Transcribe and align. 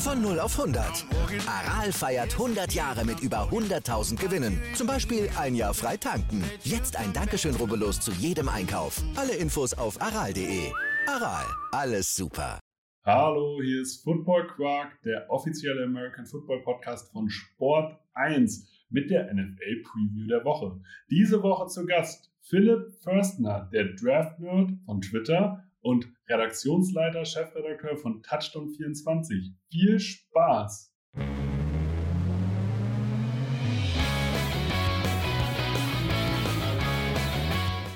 Von 0.00 0.22
0 0.22 0.40
auf 0.40 0.58
100. 0.58 1.04
Aral 1.46 1.92
feiert 1.92 2.32
100 2.32 2.72
Jahre 2.72 3.04
mit 3.04 3.20
über 3.20 3.50
100.000 3.50 4.16
Gewinnen. 4.18 4.58
Zum 4.74 4.86
Beispiel 4.86 5.28
ein 5.38 5.54
Jahr 5.54 5.74
frei 5.74 5.98
tanken. 5.98 6.42
Jetzt 6.64 6.96
ein 6.96 7.12
Dankeschön, 7.12 7.54
rubbellos 7.54 8.00
zu 8.00 8.10
jedem 8.12 8.48
Einkauf. 8.48 9.02
Alle 9.14 9.34
Infos 9.34 9.74
auf 9.74 10.00
aral.de. 10.00 10.72
Aral, 11.06 11.44
alles 11.72 12.16
super. 12.16 12.58
Hallo, 13.04 13.60
hier 13.62 13.82
ist 13.82 14.02
Football 14.02 14.46
Quark, 14.46 15.02
der 15.02 15.26
offizielle 15.28 15.84
American 15.84 16.24
Football 16.24 16.62
Podcast 16.62 17.12
von 17.12 17.28
Sport 17.28 17.98
1 18.14 18.86
mit 18.88 19.10
der 19.10 19.32
NFL 19.34 19.82
Preview 19.84 20.26
der 20.28 20.42
Woche. 20.46 20.80
Diese 21.10 21.42
Woche 21.42 21.66
zu 21.66 21.84
Gast 21.84 22.32
Philipp 22.40 22.90
Förstner, 23.02 23.68
der 23.70 23.92
Draft 23.94 24.40
Nerd 24.40 24.70
von 24.86 25.02
Twitter 25.02 25.62
und 25.82 26.12
Redaktionsleiter, 26.28 27.24
Chefredakteur 27.24 27.96
von 27.96 28.22
Touchdown 28.22 28.68
24. 28.68 29.52
Viel 29.70 29.98
Spaß! 29.98 30.92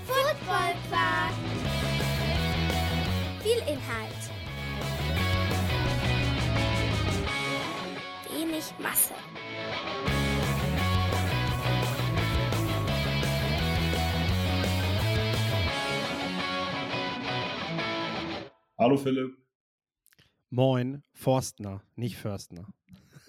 Football 0.06 0.74
Quark. 0.88 1.34
Viel 3.42 3.58
Inhalt. 3.68 4.24
Wenig 8.30 8.64
Masse. 8.78 9.14
Hallo 18.84 18.98
Philipp. 18.98 19.34
Moin, 20.50 21.02
Forstner, 21.14 21.82
nicht 21.96 22.18
Förstner. 22.18 22.68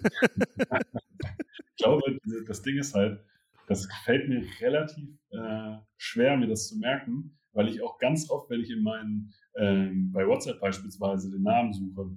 ich 0.00 1.76
glaube, 1.78 2.18
das 2.46 2.60
Ding 2.60 2.76
ist 2.76 2.94
halt, 2.94 3.24
das 3.66 3.88
fällt 4.04 4.28
mir 4.28 4.44
relativ 4.60 5.08
äh, 5.30 5.78
schwer, 5.96 6.36
mir 6.36 6.48
das 6.48 6.68
zu 6.68 6.76
merken, 6.76 7.38
weil 7.52 7.68
ich 7.68 7.82
auch 7.82 7.96
ganz 7.96 8.28
oft, 8.28 8.50
wenn 8.50 8.60
ich 8.60 8.68
in 8.68 8.82
meinen, 8.82 9.32
ähm, 9.56 10.12
bei 10.12 10.26
WhatsApp 10.26 10.60
beispielsweise 10.60 11.30
den 11.30 11.40
Namen 11.42 11.72
suche, 11.72 12.10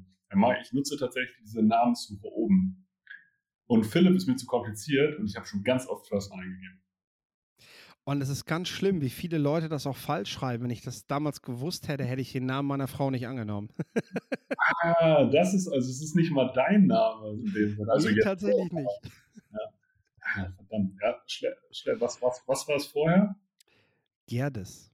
ich 0.62 0.73
nutze 0.73 0.98
tatsächlich 0.98 1.38
diese 1.42 1.64
Namenssuche 1.64 2.28
oben. 2.28 2.90
Und 3.67 3.86
Philipp 3.86 4.17
ist 4.17 4.28
mir 4.28 4.36
zu 4.36 4.48
kompliziert 4.48 5.17
und 5.17 5.28
ich 5.28 5.38
habe 5.38 5.45
schon 5.45 5.64
ganz 5.64 5.88
oft 5.88 6.10
Förstner 6.10 6.40
eingegeben. 6.40 6.84
Und 8.10 8.22
es 8.22 8.30
ist 8.30 8.46
ganz 8.46 8.70
schlimm, 8.70 9.02
wie 9.02 9.12
viele 9.12 9.38
Leute 9.38 9.70
das 9.70 9.86
auch 9.86 9.96
falsch 9.96 10.32
schreiben. 10.32 10.64
Wenn 10.64 10.72
ich 10.72 10.82
das 10.82 11.06
damals 11.06 11.44
gewusst 11.44 11.90
hätte, 11.90 12.04
hätte 12.04 12.24
ich 12.24 12.32
den 12.32 12.48
Namen 12.48 12.68
meiner 12.68 12.88
Frau 12.88 13.12
nicht 13.12 13.28
angenommen. 13.28 13.70
ah, 14.80 15.26
das 15.26 15.54
ist, 15.54 15.68
also 15.68 15.88
es 15.88 16.02
ist 16.02 16.16
nicht 16.16 16.32
mal 16.32 16.52
dein 16.56 16.88
Name 16.88 17.34
in 17.34 17.54
dem 17.54 17.76
Sinne. 17.76 17.92
Also 17.92 18.10
nee, 18.10 18.20
tatsächlich 18.24 18.72
nicht. 18.72 18.90
Ja. 19.54 19.60
Ah, 20.22 20.52
verdammt, 20.56 20.96
ja, 21.00 21.22
schnell, 21.28 21.56
schnell. 21.70 22.02
Was, 22.02 22.20
was, 22.20 22.42
was 22.48 22.68
war 22.68 22.78
es 22.78 22.88
vorher? 22.88 23.36
Gerdes. 24.26 24.92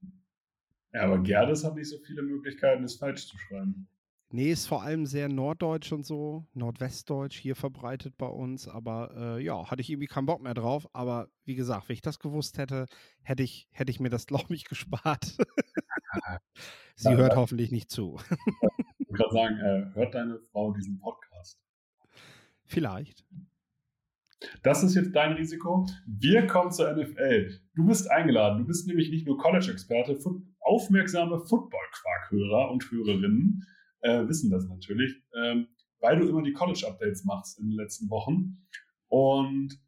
Ja, 0.91 1.03
aber 1.03 1.19
Gerdes 1.19 1.63
hat 1.63 1.75
nicht 1.75 1.89
so 1.89 1.97
viele 1.99 2.21
Möglichkeiten, 2.21 2.83
es 2.83 2.97
falsch 2.97 3.27
zu 3.27 3.37
schreiben. 3.37 3.87
Nee, 4.29 4.51
ist 4.51 4.65
vor 4.65 4.81
allem 4.83 5.05
sehr 5.05 5.29
norddeutsch 5.29 5.91
und 5.91 6.05
so, 6.05 6.45
nordwestdeutsch 6.53 7.37
hier 7.37 7.55
verbreitet 7.55 8.17
bei 8.17 8.25
uns. 8.25 8.67
Aber 8.67 9.11
äh, 9.15 9.43
ja, 9.43 9.69
hatte 9.69 9.81
ich 9.81 9.89
irgendwie 9.89 10.07
keinen 10.07 10.25
Bock 10.25 10.41
mehr 10.41 10.55
drauf. 10.55 10.87
Aber 10.93 11.29
wie 11.45 11.55
gesagt, 11.55 11.87
wenn 11.87 11.93
ich 11.93 12.01
das 12.01 12.19
gewusst 12.19 12.57
hätte, 12.57 12.87
hätte 13.21 13.43
ich, 13.43 13.67
hätte 13.71 13.91
ich 13.91 13.99
mir 13.99 14.09
das, 14.09 14.25
glaube 14.27 14.53
ich, 14.55 14.65
gespart. 14.65 15.37
Sie 16.95 17.09
ja, 17.11 17.17
hört 17.17 17.33
ja. 17.33 17.37
hoffentlich 17.37 17.71
nicht 17.71 17.91
zu. 17.91 18.17
ich 18.97 19.07
würde 19.09 19.23
gerade 19.23 19.33
sagen, 19.33 19.57
äh, 19.59 19.95
hört 19.95 20.15
deine 20.15 20.39
Frau 20.39 20.71
diesen 20.71 20.97
Podcast? 20.97 21.59
Vielleicht. 22.63 23.23
Das 24.63 24.83
ist 24.83 24.95
jetzt 24.95 25.15
dein 25.15 25.33
Risiko. 25.33 25.87
Wir 26.05 26.47
kommen 26.47 26.71
zur 26.71 26.91
NFL. 26.91 27.59
Du 27.75 27.85
bist 27.85 28.09
eingeladen. 28.09 28.59
Du 28.59 28.65
bist 28.65 28.87
nämlich 28.87 29.09
nicht 29.09 29.25
nur 29.25 29.37
College-Experte, 29.37 30.17
aufmerksame 30.59 31.39
Football-Quark-Hörer 31.39 32.71
und 32.71 32.89
Hörerinnen 32.91 33.65
äh, 34.05 34.27
wissen 34.27 34.51
das 34.51 34.67
natürlich, 34.67 35.15
ähm, 35.35 35.67
weil 35.99 36.19
du 36.19 36.29
immer 36.29 36.43
die 36.43 36.53
College-Updates 36.53 37.25
machst 37.25 37.59
in 37.59 37.69
den 37.69 37.75
letzten 37.75 38.09
Wochen. 38.09 38.67
Und 39.07 39.79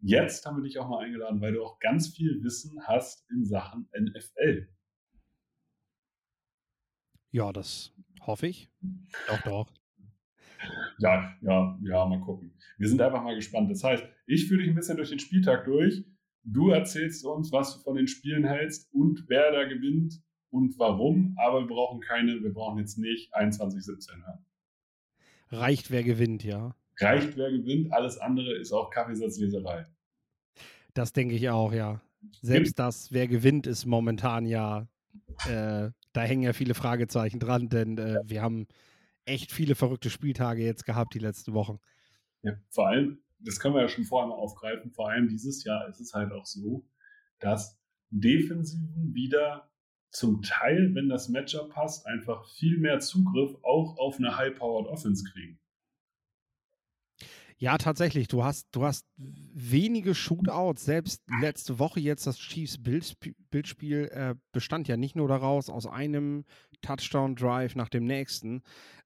jetzt 0.00 0.46
haben 0.46 0.56
wir 0.56 0.62
dich 0.62 0.78
auch 0.78 0.88
mal 0.88 1.04
eingeladen, 1.04 1.40
weil 1.40 1.52
du 1.52 1.64
auch 1.64 1.78
ganz 1.80 2.08
viel 2.08 2.42
Wissen 2.44 2.80
hast 2.86 3.28
in 3.30 3.44
Sachen 3.44 3.88
NFL. 3.98 4.68
Ja, 7.30 7.52
das 7.52 7.92
hoffe 8.22 8.46
ich. 8.46 8.70
Doch, 9.26 9.42
doch. 9.42 9.72
Ja, 10.98 11.36
ja, 11.42 11.78
ja, 11.82 12.06
mal 12.06 12.20
gucken. 12.20 12.56
Wir 12.78 12.88
sind 12.88 13.00
einfach 13.00 13.22
mal 13.22 13.34
gespannt. 13.34 13.70
Das 13.70 13.84
heißt, 13.84 14.04
ich 14.26 14.48
führe 14.48 14.60
dich 14.60 14.70
ein 14.70 14.74
bisschen 14.74 14.96
durch 14.96 15.10
den 15.10 15.18
Spieltag 15.18 15.64
durch. 15.64 16.04
Du 16.44 16.70
erzählst 16.70 17.24
uns, 17.24 17.52
was 17.52 17.76
du 17.76 17.82
von 17.82 17.96
den 17.96 18.08
Spielen 18.08 18.44
hältst 18.44 18.92
und 18.92 19.24
wer 19.28 19.52
da 19.52 19.64
gewinnt 19.64 20.22
und 20.50 20.78
warum, 20.78 21.36
aber 21.38 21.60
wir 21.60 21.68
brauchen 21.68 22.00
keine, 22.00 22.42
wir 22.42 22.52
brauchen 22.52 22.78
jetzt 22.78 22.98
nicht 22.98 23.34
21-17 23.34 24.24
hören. 24.24 24.44
Reicht, 25.50 25.90
wer 25.90 26.02
gewinnt, 26.02 26.44
ja. 26.44 26.74
Reicht, 27.00 27.36
wer 27.36 27.50
gewinnt, 27.50 27.92
alles 27.92 28.18
andere 28.18 28.56
ist 28.56 28.72
auch 28.72 28.90
Kaffeesatzleserei. 28.90 29.86
Das 30.94 31.12
denke 31.12 31.34
ich 31.34 31.48
auch, 31.48 31.72
ja. 31.72 32.00
Selbst 32.42 32.70
Gibt 32.70 32.78
das, 32.78 33.12
wer 33.12 33.28
gewinnt, 33.28 33.66
ist 33.66 33.86
momentan 33.86 34.44
ja, 34.46 34.88
äh, 35.46 35.90
da 36.12 36.22
hängen 36.22 36.42
ja 36.42 36.52
viele 36.52 36.74
Fragezeichen 36.74 37.38
dran, 37.38 37.68
denn 37.68 37.98
äh, 37.98 38.20
wir 38.24 38.42
haben 38.42 38.66
echt 39.24 39.52
viele 39.52 39.74
verrückte 39.74 40.10
Spieltage 40.10 40.64
jetzt 40.64 40.84
gehabt 40.84 41.14
die 41.14 41.20
letzten 41.20 41.52
Wochen. 41.52 41.78
Ja, 42.42 42.54
vor 42.70 42.88
allem, 42.88 43.20
das 43.38 43.60
können 43.60 43.74
wir 43.74 43.82
ja 43.82 43.88
schon 43.88 44.04
vorher 44.04 44.28
mal 44.28 44.34
aufgreifen, 44.34 44.90
vor 44.90 45.10
allem 45.10 45.28
dieses 45.28 45.64
Jahr 45.64 45.88
ist 45.88 46.00
es 46.00 46.12
halt 46.14 46.32
auch 46.32 46.46
so, 46.46 46.84
dass 47.38 47.78
Defensiven 48.10 49.14
wieder 49.14 49.70
zum 50.10 50.42
Teil, 50.42 50.94
wenn 50.94 51.08
das 51.08 51.28
Matchup 51.28 51.70
passt, 51.70 52.06
einfach 52.06 52.46
viel 52.46 52.78
mehr 52.78 53.00
Zugriff 53.00 53.56
auch 53.62 53.98
auf 53.98 54.18
eine 54.18 54.36
High-Powered 54.36 54.88
Offense 54.88 55.24
kriegen. 55.24 55.58
Ja, 57.60 57.76
tatsächlich. 57.76 58.28
Du 58.28 58.44
hast, 58.44 58.68
du 58.70 58.84
hast 58.84 59.04
wenige 59.16 60.14
Shootouts. 60.14 60.84
Selbst 60.84 61.22
letzte 61.40 61.80
Woche 61.80 61.98
jetzt 61.98 62.24
das 62.24 62.38
Chiefs-Bildspiel 62.38 64.08
äh, 64.12 64.36
bestand 64.52 64.86
ja 64.86 64.96
nicht 64.96 65.16
nur 65.16 65.26
daraus, 65.26 65.68
aus 65.68 65.86
einem 65.86 66.44
Touchdown-Drive 66.82 67.74
nach 67.74 67.88
dem 67.88 68.04
nächsten. 68.04 68.62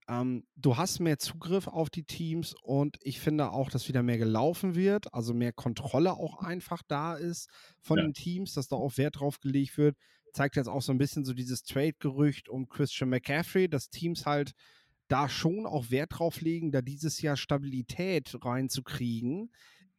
Ähm, 0.07 0.45
du 0.55 0.77
hast 0.77 1.01
mehr 1.01 1.19
Zugriff 1.19 1.67
auf 1.67 1.89
die 1.89 2.05
Teams 2.05 2.55
und 2.63 2.99
ich 3.01 3.21
finde 3.21 3.53
auch, 3.53 3.71
dass 3.71 3.89
wieder 3.89 4.03
mehr 4.03 4.19
gelaufen 4.19 4.75
wird, 4.75 5.15
also 5.15 5.33
mehr 5.33 5.55
Kontrolle 5.55 6.13
auch 6.13 6.43
einfach 6.43 6.83
da 6.87 7.15
ist 7.15 7.49
von 7.81 7.99
ja. 7.99 8.05
den 8.05 8.13
Teams, 8.13 8.53
dass 8.53 8.69
da 8.69 8.77
auch 8.77 8.99
Wert 8.99 9.21
drauf 9.21 9.41
gelegt 9.41 9.79
wird 9.79 9.97
zeigt 10.33 10.57
jetzt 10.57 10.69
auch 10.69 10.83
so 10.83 10.93
ein 10.93 10.99
bisschen 10.99 11.25
so 11.25 11.35
dieses 11.35 11.63
Trade-Gerücht 11.63 12.49
um 12.49 12.69
Christian 12.69 13.11
McCaffrey, 13.11 13.69
dass 13.69 13.91
Teams 13.91 14.27
halt 14.27 14.53
da 15.09 15.29
schon 15.29 15.67
auch 15.67 15.91
Wert 15.91 16.19
drauf 16.19 16.41
legen, 16.41 16.73
da 16.73 16.81
dieses 16.81 17.21
Jahr 17.21 17.37
Stabilität 17.37 18.35
reinzukriegen 18.45 19.53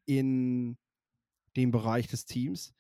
in 0.06 0.78
den 1.56 1.72
Bereich 1.72 2.08
des 2.08 2.26
Teams. 2.26 2.74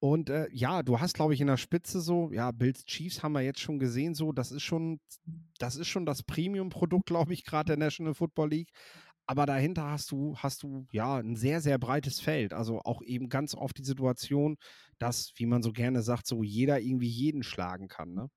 Und 0.00 0.28
äh, 0.28 0.48
ja, 0.52 0.82
du 0.82 1.00
hast, 1.00 1.14
glaube 1.14 1.32
ich, 1.32 1.40
in 1.40 1.46
der 1.46 1.56
Spitze 1.56 2.00
so, 2.00 2.30
ja, 2.30 2.50
Bills 2.50 2.84
Chiefs 2.84 3.22
haben 3.22 3.32
wir 3.32 3.40
jetzt 3.40 3.60
schon 3.60 3.78
gesehen, 3.78 4.14
so, 4.14 4.32
das 4.32 4.52
ist 4.52 4.62
schon, 4.62 5.00
das 5.58 5.76
ist 5.76 5.88
schon 5.88 6.04
das 6.04 6.22
Premium-Produkt, 6.22 7.06
glaube 7.06 7.32
ich, 7.32 7.44
gerade 7.44 7.68
der 7.68 7.76
National 7.78 8.12
Football 8.12 8.50
League 8.50 8.70
aber 9.26 9.46
dahinter 9.46 9.90
hast 9.90 10.10
du, 10.10 10.36
hast 10.36 10.62
du 10.62 10.86
ja 10.90 11.16
ein 11.18 11.36
sehr, 11.36 11.60
sehr 11.60 11.78
breites 11.78 12.20
Feld. 12.20 12.52
Also 12.52 12.80
auch 12.80 13.02
eben 13.02 13.28
ganz 13.28 13.54
oft 13.54 13.78
die 13.78 13.84
Situation, 13.84 14.56
dass, 14.98 15.32
wie 15.36 15.46
man 15.46 15.62
so 15.62 15.72
gerne 15.72 16.02
sagt, 16.02 16.26
so 16.26 16.42
jeder 16.42 16.80
irgendwie 16.80 17.08
jeden 17.08 17.42
schlagen 17.42 17.88
kann. 17.88 18.12
Ne? 18.12 18.30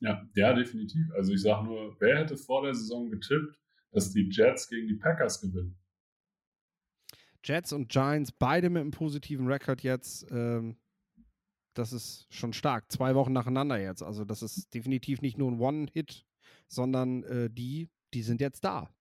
Ja, 0.00 0.28
ja, 0.34 0.52
definitiv. 0.52 1.06
Also 1.16 1.32
ich 1.32 1.42
sage 1.42 1.66
nur, 1.66 1.96
wer 2.00 2.18
hätte 2.18 2.36
vor 2.36 2.62
der 2.62 2.74
Saison 2.74 3.10
getippt, 3.10 3.60
dass 3.92 4.12
die 4.12 4.28
Jets 4.30 4.68
gegen 4.68 4.88
die 4.88 4.96
Packers 4.96 5.40
gewinnen? 5.40 5.78
Jets 7.44 7.72
und 7.72 7.90
Giants, 7.90 8.32
beide 8.32 8.70
mit 8.70 8.80
einem 8.80 8.90
positiven 8.90 9.46
Rekord 9.46 9.82
jetzt. 9.82 10.26
Ähm, 10.30 10.76
das 11.74 11.92
ist 11.92 12.26
schon 12.30 12.52
stark. 12.52 12.90
Zwei 12.90 13.14
Wochen 13.14 13.32
nacheinander 13.32 13.80
jetzt. 13.80 14.02
Also 14.02 14.24
das 14.24 14.42
ist 14.42 14.72
definitiv 14.74 15.20
nicht 15.20 15.38
nur 15.38 15.50
ein 15.50 15.60
One-Hit, 15.60 16.24
sondern 16.68 17.22
äh, 17.24 17.50
die, 17.50 17.90
die 18.14 18.22
sind 18.22 18.40
jetzt 18.40 18.64
da. 18.64 18.93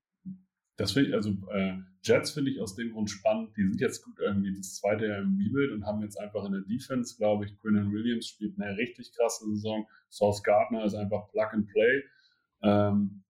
Das 0.75 0.91
finde 0.93 1.09
ich, 1.09 1.15
also 1.15 1.29
äh, 1.51 1.77
Jets 2.01 2.31
finde 2.31 2.51
ich 2.51 2.59
aus 2.59 2.75
dem 2.75 2.91
Grund 2.91 3.09
spannend. 3.09 3.55
Die 3.55 3.63
sind 3.63 3.79
jetzt 3.79 4.05
irgendwie 4.19 4.55
das 4.55 4.75
zweite 4.75 5.07
Jahr 5.07 5.19
im 5.19 5.37
Rebuild 5.37 5.71
und 5.71 5.85
haben 5.85 6.01
jetzt 6.01 6.19
einfach 6.19 6.43
in 6.45 6.53
der 6.53 6.61
Defense, 6.61 7.15
glaube 7.15 7.45
ich, 7.45 7.57
Quinnen 7.59 7.91
Williams 7.91 8.27
spielt 8.27 8.59
eine 8.59 8.75
richtig 8.77 9.13
krasse 9.15 9.45
Saison. 9.45 9.87
Sauce 10.09 10.41
Gardner 10.43 10.83
ist 10.83 10.95
einfach 10.95 11.27
Plug 11.29 11.47
and 11.51 11.67
Play. 11.67 12.03
Ähm, 12.63 13.23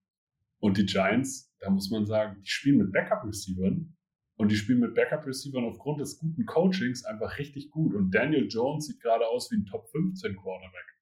und 0.60 0.78
die 0.78 0.86
Giants, 0.86 1.54
da 1.60 1.68
muss 1.68 1.90
man 1.90 2.06
sagen, 2.06 2.40
die 2.40 2.48
spielen 2.48 2.78
mit 2.78 2.92
Backup-Receivern 2.92 3.94
und 4.36 4.50
die 4.50 4.56
spielen 4.56 4.80
mit 4.80 4.94
Backup-Receivern 4.94 5.64
aufgrund 5.64 6.00
des 6.00 6.18
guten 6.18 6.46
Coachings 6.46 7.04
einfach 7.04 7.38
richtig 7.38 7.70
gut. 7.70 7.94
Und 7.94 8.14
Daniel 8.14 8.48
Jones 8.48 8.86
sieht 8.86 9.00
gerade 9.00 9.26
aus 9.26 9.50
wie 9.50 9.56
ein 9.56 9.66
Top 9.66 9.88
15 9.90 10.36
Quarterback. 10.36 10.96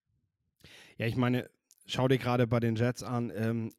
Ja, 0.99 1.07
ich 1.07 1.17
meine, 1.17 1.49
schau 1.87 2.09
dir 2.09 2.19
gerade 2.19 2.47
bei 2.47 2.61
den 2.61 2.75
Jets 2.75 3.03
an. 3.03 3.33
Ähm, 3.35 3.73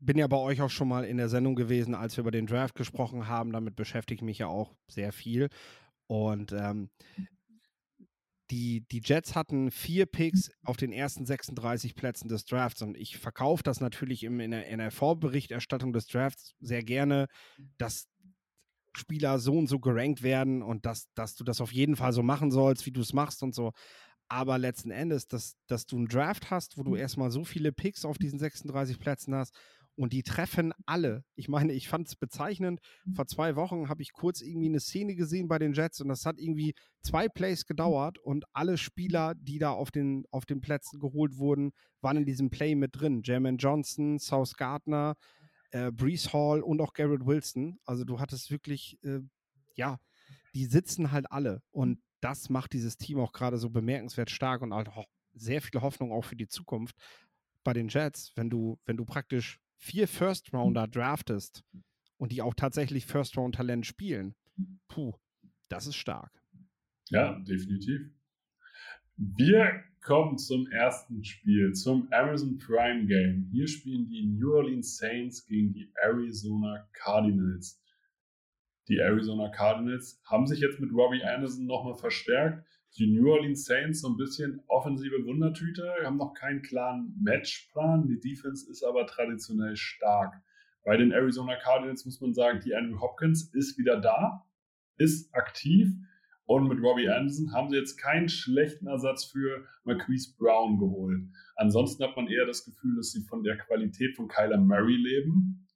bin 0.00 0.18
ja 0.18 0.26
bei 0.26 0.36
euch 0.36 0.62
auch 0.62 0.70
schon 0.70 0.88
mal 0.88 1.04
in 1.04 1.18
der 1.18 1.28
Sendung 1.28 1.54
gewesen, 1.54 1.94
als 1.94 2.16
wir 2.16 2.22
über 2.22 2.30
den 2.30 2.46
Draft 2.46 2.74
gesprochen 2.74 3.28
haben. 3.28 3.52
Damit 3.52 3.76
beschäftige 3.76 4.20
ich 4.20 4.24
mich 4.24 4.38
ja 4.38 4.46
auch 4.46 4.74
sehr 4.88 5.12
viel. 5.12 5.48
Und 6.06 6.52
ähm, 6.52 6.90
die, 8.50 8.80
die 8.90 9.00
Jets 9.04 9.36
hatten 9.36 9.70
vier 9.70 10.06
Picks 10.06 10.50
auf 10.64 10.76
den 10.76 10.92
ersten 10.92 11.24
36 11.24 11.94
Plätzen 11.94 12.28
des 12.28 12.44
Drafts 12.44 12.82
und 12.82 12.96
ich 12.96 13.18
verkaufe 13.18 13.62
das 13.62 13.80
natürlich 13.80 14.24
im, 14.24 14.40
in, 14.40 14.50
der, 14.50 14.66
in 14.66 14.78
der 14.78 14.90
Vorberichterstattung 14.90 15.92
des 15.92 16.06
Drafts 16.08 16.54
sehr 16.60 16.82
gerne, 16.82 17.26
dass 17.78 18.08
Spieler 18.96 19.38
so 19.38 19.56
und 19.56 19.68
so 19.68 19.78
gerankt 19.78 20.22
werden 20.22 20.62
und 20.62 20.84
dass, 20.84 21.12
dass 21.14 21.36
du 21.36 21.44
das 21.44 21.60
auf 21.60 21.72
jeden 21.72 21.94
Fall 21.94 22.12
so 22.12 22.24
machen 22.24 22.50
sollst, 22.50 22.86
wie 22.86 22.90
du 22.90 23.02
es 23.02 23.12
machst 23.12 23.44
und 23.44 23.54
so. 23.54 23.72
Aber 24.28 24.58
letzten 24.58 24.90
Endes, 24.90 25.28
dass, 25.28 25.56
dass 25.68 25.86
du 25.86 25.96
einen 25.96 26.08
Draft 26.08 26.50
hast, 26.50 26.76
wo 26.76 26.82
du 26.82 26.96
erstmal 26.96 27.30
so 27.30 27.44
viele 27.44 27.70
Picks 27.70 28.04
auf 28.04 28.18
diesen 28.18 28.40
36 28.40 28.98
Plätzen 28.98 29.34
hast 29.34 29.56
und 30.00 30.14
die 30.14 30.22
treffen 30.22 30.72
alle. 30.86 31.24
Ich 31.34 31.50
meine, 31.50 31.74
ich 31.74 31.86
fand 31.86 32.08
es 32.08 32.16
bezeichnend. 32.16 32.80
Vor 33.14 33.26
zwei 33.26 33.54
Wochen 33.54 33.90
habe 33.90 34.00
ich 34.00 34.14
kurz 34.14 34.40
irgendwie 34.40 34.68
eine 34.68 34.80
Szene 34.80 35.14
gesehen 35.14 35.46
bei 35.46 35.58
den 35.58 35.74
Jets 35.74 36.00
und 36.00 36.08
das 36.08 36.24
hat 36.24 36.38
irgendwie 36.38 36.72
zwei 37.02 37.28
Plays 37.28 37.66
gedauert 37.66 38.16
und 38.16 38.46
alle 38.54 38.78
Spieler, 38.78 39.34
die 39.34 39.58
da 39.58 39.72
auf 39.72 39.90
den, 39.90 40.24
auf 40.30 40.46
den 40.46 40.62
Plätzen 40.62 41.00
geholt 41.00 41.36
wurden, 41.36 41.72
waren 42.00 42.16
in 42.16 42.24
diesem 42.24 42.48
Play 42.48 42.76
mit 42.76 42.98
drin. 42.98 43.20
Jermaine 43.22 43.58
Johnson, 43.58 44.18
South 44.18 44.56
Gardner, 44.56 45.16
äh, 45.72 45.92
Brees 45.92 46.32
Hall 46.32 46.62
und 46.62 46.80
auch 46.80 46.94
Garrett 46.94 47.26
Wilson. 47.26 47.78
Also 47.84 48.04
du 48.04 48.20
hattest 48.20 48.50
wirklich, 48.50 48.96
äh, 49.02 49.20
ja, 49.76 49.98
die 50.54 50.64
sitzen 50.64 51.12
halt 51.12 51.30
alle 51.30 51.60
und 51.72 52.00
das 52.22 52.48
macht 52.48 52.72
dieses 52.72 52.96
Team 52.96 53.20
auch 53.20 53.32
gerade 53.32 53.58
so 53.58 53.68
bemerkenswert 53.68 54.30
stark 54.30 54.62
und 54.62 54.72
halt 54.72 54.88
auch 54.88 55.04
sehr 55.34 55.60
viel 55.60 55.82
Hoffnung 55.82 56.10
auch 56.10 56.24
für 56.24 56.36
die 56.36 56.48
Zukunft 56.48 56.96
bei 57.64 57.74
den 57.74 57.88
Jets, 57.88 58.32
wenn 58.34 58.48
du, 58.48 58.78
wenn 58.86 58.96
du 58.96 59.04
praktisch 59.04 59.60
vier 59.80 60.06
First 60.06 60.52
Rounder 60.52 60.86
draftest 60.86 61.64
und 62.18 62.32
die 62.32 62.42
auch 62.42 62.54
tatsächlich 62.54 63.06
First 63.06 63.36
Round 63.36 63.54
Talent 63.56 63.86
spielen, 63.86 64.34
puh, 64.88 65.14
das 65.68 65.86
ist 65.86 65.96
stark. 65.96 66.30
Ja, 67.08 67.38
definitiv. 67.40 68.02
Wir 69.16 69.82
kommen 70.02 70.38
zum 70.38 70.66
ersten 70.68 71.24
Spiel, 71.24 71.72
zum 71.72 72.10
Amazon 72.12 72.58
Prime 72.58 73.06
Game. 73.06 73.48
Hier 73.50 73.66
spielen 73.66 74.08
die 74.08 74.26
New 74.26 74.52
Orleans 74.52 74.96
Saints 74.96 75.44
gegen 75.46 75.72
die 75.72 75.92
Arizona 76.02 76.88
Cardinals. 76.92 77.82
Die 78.88 78.98
Arizona 78.98 79.48
Cardinals 79.50 80.20
haben 80.24 80.46
sich 80.46 80.60
jetzt 80.60 80.80
mit 80.80 80.92
Robbie 80.92 81.22
Anderson 81.22 81.66
nochmal 81.66 81.96
verstärkt. 81.96 82.66
Die 82.98 83.06
New 83.06 83.30
Orleans 83.30 83.64
Saints 83.64 84.00
so 84.00 84.08
ein 84.08 84.16
bisschen 84.16 84.62
offensive 84.66 85.24
Wundertüte, 85.24 85.92
haben 86.04 86.16
noch 86.16 86.34
keinen 86.34 86.62
klaren 86.62 87.16
Matchplan. 87.22 88.08
Die 88.08 88.18
Defense 88.18 88.68
ist 88.70 88.82
aber 88.82 89.06
traditionell 89.06 89.76
stark. 89.76 90.42
Bei 90.84 90.96
den 90.96 91.12
Arizona 91.12 91.56
Cardinals 91.56 92.04
muss 92.04 92.20
man 92.20 92.34
sagen, 92.34 92.60
die 92.64 92.74
Andrew 92.74 93.00
Hopkins 93.00 93.54
ist 93.54 93.78
wieder 93.78 94.00
da, 94.00 94.44
ist 94.96 95.32
aktiv 95.34 95.94
und 96.50 96.66
mit 96.66 96.82
Robbie 96.82 97.08
Anderson 97.08 97.52
haben 97.52 97.70
sie 97.70 97.76
jetzt 97.76 97.96
keinen 97.96 98.28
schlechten 98.28 98.88
Ersatz 98.88 99.24
für 99.24 99.68
Marquise 99.84 100.34
Brown 100.36 100.78
geholt. 100.80 101.22
Ansonsten 101.54 102.02
hat 102.02 102.16
man 102.16 102.26
eher 102.26 102.44
das 102.44 102.64
Gefühl, 102.64 102.96
dass 102.96 103.12
sie 103.12 103.22
von 103.22 103.44
der 103.44 103.56
Qualität 103.56 104.16
von 104.16 104.26
Kyler 104.26 104.58
Murray 104.58 104.96
leben. 104.96 105.68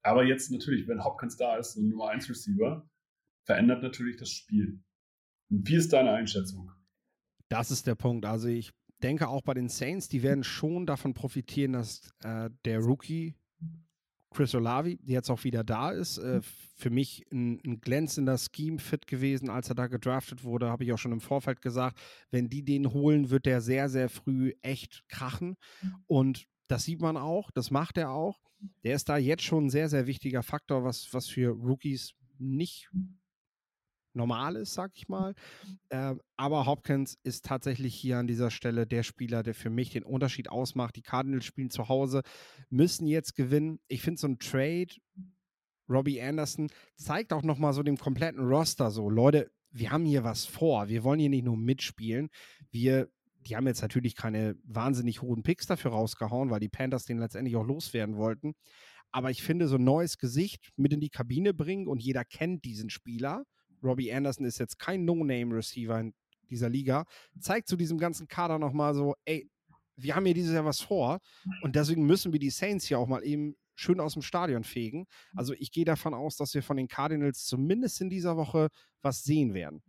Aber 0.00 0.24
jetzt 0.24 0.50
natürlich, 0.50 0.88
wenn 0.88 1.04
Hopkins 1.04 1.36
da 1.36 1.58
ist, 1.58 1.74
so 1.74 1.82
ein 1.82 1.90
Nummer 1.90 2.08
1 2.08 2.30
Receiver, 2.30 2.88
verändert 3.44 3.82
natürlich 3.82 4.16
das 4.16 4.30
Spiel. 4.30 4.82
Wie 5.48 5.76
ist 5.76 5.92
deine 5.92 6.12
Einschätzung? 6.12 6.72
Das 7.48 7.70
ist 7.70 7.86
der 7.86 7.94
Punkt. 7.94 8.26
Also 8.26 8.48
ich 8.48 8.72
denke 9.02 9.28
auch 9.28 9.42
bei 9.42 9.54
den 9.54 9.68
Saints, 9.68 10.08
die 10.08 10.22
werden 10.22 10.44
schon 10.44 10.86
davon 10.86 11.14
profitieren, 11.14 11.74
dass 11.74 12.10
äh, 12.22 12.50
der 12.64 12.80
Rookie 12.80 13.36
Chris 14.36 14.54
Olavi 14.54 14.98
jetzt 15.04 15.30
auch 15.30 15.44
wieder 15.44 15.64
da 15.64 15.90
ist. 15.90 16.18
Äh, 16.18 16.40
für 16.42 16.90
mich 16.90 17.24
ein, 17.32 17.60
ein 17.64 17.80
glänzender 17.80 18.36
Scheme-Fit 18.36 19.06
gewesen, 19.06 19.48
als 19.48 19.68
er 19.68 19.74
da 19.74 19.86
gedraftet 19.86 20.44
wurde, 20.44 20.68
habe 20.68 20.84
ich 20.84 20.92
auch 20.92 20.98
schon 20.98 21.12
im 21.12 21.20
Vorfeld 21.20 21.62
gesagt. 21.62 21.98
Wenn 22.30 22.48
die 22.48 22.62
den 22.62 22.92
holen, 22.92 23.30
wird 23.30 23.46
der 23.46 23.60
sehr, 23.60 23.88
sehr 23.88 24.08
früh 24.08 24.52
echt 24.62 25.04
krachen. 25.08 25.56
Und 26.06 26.46
das 26.68 26.84
sieht 26.84 27.00
man 27.00 27.16
auch, 27.16 27.50
das 27.50 27.70
macht 27.70 27.96
er 27.96 28.10
auch. 28.10 28.40
Der 28.84 28.94
ist 28.94 29.08
da 29.08 29.16
jetzt 29.16 29.42
schon 29.42 29.66
ein 29.66 29.70
sehr, 29.70 29.88
sehr 29.88 30.06
wichtiger 30.06 30.42
Faktor, 30.42 30.84
was, 30.84 31.12
was 31.12 31.28
für 31.28 31.50
Rookies 31.50 32.12
nicht 32.38 32.90
normal 34.16 34.56
ist, 34.56 34.74
sag 34.74 34.92
ich 34.94 35.08
mal. 35.08 35.34
Äh, 35.90 36.14
aber 36.36 36.66
Hopkins 36.66 37.18
ist 37.22 37.44
tatsächlich 37.44 37.94
hier 37.94 38.18
an 38.18 38.26
dieser 38.26 38.50
Stelle 38.50 38.86
der 38.86 39.02
Spieler, 39.02 39.42
der 39.42 39.54
für 39.54 39.70
mich 39.70 39.90
den 39.90 40.02
Unterschied 40.02 40.48
ausmacht. 40.48 40.96
Die 40.96 41.02
Cardinals 41.02 41.44
spielen 41.44 41.70
zu 41.70 41.88
Hause, 41.88 42.22
müssen 42.68 43.06
jetzt 43.06 43.36
gewinnen. 43.36 43.78
Ich 43.88 44.02
finde 44.02 44.20
so 44.20 44.26
ein 44.26 44.38
Trade, 44.38 44.88
Robbie 45.88 46.20
Anderson, 46.20 46.68
zeigt 46.96 47.32
auch 47.32 47.42
nochmal 47.42 47.72
so 47.72 47.82
dem 47.82 47.96
kompletten 47.96 48.44
Roster 48.44 48.90
so, 48.90 49.08
Leute, 49.08 49.50
wir 49.70 49.90
haben 49.90 50.04
hier 50.04 50.24
was 50.24 50.46
vor. 50.46 50.88
Wir 50.88 51.04
wollen 51.04 51.20
hier 51.20 51.28
nicht 51.28 51.44
nur 51.44 51.56
mitspielen. 51.56 52.30
Wir, 52.70 53.08
die 53.46 53.56
haben 53.56 53.66
jetzt 53.66 53.82
natürlich 53.82 54.16
keine 54.16 54.56
wahnsinnig 54.64 55.22
hohen 55.22 55.42
Picks 55.42 55.66
dafür 55.66 55.92
rausgehauen, 55.92 56.50
weil 56.50 56.60
die 56.60 56.68
Panthers 56.68 57.04
den 57.04 57.18
letztendlich 57.18 57.56
auch 57.56 57.66
loswerden 57.66 58.16
wollten. 58.16 58.54
Aber 59.12 59.30
ich 59.30 59.42
finde, 59.42 59.68
so 59.68 59.76
ein 59.76 59.84
neues 59.84 60.18
Gesicht 60.18 60.70
mit 60.76 60.92
in 60.92 61.00
die 61.00 61.10
Kabine 61.10 61.54
bringen 61.54 61.86
und 61.88 62.02
jeder 62.02 62.24
kennt 62.24 62.64
diesen 62.64 62.90
Spieler 62.90 63.44
Robbie 63.86 64.12
Anderson 64.12 64.44
ist 64.46 64.58
jetzt 64.58 64.78
kein 64.78 65.04
No-Name-Receiver 65.04 66.00
in 66.00 66.14
dieser 66.50 66.68
Liga, 66.68 67.04
zeigt 67.40 67.68
zu 67.68 67.76
diesem 67.76 67.98
ganzen 67.98 68.28
Kader 68.28 68.58
nochmal 68.58 68.94
so, 68.94 69.14
ey, 69.24 69.50
wir 69.96 70.14
haben 70.14 70.26
hier 70.26 70.34
dieses 70.34 70.54
Jahr 70.54 70.64
was 70.64 70.80
vor 70.80 71.20
und 71.62 71.74
deswegen 71.74 72.06
müssen 72.06 72.32
wir 72.32 72.38
die 72.38 72.50
Saints 72.50 72.86
hier 72.86 72.98
auch 72.98 73.08
mal 73.08 73.24
eben 73.24 73.56
schön 73.74 74.00
aus 74.00 74.14
dem 74.14 74.22
Stadion 74.22 74.64
fegen. 74.64 75.06
Also 75.34 75.54
ich 75.54 75.70
gehe 75.70 75.84
davon 75.84 76.14
aus, 76.14 76.36
dass 76.36 76.54
wir 76.54 76.62
von 76.62 76.76
den 76.76 76.88
Cardinals 76.88 77.44
zumindest 77.44 78.00
in 78.00 78.10
dieser 78.10 78.36
Woche 78.36 78.68
was 79.02 79.22
sehen 79.22 79.54
werden. 79.54 79.82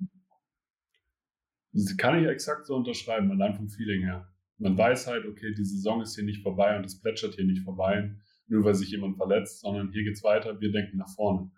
Das 1.73 1.95
kann 1.97 2.21
ich 2.21 2.27
exakt 2.27 2.65
so 2.65 2.75
unterschreiben, 2.75 3.31
allein 3.31 3.55
vom 3.55 3.69
Feeling 3.69 4.03
her. 4.03 4.31
Man 4.57 4.77
weiß 4.77 5.07
halt, 5.07 5.25
okay, 5.25 5.53
die 5.53 5.65
Saison 5.65 6.01
ist 6.01 6.15
hier 6.15 6.23
nicht 6.23 6.41
vorbei 6.41 6.75
und 6.77 6.85
es 6.85 6.99
plätschert 6.99 7.35
hier 7.35 7.45
nicht 7.45 7.63
vorbei, 7.63 8.15
nur 8.47 8.63
weil 8.63 8.73
sich 8.75 8.89
jemand 8.89 9.17
verletzt, 9.17 9.59
sondern 9.59 9.91
hier 9.91 10.03
geht 10.03 10.15
es 10.15 10.23
weiter, 10.23 10.59
wir 10.59 10.71
denken 10.71 10.97
nach 10.97 11.13
vorne. 11.13 11.51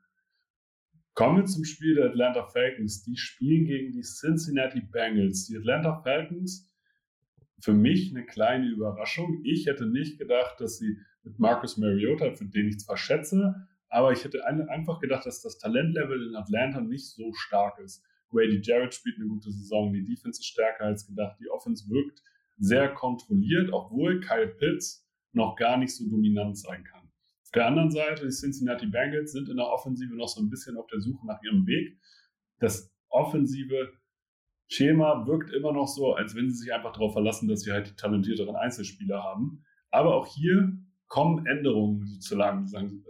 Kommen 1.20 1.36
wir 1.36 1.46
zum 1.48 1.66
Spiel 1.66 1.96
der 1.96 2.12
Atlanta 2.12 2.46
Falcons. 2.46 3.04
Die 3.04 3.18
spielen 3.18 3.66
gegen 3.66 3.92
die 3.92 4.04
Cincinnati 4.04 4.80
Bengals. 4.80 5.48
Die 5.48 5.58
Atlanta 5.58 6.02
Falcons, 6.02 6.72
für 7.60 7.74
mich 7.74 8.12
eine 8.12 8.26
kleine 8.26 8.68
Überraschung. 8.68 9.42
Ich 9.44 9.66
hätte 9.66 9.86
nicht 9.86 10.18
gedacht, 10.18 10.62
dass 10.62 10.78
sie 10.78 10.98
mit 11.24 11.38
Marcus 11.38 11.76
Mariota, 11.76 12.32
für 12.32 12.46
den 12.46 12.70
ich 12.70 12.80
zwar 12.80 12.96
schätze, 12.96 13.68
aber 13.90 14.14
ich 14.14 14.24
hätte 14.24 14.46
einfach 14.48 15.02
gedacht, 15.02 15.26
dass 15.26 15.42
das 15.42 15.58
Talentlevel 15.58 16.30
in 16.30 16.38
Atlanta 16.38 16.80
nicht 16.80 17.10
so 17.10 17.34
stark 17.34 17.80
ist. 17.80 18.02
Grady 18.30 18.62
Jarrett 18.64 18.94
spielt 18.94 19.18
eine 19.18 19.28
gute 19.28 19.52
Saison, 19.52 19.92
die 19.92 20.06
Defense 20.06 20.40
ist 20.40 20.46
stärker 20.46 20.86
als 20.86 21.06
gedacht, 21.06 21.36
die 21.42 21.50
Offense 21.50 21.90
wirkt 21.90 22.24
sehr 22.60 22.94
kontrolliert, 22.94 23.74
obwohl 23.74 24.22
Kyle 24.22 24.48
Pitts 24.48 25.06
noch 25.34 25.58
gar 25.58 25.76
nicht 25.76 25.94
so 25.94 26.10
dominant 26.10 26.58
sein 26.58 26.86
kann. 26.86 26.99
Auf 27.50 27.54
der 27.54 27.66
anderen 27.66 27.90
Seite, 27.90 28.26
die 28.26 28.32
Cincinnati 28.32 28.86
Bengals 28.86 29.32
sind 29.32 29.50
in 29.50 29.58
der 29.58 29.66
Offensive 29.66 30.16
noch 30.16 30.28
so 30.28 30.40
ein 30.40 30.52
bisschen 30.52 30.78
auf 30.78 30.86
der 30.86 31.02
Suche 31.02 31.26
nach 31.26 31.42
ihrem 31.42 31.66
Weg. 31.66 31.98
Das 32.60 32.94
offensive 33.10 33.92
Schema 34.68 35.26
wirkt 35.26 35.52
immer 35.52 35.74
noch 35.74 35.88
so, 35.88 36.14
als 36.14 36.36
wenn 36.36 36.52
sie 36.52 36.58
sich 36.58 36.72
einfach 36.72 36.94
darauf 36.94 37.14
verlassen, 37.14 37.48
dass 37.48 37.62
sie 37.62 37.72
halt 37.72 37.90
die 37.90 37.96
talentierteren 37.96 38.56
Einzelspieler 38.56 39.24
haben. 39.24 39.66
Aber 39.90 40.14
auch 40.14 40.28
hier 40.28 40.78
kommen 41.08 41.48
Änderungen 41.48 42.06
sozusagen, 42.06 42.68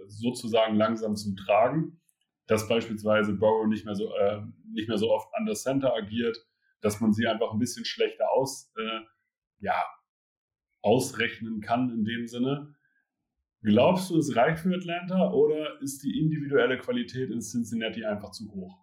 sozusagen 0.08 0.78
langsam 0.78 1.18
zum 1.18 1.36
Tragen, 1.36 2.00
dass 2.48 2.70
beispielsweise 2.70 3.34
Burrow 3.34 3.68
nicht 3.68 3.84
mehr 3.84 3.96
so, 3.96 4.16
äh, 4.16 4.42
nicht 4.72 4.88
mehr 4.88 4.98
so 4.98 5.12
oft 5.12 5.28
an 5.36 5.48
der 5.48 5.56
Center 5.56 5.94
agiert, 5.94 6.38
dass 6.80 7.02
man 7.02 7.12
sie 7.12 7.28
einfach 7.28 7.52
ein 7.52 7.60
bisschen 7.60 7.84
schlechter 7.84 8.32
aus, 8.32 8.72
äh, 8.78 9.02
ja, 9.60 9.84
ausrechnen 10.82 11.60
kann 11.60 11.90
in 11.90 12.06
dem 12.06 12.26
Sinne. 12.26 12.74
Glaubst 13.62 14.10
du, 14.10 14.18
es 14.18 14.36
reicht 14.36 14.60
für 14.60 14.76
Atlanta 14.76 15.32
oder 15.32 15.82
ist 15.82 16.04
die 16.04 16.18
individuelle 16.20 16.78
Qualität 16.78 17.30
in 17.30 17.42
Cincinnati 17.42 18.06
einfach 18.06 18.32
zu 18.32 18.50
hoch? 18.52 18.78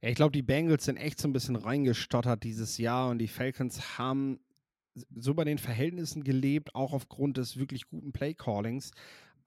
Ich 0.00 0.16
glaube, 0.16 0.32
die 0.32 0.42
Bengals 0.42 0.84
sind 0.84 0.96
echt 0.96 1.20
so 1.20 1.28
ein 1.28 1.32
bisschen 1.32 1.56
reingestottert 1.56 2.42
dieses 2.42 2.76
Jahr 2.76 3.10
und 3.10 3.18
die 3.18 3.28
Falcons 3.28 3.98
haben 3.98 4.40
so 5.14 5.34
bei 5.34 5.44
den 5.44 5.58
Verhältnissen 5.58 6.24
gelebt, 6.24 6.74
auch 6.74 6.92
aufgrund 6.92 7.36
des 7.36 7.56
wirklich 7.56 7.86
guten 7.86 8.12
Playcallings. 8.12 8.90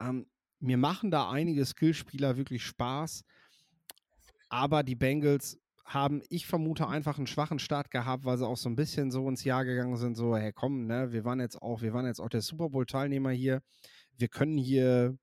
Ähm, 0.00 0.26
mir 0.60 0.76
machen 0.76 1.10
da 1.10 1.30
einige 1.30 1.64
Skillspieler 1.64 2.36
wirklich 2.36 2.64
Spaß, 2.64 3.24
aber 4.48 4.82
die 4.82 4.96
Bengals 4.96 5.60
haben, 5.88 6.22
ich 6.28 6.46
vermute, 6.46 6.86
einfach 6.86 7.16
einen 7.16 7.26
schwachen 7.26 7.58
Start 7.58 7.90
gehabt, 7.90 8.24
weil 8.24 8.36
sie 8.36 8.46
auch 8.46 8.58
so 8.58 8.68
ein 8.68 8.76
bisschen 8.76 9.10
so 9.10 9.26
ins 9.28 9.44
Jahr 9.44 9.64
gegangen 9.64 9.96
sind, 9.96 10.16
so, 10.16 10.36
hey 10.36 10.52
komm, 10.52 10.86
ne, 10.86 11.12
wir 11.12 11.24
waren 11.24 11.40
jetzt 11.40 11.60
auch, 11.60 11.80
wir 11.80 11.94
waren 11.94 12.06
jetzt 12.06 12.20
auch 12.20 12.28
der 12.28 12.42
Super 12.42 12.68
Bowl-Teilnehmer 12.68 13.30
hier. 13.30 13.62
Wir 14.16 14.28
können 14.28 14.58
hier, 14.58 15.16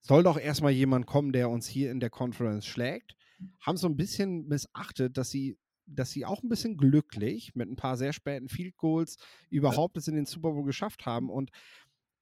soll 0.00 0.22
doch 0.22 0.38
erstmal 0.38 0.72
jemand 0.72 1.06
kommen, 1.06 1.32
der 1.32 1.50
uns 1.50 1.66
hier 1.66 1.90
in 1.90 1.98
der 1.98 2.10
Conference 2.10 2.64
schlägt. 2.64 3.16
Haben 3.60 3.76
so 3.76 3.88
ein 3.88 3.96
bisschen 3.96 4.46
missachtet, 4.46 5.16
dass 5.16 5.30
sie, 5.30 5.58
dass 5.86 6.10
sie 6.10 6.24
auch 6.24 6.44
ein 6.44 6.48
bisschen 6.48 6.76
glücklich 6.76 7.56
mit 7.56 7.68
ein 7.68 7.76
paar 7.76 7.96
sehr 7.96 8.12
späten 8.12 8.48
Field 8.48 8.76
Goals 8.76 9.16
überhaupt 9.50 9.96
es 9.96 10.06
in 10.06 10.14
den 10.14 10.26
Super 10.26 10.52
Bowl 10.52 10.64
geschafft 10.64 11.06
haben. 11.06 11.28
Und 11.28 11.50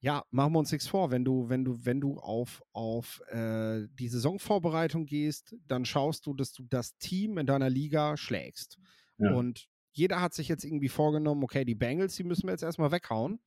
ja, 0.00 0.24
machen 0.30 0.52
wir 0.54 0.58
uns 0.58 0.72
nichts 0.72 0.88
vor, 0.88 1.10
wenn 1.10 1.24
du, 1.24 1.48
wenn 1.48 1.64
du, 1.64 1.84
wenn 1.84 2.00
du 2.00 2.18
auf, 2.18 2.62
auf 2.72 3.20
äh, 3.28 3.86
die 3.92 4.08
Saisonvorbereitung 4.08 5.04
gehst, 5.04 5.54
dann 5.66 5.84
schaust 5.84 6.26
du, 6.26 6.34
dass 6.34 6.52
du 6.52 6.64
das 6.64 6.96
Team 6.96 7.36
in 7.36 7.46
deiner 7.46 7.68
Liga 7.68 8.16
schlägst. 8.16 8.78
Ja. 9.18 9.34
Und 9.34 9.68
jeder 9.92 10.20
hat 10.20 10.32
sich 10.32 10.48
jetzt 10.48 10.64
irgendwie 10.64 10.88
vorgenommen, 10.88 11.44
okay, 11.44 11.64
die 11.66 11.74
Bengals, 11.74 12.16
die 12.16 12.24
müssen 12.24 12.46
wir 12.46 12.52
jetzt 12.52 12.62
erstmal 12.62 12.92
weghauen. 12.92 13.40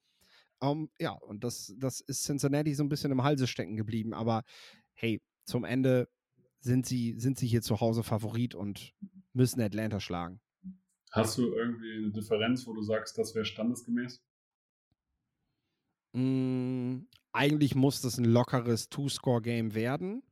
Um, 0.60 0.83
ähm, 0.83 0.89
ja, 1.00 1.12
und 1.12 1.43
das, 1.43 1.74
das 1.77 2.00
ist 2.01 2.24
Cincinnati 2.24 2.74
so 2.74 2.83
ein 2.83 2.89
bisschen 2.89 3.12
im 3.12 3.24
Halse 3.24 3.48
stecken 3.48 3.75
geblieben. 3.75 4.13
Aber 4.13 4.43
hey, 4.93 5.22
zum 5.45 5.65
Ende 5.65 6.07
sind 6.60 6.86
sie, 6.86 7.15
sind 7.17 7.38
sie 7.38 7.48
hier 7.48 7.62
zu 7.62 7.81
Hause 7.81 8.03
Favorit 8.03 8.53
und 8.53 8.93
müssen 9.33 9.60
Atlanta 9.60 10.00
schlagen. 10.00 10.39
Hast 11.12 11.38
du 11.38 11.53
irgendwie 11.53 11.98
eine 11.98 12.12
Differenz, 12.12 12.65
wo 12.65 12.74
du 12.74 12.81
sagst, 12.81 13.17
das 13.17 13.36
wäre 13.36 13.45
standesgemäß? 13.45 14.24
Mh, 16.13 16.22
hm, 16.22 17.08
eigentlich 17.34 17.75
muss 17.75 18.01
das 18.01 18.17
ein 18.17 18.25
lockeres 18.25 18.89
Two-Score-Game 18.89 19.74
werden. 19.74 20.24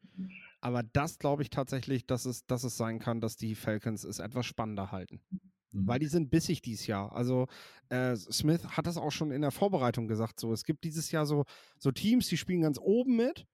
Aber 0.61 0.83
das 0.83 1.17
glaube 1.17 1.41
ich 1.41 1.49
tatsächlich, 1.49 2.05
dass 2.05 2.25
es, 2.25 2.45
dass 2.45 2.63
es 2.63 2.77
sein 2.77 2.99
kann, 2.99 3.19
dass 3.19 3.35
die 3.35 3.55
Falcons 3.55 4.03
es 4.03 4.19
etwas 4.19 4.45
spannender 4.45 4.91
halten. 4.91 5.19
Mhm. 5.71 5.87
Weil 5.87 5.99
die 5.99 6.07
sind 6.07 6.29
bissig 6.29 6.61
dieses 6.61 6.85
Jahr. 6.85 7.13
Also 7.15 7.47
äh, 7.89 8.15
Smith 8.15 8.63
hat 8.67 8.85
das 8.85 8.97
auch 8.97 9.11
schon 9.11 9.31
in 9.31 9.41
der 9.41 9.51
Vorbereitung 9.51 10.07
gesagt. 10.07 10.39
So, 10.39 10.53
es 10.53 10.63
gibt 10.63 10.83
dieses 10.83 11.11
Jahr 11.11 11.25
so, 11.25 11.45
so 11.79 11.91
Teams, 11.91 12.27
die 12.27 12.37
spielen 12.37 12.61
ganz 12.61 12.77
oben 12.79 13.15
mit 13.15 13.47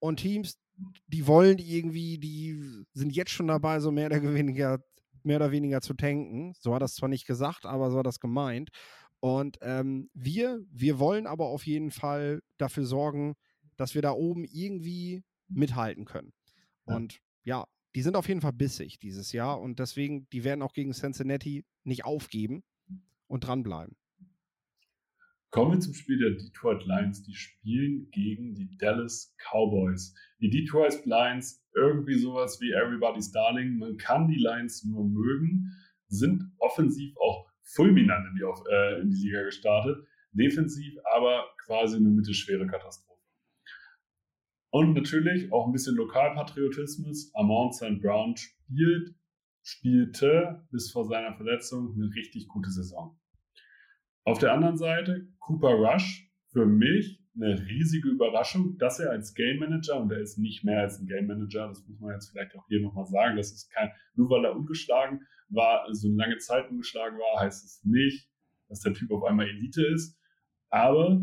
und 0.00 0.18
Teams, 0.18 0.58
die 1.06 1.26
wollen 1.26 1.58
irgendwie, 1.58 2.18
die 2.18 2.84
sind 2.94 3.14
jetzt 3.14 3.30
schon 3.30 3.46
dabei, 3.46 3.78
so 3.80 3.92
mehr 3.92 4.06
oder 4.06 4.34
weniger, 4.34 4.82
mehr 5.22 5.36
oder 5.36 5.52
weniger 5.52 5.80
zu 5.80 5.94
tanken. 5.94 6.54
So 6.58 6.74
hat 6.74 6.82
das 6.82 6.94
zwar 6.94 7.08
nicht 7.08 7.26
gesagt, 7.26 7.64
aber 7.66 7.90
so 7.90 7.98
hat 7.98 8.06
das 8.06 8.18
gemeint. 8.18 8.70
Und 9.20 9.58
ähm, 9.60 10.10
wir, 10.14 10.64
wir 10.70 10.98
wollen 10.98 11.26
aber 11.26 11.46
auf 11.46 11.66
jeden 11.66 11.90
Fall 11.90 12.42
dafür 12.56 12.84
sorgen, 12.84 13.36
dass 13.76 13.94
wir 13.94 14.02
da 14.02 14.12
oben 14.12 14.44
irgendwie 14.44 15.22
mithalten 15.48 16.04
können. 16.04 16.32
Und 16.84 17.20
ja, 17.44 17.66
die 17.94 18.02
sind 18.02 18.16
auf 18.16 18.28
jeden 18.28 18.40
Fall 18.40 18.52
bissig 18.52 18.98
dieses 18.98 19.32
Jahr 19.32 19.60
und 19.60 19.78
deswegen, 19.78 20.28
die 20.30 20.44
werden 20.44 20.62
auch 20.62 20.72
gegen 20.72 20.92
Cincinnati 20.92 21.64
nicht 21.84 22.04
aufgeben 22.04 22.62
und 23.26 23.46
dranbleiben. 23.46 23.96
Kommen 25.50 25.72
wir 25.72 25.80
zum 25.80 25.94
Spiel 25.94 26.18
der 26.18 26.30
Detroit 26.30 26.84
Lions. 26.86 27.24
Die 27.24 27.34
spielen 27.34 28.08
gegen 28.12 28.54
die 28.54 28.76
Dallas 28.78 29.34
Cowboys. 29.38 30.14
Die 30.40 30.48
Detroit 30.48 31.04
Lions, 31.06 31.64
irgendwie 31.74 32.18
sowas 32.18 32.60
wie 32.60 32.70
Everybody's 32.70 33.32
Darling. 33.32 33.78
Man 33.78 33.96
kann 33.96 34.28
die 34.28 34.38
Lions 34.38 34.84
nur 34.84 35.04
mögen, 35.04 35.72
sind 36.06 36.44
offensiv 36.58 37.16
auch 37.16 37.49
fulminant 37.74 38.26
in 38.28 38.34
die, 38.34 38.42
äh, 38.42 39.00
in 39.00 39.10
die 39.10 39.26
Liga 39.26 39.42
gestartet. 39.44 40.06
Defensiv 40.32 40.94
aber 41.14 41.44
quasi 41.64 41.96
eine 41.96 42.08
mittelschwere 42.08 42.66
Katastrophe. 42.66 43.20
Und 44.70 44.94
natürlich 44.94 45.52
auch 45.52 45.66
ein 45.66 45.72
bisschen 45.72 45.96
Lokalpatriotismus. 45.96 47.34
Amon 47.34 47.72
St. 47.72 48.00
Brown 48.00 48.36
spielt, 48.36 49.14
spielte 49.62 50.64
bis 50.70 50.92
vor 50.92 51.04
seiner 51.06 51.34
Verletzung 51.34 51.94
eine 51.94 52.14
richtig 52.14 52.46
gute 52.48 52.70
Saison. 52.70 53.18
Auf 54.24 54.38
der 54.38 54.52
anderen 54.52 54.76
Seite 54.76 55.26
Cooper 55.40 55.72
Rush, 55.72 56.30
für 56.52 56.66
mich 56.66 57.20
eine 57.34 57.58
riesige 57.66 58.08
Überraschung, 58.08 58.76
dass 58.78 59.00
er 59.00 59.10
als 59.10 59.34
Game 59.34 59.58
Manager, 59.58 60.00
und 60.00 60.12
er 60.12 60.20
ist 60.20 60.38
nicht 60.38 60.64
mehr 60.64 60.80
als 60.80 61.00
ein 61.00 61.06
Game 61.06 61.26
Manager, 61.26 61.68
das 61.68 61.86
muss 61.86 61.98
man 62.00 62.12
jetzt 62.12 62.30
vielleicht 62.30 62.54
auch 62.56 62.66
hier 62.68 62.80
nochmal 62.80 63.06
sagen, 63.06 63.36
das 63.36 63.52
ist 63.52 63.70
kein, 63.70 63.90
nur 64.14 64.28
weil 64.30 64.44
er 64.44 64.54
ungeschlagen 64.54 65.26
war, 65.50 65.86
so 65.92 66.08
eine 66.08 66.16
lange 66.16 66.38
Zeit 66.38 66.70
ungeschlagen 66.70 67.18
war, 67.18 67.40
heißt 67.40 67.64
es 67.64 67.84
nicht, 67.84 68.28
dass 68.68 68.80
der 68.80 68.94
Typ 68.94 69.10
auf 69.10 69.24
einmal 69.24 69.48
Elite 69.48 69.84
ist. 69.86 70.18
Aber 70.70 71.20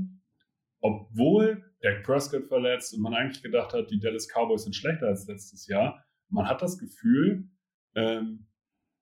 obwohl 0.82 1.64
Dak 1.82 2.04
Prescott 2.04 2.48
verletzt 2.48 2.94
und 2.94 3.02
man 3.02 3.14
eigentlich 3.14 3.42
gedacht 3.42 3.74
hat, 3.74 3.90
die 3.92 4.00
Dallas 4.00 4.28
Cowboys 4.28 4.64
sind 4.64 4.76
schlechter 4.76 5.08
als 5.08 5.28
letztes 5.28 5.68
Jahr, 5.68 6.04
man 6.30 6.48
hat 6.48 6.62
das 6.62 6.78
Gefühl, 6.78 7.50
ähm, 7.96 8.48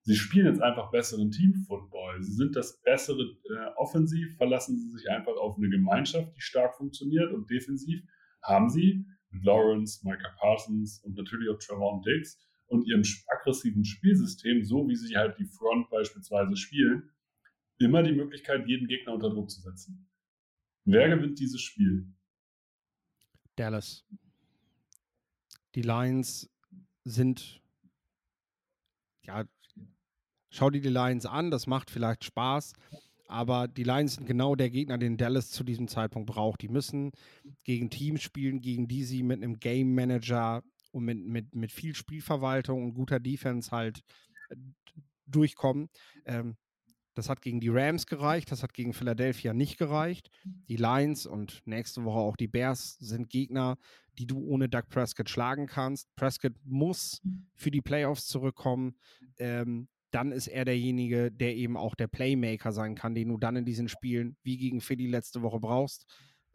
sie 0.03 0.15
spielen 0.15 0.45
jetzt 0.45 0.61
einfach 0.61 0.91
besseren 0.91 1.31
Team-Football. 1.31 2.21
Sie 2.21 2.33
sind 2.33 2.55
das 2.55 2.81
bessere 2.81 3.21
äh, 3.23 3.73
Offensiv, 3.77 4.37
verlassen 4.37 4.77
sie 4.77 4.91
sich 4.91 5.09
einfach 5.09 5.35
auf 5.37 5.57
eine 5.57 5.69
Gemeinschaft, 5.69 6.35
die 6.35 6.41
stark 6.41 6.77
funktioniert 6.77 7.31
und 7.33 7.49
defensiv 7.49 8.01
haben 8.43 8.69
sie 8.69 9.05
mit 9.31 9.43
Lawrence, 9.43 10.07
Micah 10.07 10.33
Parsons 10.39 11.01
und 11.03 11.17
natürlich 11.17 11.49
auch 11.49 11.57
Trevor 11.57 12.01
Diggs 12.05 12.39
und 12.75 12.87
ihrem 12.87 13.03
aggressiven 13.27 13.83
Spielsystem, 13.83 14.63
so 14.63 14.87
wie 14.87 14.95
sie 14.95 15.15
halt 15.15 15.37
die 15.39 15.45
Front 15.45 15.89
beispielsweise 15.89 16.55
spielen, 16.55 17.09
immer 17.79 18.03
die 18.03 18.13
Möglichkeit, 18.13 18.67
jeden 18.67 18.87
Gegner 18.87 19.13
unter 19.13 19.29
Druck 19.29 19.49
zu 19.49 19.61
setzen. 19.61 20.07
Wer 20.85 21.09
gewinnt 21.09 21.39
dieses 21.39 21.61
Spiel? 21.61 22.07
Dallas. 23.55 24.05
Die 25.73 25.81
Lions 25.81 26.49
sind 27.03 27.61
ja 29.23 29.45
schau 30.55 30.69
dir 30.69 30.81
die 30.81 30.89
Lions 30.89 31.25
an, 31.25 31.51
das 31.51 31.67
macht 31.67 31.91
vielleicht 31.91 32.23
Spaß, 32.23 32.73
aber 33.27 33.67
die 33.67 33.83
Lions 33.83 34.15
sind 34.15 34.25
genau 34.25 34.55
der 34.55 34.69
Gegner, 34.69 34.97
den 34.97 35.17
Dallas 35.17 35.51
zu 35.51 35.63
diesem 35.63 35.87
Zeitpunkt 35.87 36.27
braucht. 36.27 36.61
Die 36.61 36.69
müssen 36.69 37.11
gegen 37.63 37.89
Teams 37.89 38.21
spielen, 38.21 38.61
gegen 38.61 38.87
die 38.87 39.03
sie 39.03 39.23
mit 39.23 39.43
einem 39.43 39.59
Game 39.59 39.93
Manager 39.93 40.63
und 40.95 41.03
mit, 41.03 41.25
mit, 41.25 41.53
mit 41.53 41.71
viel 41.73 41.93
Spielverwaltung 41.93 42.83
und 42.83 42.93
guter 42.93 43.19
Defense 43.19 43.71
halt 43.71 44.01
äh, 44.49 44.55
durchkommen. 45.27 45.89
Ähm, 46.25 46.55
das 47.15 47.29
hat 47.29 47.41
gegen 47.41 47.59
die 47.59 47.69
Rams 47.69 48.07
gereicht, 48.07 48.51
das 48.51 48.63
hat 48.63 48.73
gegen 48.73 48.93
Philadelphia 48.93 49.53
nicht 49.53 49.77
gereicht. 49.77 50.29
Die 50.69 50.77
Lions 50.77 51.25
und 51.25 51.61
nächste 51.65 52.03
Woche 52.03 52.19
auch 52.19 52.37
die 52.37 52.47
Bears 52.47 52.97
sind 52.99 53.29
Gegner, 53.29 53.77
die 54.17 54.25
du 54.25 54.39
ohne 54.39 54.69
Doug 54.69 54.83
Prescott 54.89 55.29
schlagen 55.29 55.67
kannst. 55.67 56.13
Prescott 56.15 56.53
muss 56.63 57.21
für 57.53 57.71
die 57.71 57.81
Playoffs 57.81 58.27
zurückkommen. 58.27 58.95
Ähm, 59.37 59.87
dann 60.11 60.31
ist 60.31 60.47
er 60.47 60.63
derjenige, 60.63 61.29
der 61.29 61.55
eben 61.55 61.75
auch 61.75 61.95
der 61.95 62.07
Playmaker 62.07 62.71
sein 62.71 62.95
kann, 62.95 63.15
den 63.15 63.29
du 63.29 63.37
dann 63.37 63.57
in 63.57 63.65
diesen 63.65 63.89
Spielen 63.89 64.37
wie 64.43 64.57
gegen 64.57 64.79
Philly 64.79 65.07
letzte 65.07 65.41
Woche 65.41 65.59
brauchst. 65.59 66.05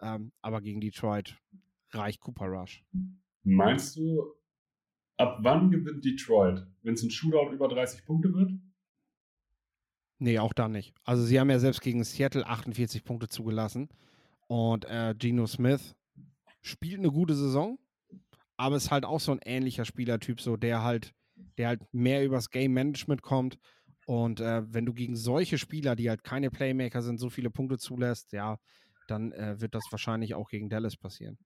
Ähm, 0.01 0.33
aber 0.41 0.63
gegen 0.63 0.81
Detroit 0.81 1.37
reicht 1.91 2.21
Cooper 2.21 2.47
Rush. 2.47 2.83
Meinst 3.43 3.97
du, 3.97 4.35
ab 5.17 5.39
wann 5.43 5.71
gewinnt 5.71 6.05
Detroit? 6.05 6.67
Wenn 6.83 6.95
es 6.95 7.03
ein 7.03 7.11
Shootout 7.11 7.53
über 7.53 7.69
30 7.69 8.05
Punkte 8.05 8.33
wird? 8.35 8.53
Nee, 10.19 10.39
auch 10.39 10.53
da 10.53 10.69
nicht. 10.69 10.95
Also 11.05 11.25
sie 11.25 11.41
haben 11.41 11.51
ja 11.51 11.59
selbst 11.59 11.81
gegen 11.81 12.05
Seattle 12.05 12.47
48 12.47 13.05
Punkte 13.05 13.29
zugelassen. 13.29 13.89
Und 14.49 14.85
äh, 14.85 15.15
Geno 15.17 15.47
Smith 15.47 15.97
spielt 16.61 16.99
eine 16.99 17.11
gute 17.11 17.35
Saison, 17.35 17.79
aber 18.57 18.77
ist 18.77 18.91
halt 18.91 19.05
auch 19.05 19.21
so 19.21 19.33
ein 19.33 19.41
ähnlicher 19.45 19.85
Spielertyp, 19.85 20.41
so 20.41 20.57
der 20.57 20.83
halt 20.83 21.15
der 21.59 21.69
halt 21.69 21.83
mehr 21.93 22.25
übers 22.25 22.51
Game 22.51 22.73
Management 22.73 23.23
kommt. 23.23 23.59
Und 24.07 24.41
äh, 24.41 24.63
wenn 24.73 24.87
du 24.87 24.93
gegen 24.93 25.17
solche 25.17 25.59
Spieler, 25.59 25.97
die 25.97 26.09
halt 26.09 26.25
keine 26.25 26.51
Playmaker 26.51 27.03
sind, 27.03 27.19
so 27.19 27.31
viele 27.31 27.51
Punkte 27.51 27.79
zulässt, 27.79 28.33
ja, 28.33 28.59
dann 29.07 29.33
äh, 29.33 29.61
wird 29.61 29.75
das 29.75 29.85
wahrscheinlich 29.91 30.35
auch 30.35 30.49
gegen 30.49 30.69
Dallas 30.69 30.97
passieren. 30.97 31.39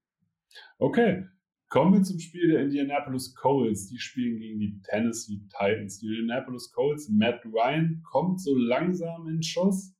Okay, 0.78 1.26
kommen 1.74 1.92
wir 1.92 2.02
zum 2.04 2.20
Spiel 2.20 2.52
der 2.52 2.62
Indianapolis 2.62 3.34
Colts. 3.34 3.88
Die 3.88 3.98
spielen 3.98 4.38
gegen 4.38 4.60
die 4.60 4.80
Tennessee 4.82 5.40
Titans. 5.58 5.98
Die 5.98 6.06
Indianapolis 6.06 6.70
Colts, 6.70 7.08
Matt 7.08 7.44
Ryan 7.44 8.00
kommt 8.08 8.40
so 8.40 8.56
langsam 8.56 9.26
in 9.26 9.42
Schuss. 9.42 9.92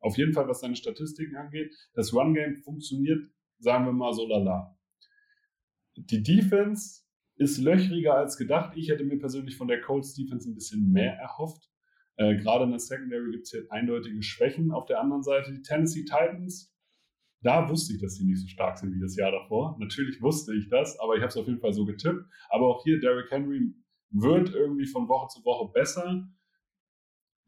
Auf 0.00 0.18
jeden 0.18 0.34
Fall, 0.34 0.46
was 0.48 0.60
seine 0.60 0.76
Statistiken 0.76 1.36
angeht. 1.36 1.74
Das 1.94 2.12
Run-Game 2.12 2.56
funktioniert, 2.56 3.26
sagen 3.58 3.86
wir 3.86 3.92
mal, 3.92 4.12
so 4.12 4.28
lala. 4.28 4.78
Die 5.96 6.22
Defense 6.22 7.04
ist 7.36 7.56
löchriger 7.56 8.16
als 8.16 8.36
gedacht. 8.36 8.76
Ich 8.76 8.90
hätte 8.90 9.04
mir 9.04 9.18
persönlich 9.18 9.56
von 9.56 9.66
der 9.68 9.80
Colts 9.80 10.12
Defense 10.12 10.50
ein 10.50 10.54
bisschen 10.54 10.92
mehr 10.92 11.14
erhofft. 11.14 11.70
Äh, 12.16 12.36
Gerade 12.36 12.64
in 12.64 12.70
der 12.72 12.80
Secondary 12.80 13.30
gibt 13.30 13.44
es 13.44 13.50
hier 13.50 13.64
eindeutige 13.70 14.22
Schwächen. 14.22 14.72
Auf 14.72 14.84
der 14.84 15.00
anderen 15.00 15.22
Seite 15.22 15.54
die 15.54 15.62
Tennessee 15.62 16.04
Titans. 16.04 16.73
Da 17.44 17.68
wusste 17.68 17.92
ich, 17.92 18.00
dass 18.00 18.14
sie 18.14 18.24
nicht 18.24 18.40
so 18.40 18.48
stark 18.48 18.78
sind 18.78 18.94
wie 18.94 19.00
das 19.00 19.16
Jahr 19.16 19.30
davor. 19.30 19.76
Natürlich 19.78 20.22
wusste 20.22 20.54
ich 20.54 20.70
das, 20.70 20.98
aber 20.98 21.16
ich 21.16 21.20
habe 21.20 21.28
es 21.28 21.36
auf 21.36 21.46
jeden 21.46 21.60
Fall 21.60 21.74
so 21.74 21.84
getippt. 21.84 22.24
Aber 22.48 22.68
auch 22.68 22.82
hier, 22.84 22.98
Derrick 22.98 23.30
Henry 23.30 23.74
wird 24.08 24.54
irgendwie 24.54 24.86
von 24.86 25.08
Woche 25.08 25.28
zu 25.28 25.44
Woche 25.44 25.70
besser. 25.70 26.26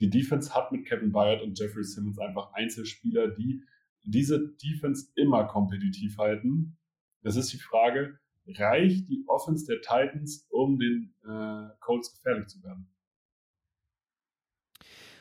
Die 0.00 0.10
Defense 0.10 0.54
hat 0.54 0.70
mit 0.70 0.84
Kevin 0.86 1.12
Byard 1.12 1.40
und 1.40 1.58
Jeffrey 1.58 1.82
Simmons 1.82 2.18
einfach 2.18 2.52
Einzelspieler, 2.52 3.28
die 3.28 3.62
diese 4.02 4.54
Defense 4.62 5.10
immer 5.14 5.44
kompetitiv 5.44 6.18
halten. 6.18 6.76
Das 7.22 7.36
ist 7.36 7.54
die 7.54 7.58
Frage, 7.58 8.18
reicht 8.46 9.08
die 9.08 9.24
Offense 9.26 9.64
der 9.64 9.80
Titans, 9.80 10.46
um 10.50 10.78
den 10.78 11.14
äh, 11.24 11.70
Colts 11.80 12.14
gefährlich 12.14 12.48
zu 12.48 12.62
werden? 12.62 12.86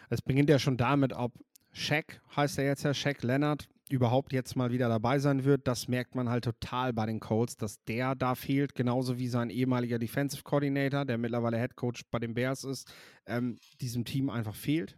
Es 0.09 0.21
beginnt 0.21 0.49
ja 0.49 0.59
schon 0.59 0.75
damit, 0.75 1.13
ob 1.13 1.31
Shaq, 1.71 2.21
heißt 2.35 2.59
er 2.59 2.65
jetzt 2.65 2.83
ja, 2.83 2.93
Shaq 2.93 3.23
Leonard, 3.23 3.69
überhaupt 3.89 4.33
jetzt 4.33 4.55
mal 4.55 4.71
wieder 4.71 4.89
dabei 4.89 5.19
sein 5.19 5.43
wird. 5.43 5.67
Das 5.67 5.87
merkt 5.87 6.15
man 6.15 6.29
halt 6.29 6.43
total 6.43 6.93
bei 6.93 7.05
den 7.05 7.19
Colts, 7.19 7.55
dass 7.55 7.83
der 7.85 8.15
da 8.15 8.35
fehlt, 8.35 8.75
genauso 8.75 9.19
wie 9.19 9.27
sein 9.27 9.49
ehemaliger 9.49 9.99
Defensive 9.99 10.43
Coordinator, 10.43 11.05
der 11.05 11.17
mittlerweile 11.17 11.59
Head 11.59 11.75
Coach 11.75 12.01
bei 12.09 12.19
den 12.19 12.33
Bears 12.33 12.63
ist, 12.63 12.91
ähm, 13.27 13.57
diesem 13.81 14.05
Team 14.05 14.29
einfach 14.29 14.55
fehlt. 14.55 14.97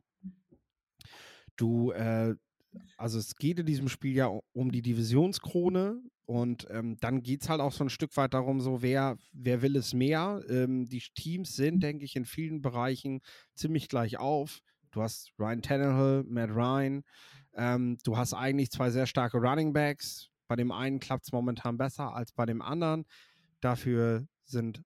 Du, 1.58 1.92
äh, 1.92 2.36
also 2.98 3.20
es 3.20 3.36
geht 3.36 3.60
in 3.60 3.66
diesem 3.66 3.90
Spiel 3.90 4.16
ja 4.16 4.32
um 4.54 4.72
die 4.72 4.82
Divisionskrone 4.82 6.02
und 6.26 6.68
ähm, 6.70 6.98
dann 7.00 7.22
geht 7.24 7.42
es 7.42 7.50
halt 7.50 7.62
auch 7.62 7.72
so 7.72 7.84
ein 7.84 7.90
Stück 7.90 8.16
weit 8.18 8.34
darum, 8.34 8.60
so 8.60 8.82
wer, 8.82 9.18
wer 9.32 9.62
will 9.62 9.76
es 9.76 9.94
mehr. 9.94 10.44
Ähm, 10.50 10.86
die 10.88 11.02
Teams 11.16 11.56
sind, 11.56 11.82
denke 11.82 12.06
ich, 12.06 12.16
in 12.16 12.26
vielen 12.26 12.62
Bereichen 12.62 13.22
ziemlich 13.56 13.90
gleich 13.90 14.18
auf. 14.18 14.60
Du 14.92 15.02
hast 15.02 15.32
Ryan 15.40 15.62
Tannehill, 15.62 16.24
Matt 16.28 16.50
Ryan. 16.52 17.04
Ähm, 17.58 17.98
du 18.04 18.18
hast 18.18 18.34
eigentlich 18.34 18.72
zwei 18.72 18.92
sehr 18.92 19.08
starke 19.08 19.38
Running 19.38 19.74
Backs. 19.74 20.30
Bei 20.48 20.56
dem 20.56 20.72
einen 20.72 21.00
klappt 21.00 21.26
es 21.26 21.32
momentan 21.32 21.78
besser 21.78 22.14
als 22.14 22.32
bei 22.32 22.46
dem 22.46 22.62
anderen. 22.62 23.06
Dafür 23.60 24.28
sind 24.46 24.84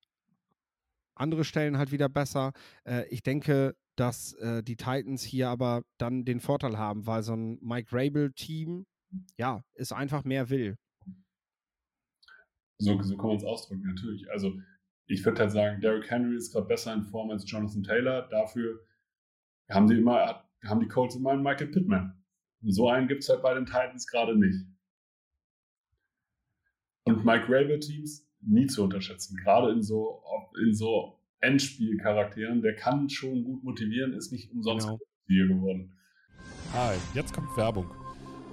andere 1.16 1.44
Stellen 1.44 1.78
halt 1.78 1.92
wieder 1.92 2.10
besser. 2.10 2.54
Äh, 2.86 3.08
ich 3.10 3.22
denke, 3.22 3.76
dass 3.98 4.34
äh, 4.36 4.64
die 4.64 4.78
Titans 4.78 5.22
hier 5.22 5.50
aber 5.50 5.84
dann 5.98 6.24
den 6.24 6.40
Vorteil 6.40 6.78
haben, 6.78 7.06
weil 7.06 7.24
so 7.24 7.34
ein 7.34 7.60
Mike 7.62 7.90
Rabel-Team, 7.92 8.86
ja, 9.38 9.64
ist 9.74 9.92
einfach 9.92 10.24
mehr 10.24 10.50
will. 10.50 10.78
So, 12.80 13.00
so 13.04 13.18
kann 13.18 13.28
man 13.28 13.38
es 13.38 13.44
ausdrücken, 13.44 13.86
natürlich. 13.86 14.32
Also, 14.32 14.54
ich 15.06 15.24
würde 15.26 15.42
halt 15.42 15.52
sagen, 15.52 15.82
Derrick 15.82 16.10
Henry 16.10 16.38
ist 16.38 16.54
gerade 16.54 16.68
besser 16.68 16.94
in 16.94 17.04
Form 17.04 17.30
als 17.30 17.50
Jonathan 17.50 17.84
Taylor. 17.84 18.28
Dafür 18.30 18.80
haben 19.70 19.88
die 19.88 19.98
immer, 19.98 20.46
haben 20.66 20.80
die 20.80 20.88
Colts 20.88 21.16
immer 21.16 21.32
einen 21.32 21.44
Michael 21.44 21.68
Pittman. 21.68 22.21
Und 22.62 22.72
so 22.72 22.90
einen 22.90 23.08
gibt 23.08 23.24
es 23.24 23.30
halt 23.30 23.42
bei 23.42 23.54
den 23.54 23.66
Titans 23.66 24.08
gerade 24.08 24.38
nicht. 24.38 24.66
Und 27.06 27.26
Mike 27.26 27.46
Rabel-Teams 27.48 28.28
nie 28.42 28.68
zu 28.68 28.84
unterschätzen, 28.84 29.38
gerade 29.38 29.72
in 29.72 29.82
so, 29.82 30.24
in 30.64 30.74
so 30.74 31.20
Endspielcharakteren. 31.40 32.62
Der 32.62 32.76
kann 32.76 33.10
schon 33.10 33.44
gut 33.44 33.64
motivieren, 33.64 34.14
ist 34.14 34.32
nicht 34.32 34.52
umsonst 34.52 34.88
genau. 34.88 35.00
hier 35.28 35.48
geworden. 35.48 35.94
Hi, 36.74 36.96
jetzt 37.14 37.34
kommt 37.34 37.56
Werbung. 37.58 38.01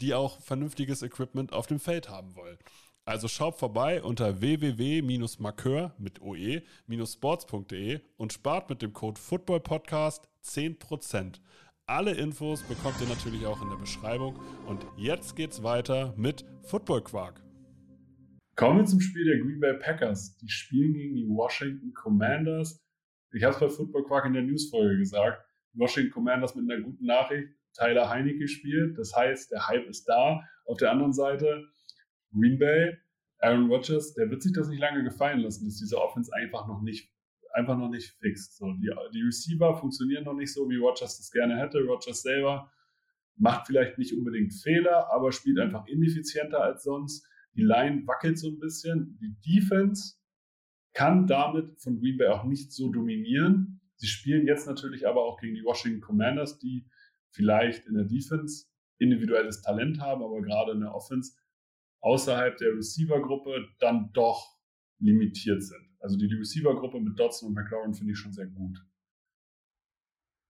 die 0.00 0.14
auch 0.14 0.40
vernünftiges 0.40 1.02
Equipment 1.02 1.52
auf 1.52 1.66
dem 1.66 1.80
Feld 1.80 2.08
haben 2.08 2.34
wollen. 2.36 2.58
Also 3.04 3.28
schaut 3.28 3.56
vorbei 3.56 4.02
unter 4.02 4.40
www-markeur 4.40 5.94
mit 5.98 6.20
oe-sports.de 6.20 8.00
und 8.16 8.32
spart 8.32 8.70
mit 8.70 8.82
dem 8.82 8.92
Code 8.92 9.20
Football 9.20 9.60
Podcast 9.60 10.28
10%. 10.44 11.40
Alle 11.86 12.12
Infos 12.12 12.62
bekommt 12.62 13.00
ihr 13.00 13.08
natürlich 13.08 13.46
auch 13.46 13.60
in 13.62 13.70
der 13.70 13.78
Beschreibung. 13.78 14.38
Und 14.66 14.86
jetzt 14.96 15.34
geht's 15.34 15.64
weiter 15.64 16.14
mit 16.16 16.44
Football 16.62 17.02
Quark. 17.02 17.42
Kommen 18.54 18.78
wir 18.78 18.84
zum 18.84 19.00
Spiel 19.00 19.24
der 19.24 19.38
Green 19.38 19.58
Bay 19.58 19.74
Packers. 19.74 20.36
Die 20.36 20.48
spielen 20.48 20.94
gegen 20.94 21.16
die 21.16 21.26
Washington 21.26 21.92
Commanders. 21.94 22.78
Ich 23.32 23.42
habe 23.42 23.54
es 23.54 23.60
bei 23.60 23.68
Football 23.68 24.04
Quark 24.04 24.26
in 24.26 24.34
der 24.34 24.42
Newsfolge 24.42 24.98
gesagt. 24.98 25.44
Washington 25.72 26.12
Commanders 26.12 26.54
mit 26.54 26.70
einer 26.70 26.80
guten 26.80 27.06
Nachricht. 27.06 27.48
Tyler 27.74 28.08
Heinecke 28.08 28.48
spielt. 28.48 28.98
Das 28.98 29.14
heißt, 29.14 29.50
der 29.50 29.68
Hype 29.68 29.88
ist 29.88 30.04
da. 30.04 30.42
Auf 30.64 30.78
der 30.78 30.90
anderen 30.90 31.12
Seite 31.12 31.64
Green 32.32 32.58
Bay, 32.58 32.96
Aaron 33.38 33.70
Rodgers, 33.70 34.14
der 34.14 34.30
wird 34.30 34.42
sich 34.42 34.52
das 34.52 34.68
nicht 34.68 34.80
lange 34.80 35.02
gefallen 35.02 35.40
lassen, 35.40 35.64
dass 35.64 35.76
diese 35.76 36.00
Offense 36.00 36.32
einfach 36.34 36.66
noch 36.68 36.82
nicht 36.82 37.10
einfach 37.52 37.76
noch 37.76 37.88
nicht 37.88 38.10
fixt. 38.20 38.56
So, 38.58 38.72
die, 38.74 38.90
die 39.12 39.22
Receiver 39.22 39.74
funktionieren 39.74 40.24
noch 40.24 40.34
nicht 40.34 40.52
so, 40.52 40.68
wie 40.68 40.76
Rodgers 40.76 41.18
das 41.18 41.30
gerne 41.30 41.58
hätte. 41.58 41.82
Rodgers 41.82 42.22
selber 42.22 42.70
macht 43.36 43.66
vielleicht 43.66 43.98
nicht 43.98 44.16
unbedingt 44.16 44.54
Fehler, 44.54 45.10
aber 45.12 45.32
spielt 45.32 45.58
einfach 45.58 45.86
ineffizienter 45.86 46.62
als 46.62 46.84
sonst. 46.84 47.26
Die 47.54 47.62
Line 47.62 48.06
wackelt 48.06 48.38
so 48.38 48.48
ein 48.48 48.58
bisschen. 48.58 49.18
Die 49.20 49.34
Defense 49.40 50.14
kann 50.92 51.26
damit 51.26 51.80
von 51.80 51.98
Green 51.98 52.18
Bay 52.18 52.28
auch 52.28 52.44
nicht 52.44 52.72
so 52.72 52.90
dominieren. 52.90 53.80
Sie 53.96 54.06
spielen 54.06 54.46
jetzt 54.46 54.66
natürlich 54.66 55.06
aber 55.06 55.24
auch 55.24 55.40
gegen 55.40 55.54
die 55.54 55.64
Washington 55.64 56.00
Commanders, 56.00 56.58
die 56.58 56.86
vielleicht 57.30 57.86
in 57.86 57.94
der 57.94 58.04
Defense 58.04 58.66
individuelles 58.98 59.62
Talent 59.62 60.00
haben, 60.00 60.22
aber 60.22 60.42
gerade 60.42 60.72
in 60.72 60.80
der 60.80 60.94
Offense 60.94 61.32
außerhalb 62.00 62.56
der 62.58 62.74
Receiver-Gruppe 62.76 63.68
dann 63.78 64.10
doch 64.12 64.58
limitiert 64.98 65.62
sind. 65.62 65.90
Also 66.00 66.16
die 66.16 66.26
Receiver-Gruppe 66.26 67.00
mit 67.00 67.18
Dodson 67.18 67.48
und 67.48 67.54
McLaurin 67.54 67.94
finde 67.94 68.12
ich 68.12 68.18
schon 68.18 68.32
sehr 68.32 68.46
gut. 68.46 68.78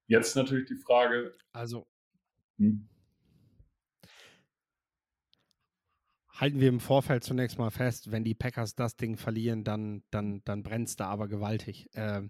Jetzt 0.06 0.34
natürlich 0.34 0.66
die 0.66 0.76
Frage. 0.76 1.36
Also. 1.52 1.86
Hm? 2.58 2.88
Halten 6.32 6.60
wir 6.60 6.68
im 6.68 6.80
Vorfeld 6.80 7.22
zunächst 7.22 7.58
mal 7.58 7.70
fest, 7.70 8.10
wenn 8.10 8.24
die 8.24 8.34
Packers 8.34 8.74
das 8.74 8.96
Ding 8.96 9.16
verlieren, 9.16 9.62
dann, 9.62 10.02
dann, 10.10 10.42
dann 10.44 10.62
brennt 10.62 10.88
es 10.88 10.96
da 10.96 11.06
aber 11.06 11.28
gewaltig. 11.28 11.88
Äh, 11.94 12.22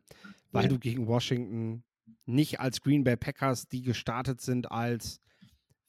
weil 0.50 0.64
ja. 0.64 0.68
du 0.68 0.78
gegen 0.78 1.06
Washington 1.06 1.84
nicht 2.27 2.61
als 2.61 2.81
Green 2.81 3.05
Bay 3.05 3.16
Packers, 3.16 3.68
die 3.68 3.83
gestartet 3.83 4.40
sind 4.40 4.70
als 4.70 5.20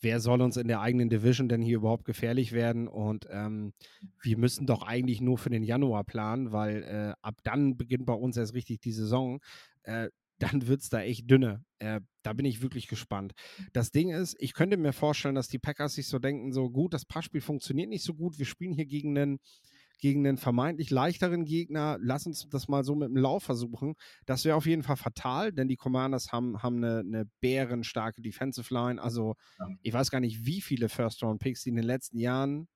wer 0.01 0.19
soll 0.19 0.41
uns 0.41 0.57
in 0.57 0.67
der 0.67 0.81
eigenen 0.81 1.09
Division 1.09 1.47
denn 1.47 1.61
hier 1.61 1.77
überhaupt 1.77 2.05
gefährlich 2.05 2.51
werden? 2.51 2.87
Und 2.87 3.27
ähm, 3.29 3.73
wir 4.21 4.37
müssen 4.37 4.65
doch 4.65 4.81
eigentlich 4.83 5.21
nur 5.21 5.37
für 5.37 5.49
den 5.49 5.63
Januar 5.63 6.03
planen, 6.03 6.51
weil 6.51 6.83
äh, 6.83 7.13
ab 7.21 7.35
dann 7.43 7.77
beginnt 7.77 8.05
bei 8.05 8.13
uns 8.13 8.35
erst 8.35 8.53
richtig 8.53 8.79
die 8.81 8.91
Saison. 8.91 9.39
Äh, 9.83 10.09
dann 10.39 10.67
wird 10.67 10.81
es 10.81 10.89
da 10.89 11.01
echt 11.01 11.29
dünne. 11.29 11.63
Äh, 11.77 12.01
da 12.23 12.33
bin 12.33 12.45
ich 12.45 12.63
wirklich 12.63 12.87
gespannt. 12.87 13.33
Das 13.73 13.91
Ding 13.91 14.09
ist, 14.09 14.35
ich 14.39 14.53
könnte 14.53 14.75
mir 14.75 14.91
vorstellen, 14.91 15.35
dass 15.35 15.47
die 15.47 15.59
Packers 15.59 15.93
sich 15.93 16.07
so 16.07 16.17
denken, 16.17 16.51
so 16.51 16.71
gut, 16.71 16.93
das 16.95 17.05
Passspiel 17.05 17.41
funktioniert 17.41 17.89
nicht 17.89 18.03
so 18.03 18.15
gut. 18.15 18.39
Wir 18.39 18.47
spielen 18.47 18.73
hier 18.73 18.87
gegen 18.87 19.15
einen 19.15 19.39
gegen 20.01 20.27
einen 20.27 20.37
vermeintlich 20.37 20.89
leichteren 20.89 21.45
Gegner. 21.45 21.97
Lass 22.01 22.25
uns 22.25 22.49
das 22.49 22.67
mal 22.67 22.83
so 22.83 22.95
mit 22.95 23.09
dem 23.09 23.17
Lauf 23.17 23.43
versuchen. 23.43 23.93
Das 24.25 24.43
wäre 24.43 24.57
auf 24.57 24.65
jeden 24.65 24.83
Fall 24.83 24.97
fatal, 24.97 25.53
denn 25.53 25.67
die 25.67 25.77
Commanders 25.77 26.31
haben, 26.31 26.61
haben 26.61 26.77
eine, 26.77 26.99
eine 26.99 27.25
bärenstarke 27.39 28.21
Defensive 28.21 28.73
Line. 28.73 29.01
Also 29.01 29.35
ich 29.83 29.93
weiß 29.93 30.09
gar 30.09 30.19
nicht, 30.19 30.45
wie 30.45 30.59
viele 30.59 30.89
First-Round-Picks 30.89 31.63
die 31.63 31.69
in 31.69 31.75
den 31.75 31.85
letzten 31.85 32.17
Jahren 32.17 32.67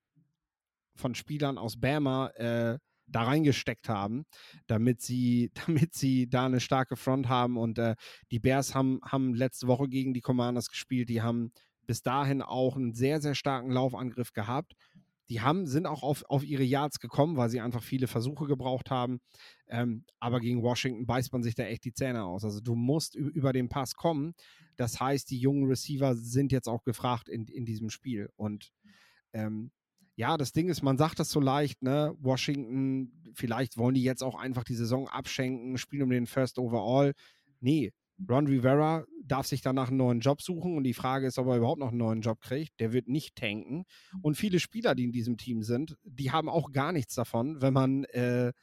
von 0.95 1.15
Spielern 1.15 1.57
aus 1.57 1.79
Bama 1.79 2.27
äh, 2.35 2.77
da 3.07 3.23
reingesteckt 3.23 3.89
haben, 3.89 4.25
damit 4.67 5.01
sie, 5.01 5.51
damit 5.65 5.95
sie 5.95 6.29
da 6.29 6.45
eine 6.45 6.59
starke 6.59 6.95
Front 6.95 7.27
haben. 7.27 7.57
Und 7.57 7.79
äh, 7.79 7.95
die 8.31 8.39
Bears 8.39 8.75
haben, 8.75 8.99
haben 9.03 9.33
letzte 9.33 9.67
Woche 9.67 9.89
gegen 9.89 10.13
die 10.13 10.21
Commanders 10.21 10.69
gespielt. 10.69 11.09
Die 11.09 11.23
haben 11.23 11.51
bis 11.88 12.03
dahin 12.03 12.43
auch 12.43 12.75
einen 12.75 12.93
sehr, 12.93 13.19
sehr 13.19 13.35
starken 13.35 13.71
Laufangriff 13.71 14.31
gehabt 14.31 14.75
die 15.29 15.41
haben, 15.41 15.65
sind 15.65 15.88
auch 15.88 16.03
auf, 16.03 16.23
auf 16.29 16.43
ihre 16.43 16.63
Yards 16.63 16.99
gekommen, 16.99 17.38
weil 17.38 17.49
sie 17.49 17.61
einfach 17.61 17.83
viele 17.83 18.07
Versuche 18.07 18.45
gebraucht 18.45 18.91
haben. 18.91 19.19
Ähm, 19.67 20.05
aber 20.19 20.39
gegen 20.39 20.61
Washington 20.61 21.05
beißt 21.05 21.33
man 21.33 21.41
sich 21.41 21.55
da 21.55 21.63
echt 21.63 21.83
die 21.85 21.93
Zähne 21.93 22.23
aus. 22.23 22.43
Also 22.43 22.61
du 22.61 22.75
musst 22.75 23.15
über 23.15 23.51
den 23.51 23.69
Pass 23.69 23.95
kommen. 23.95 24.33
Das 24.75 24.99
heißt, 24.99 25.29
die 25.31 25.39
jungen 25.39 25.67
Receiver 25.67 26.15
sind 26.15 26.51
jetzt 26.51 26.67
auch 26.67 26.83
gefragt 26.83 27.27
in, 27.29 27.45
in 27.47 27.65
diesem 27.65 27.89
Spiel. 27.89 28.29
Und 28.35 28.71
ähm, 29.33 29.71
ja, 30.15 30.38
das 30.38 30.53
Ding 30.53 30.69
ist, 30.69 30.81
man 30.81 30.97
sagt 30.97 31.19
das 31.19 31.29
so 31.29 31.39
leicht, 31.39 31.81
ne? 31.81 32.15
Washington, 32.19 33.11
vielleicht 33.33 33.77
wollen 33.77 33.95
die 33.95 34.03
jetzt 34.03 34.23
auch 34.23 34.35
einfach 34.35 34.63
die 34.63 34.75
Saison 34.75 35.09
abschenken, 35.09 35.77
spielen 35.77 36.03
um 36.03 36.09
den 36.09 36.27
First 36.27 36.57
Overall. 36.57 37.13
Nee, 37.59 37.91
Ron 38.30 38.47
Rivera 38.47 39.06
darf 39.23 39.47
sich 39.47 39.62
danach 39.62 39.89
einen 39.89 39.97
neuen 39.97 40.19
Job 40.19 40.41
suchen 40.41 40.78
und 40.78 40.84
die 40.84 40.93
Frage 40.93 41.28
ist, 41.28 41.38
ob 41.38 41.47
er 41.47 41.58
überhaupt 41.58 41.80
noch 41.80 41.89
einen 41.89 41.97
neuen 41.97 42.21
Job 42.21 42.41
kriegt. 42.41 42.80
Der 42.80 42.93
wird 42.93 43.08
nicht 43.08 43.36
tanken. 43.36 43.86
Und 44.21 44.36
viele 44.36 44.60
Spieler, 44.60 44.95
die 44.95 45.06
in 45.06 45.12
diesem 45.12 45.38
Team 45.38 45.63
sind, 45.63 45.97
die 46.04 46.32
haben 46.32 46.49
auch 46.49 46.71
gar 46.71 46.91
nichts 46.91 47.15
davon, 47.15 47.62
wenn 47.62 47.73
man 47.73 48.04
äh, 48.06 48.54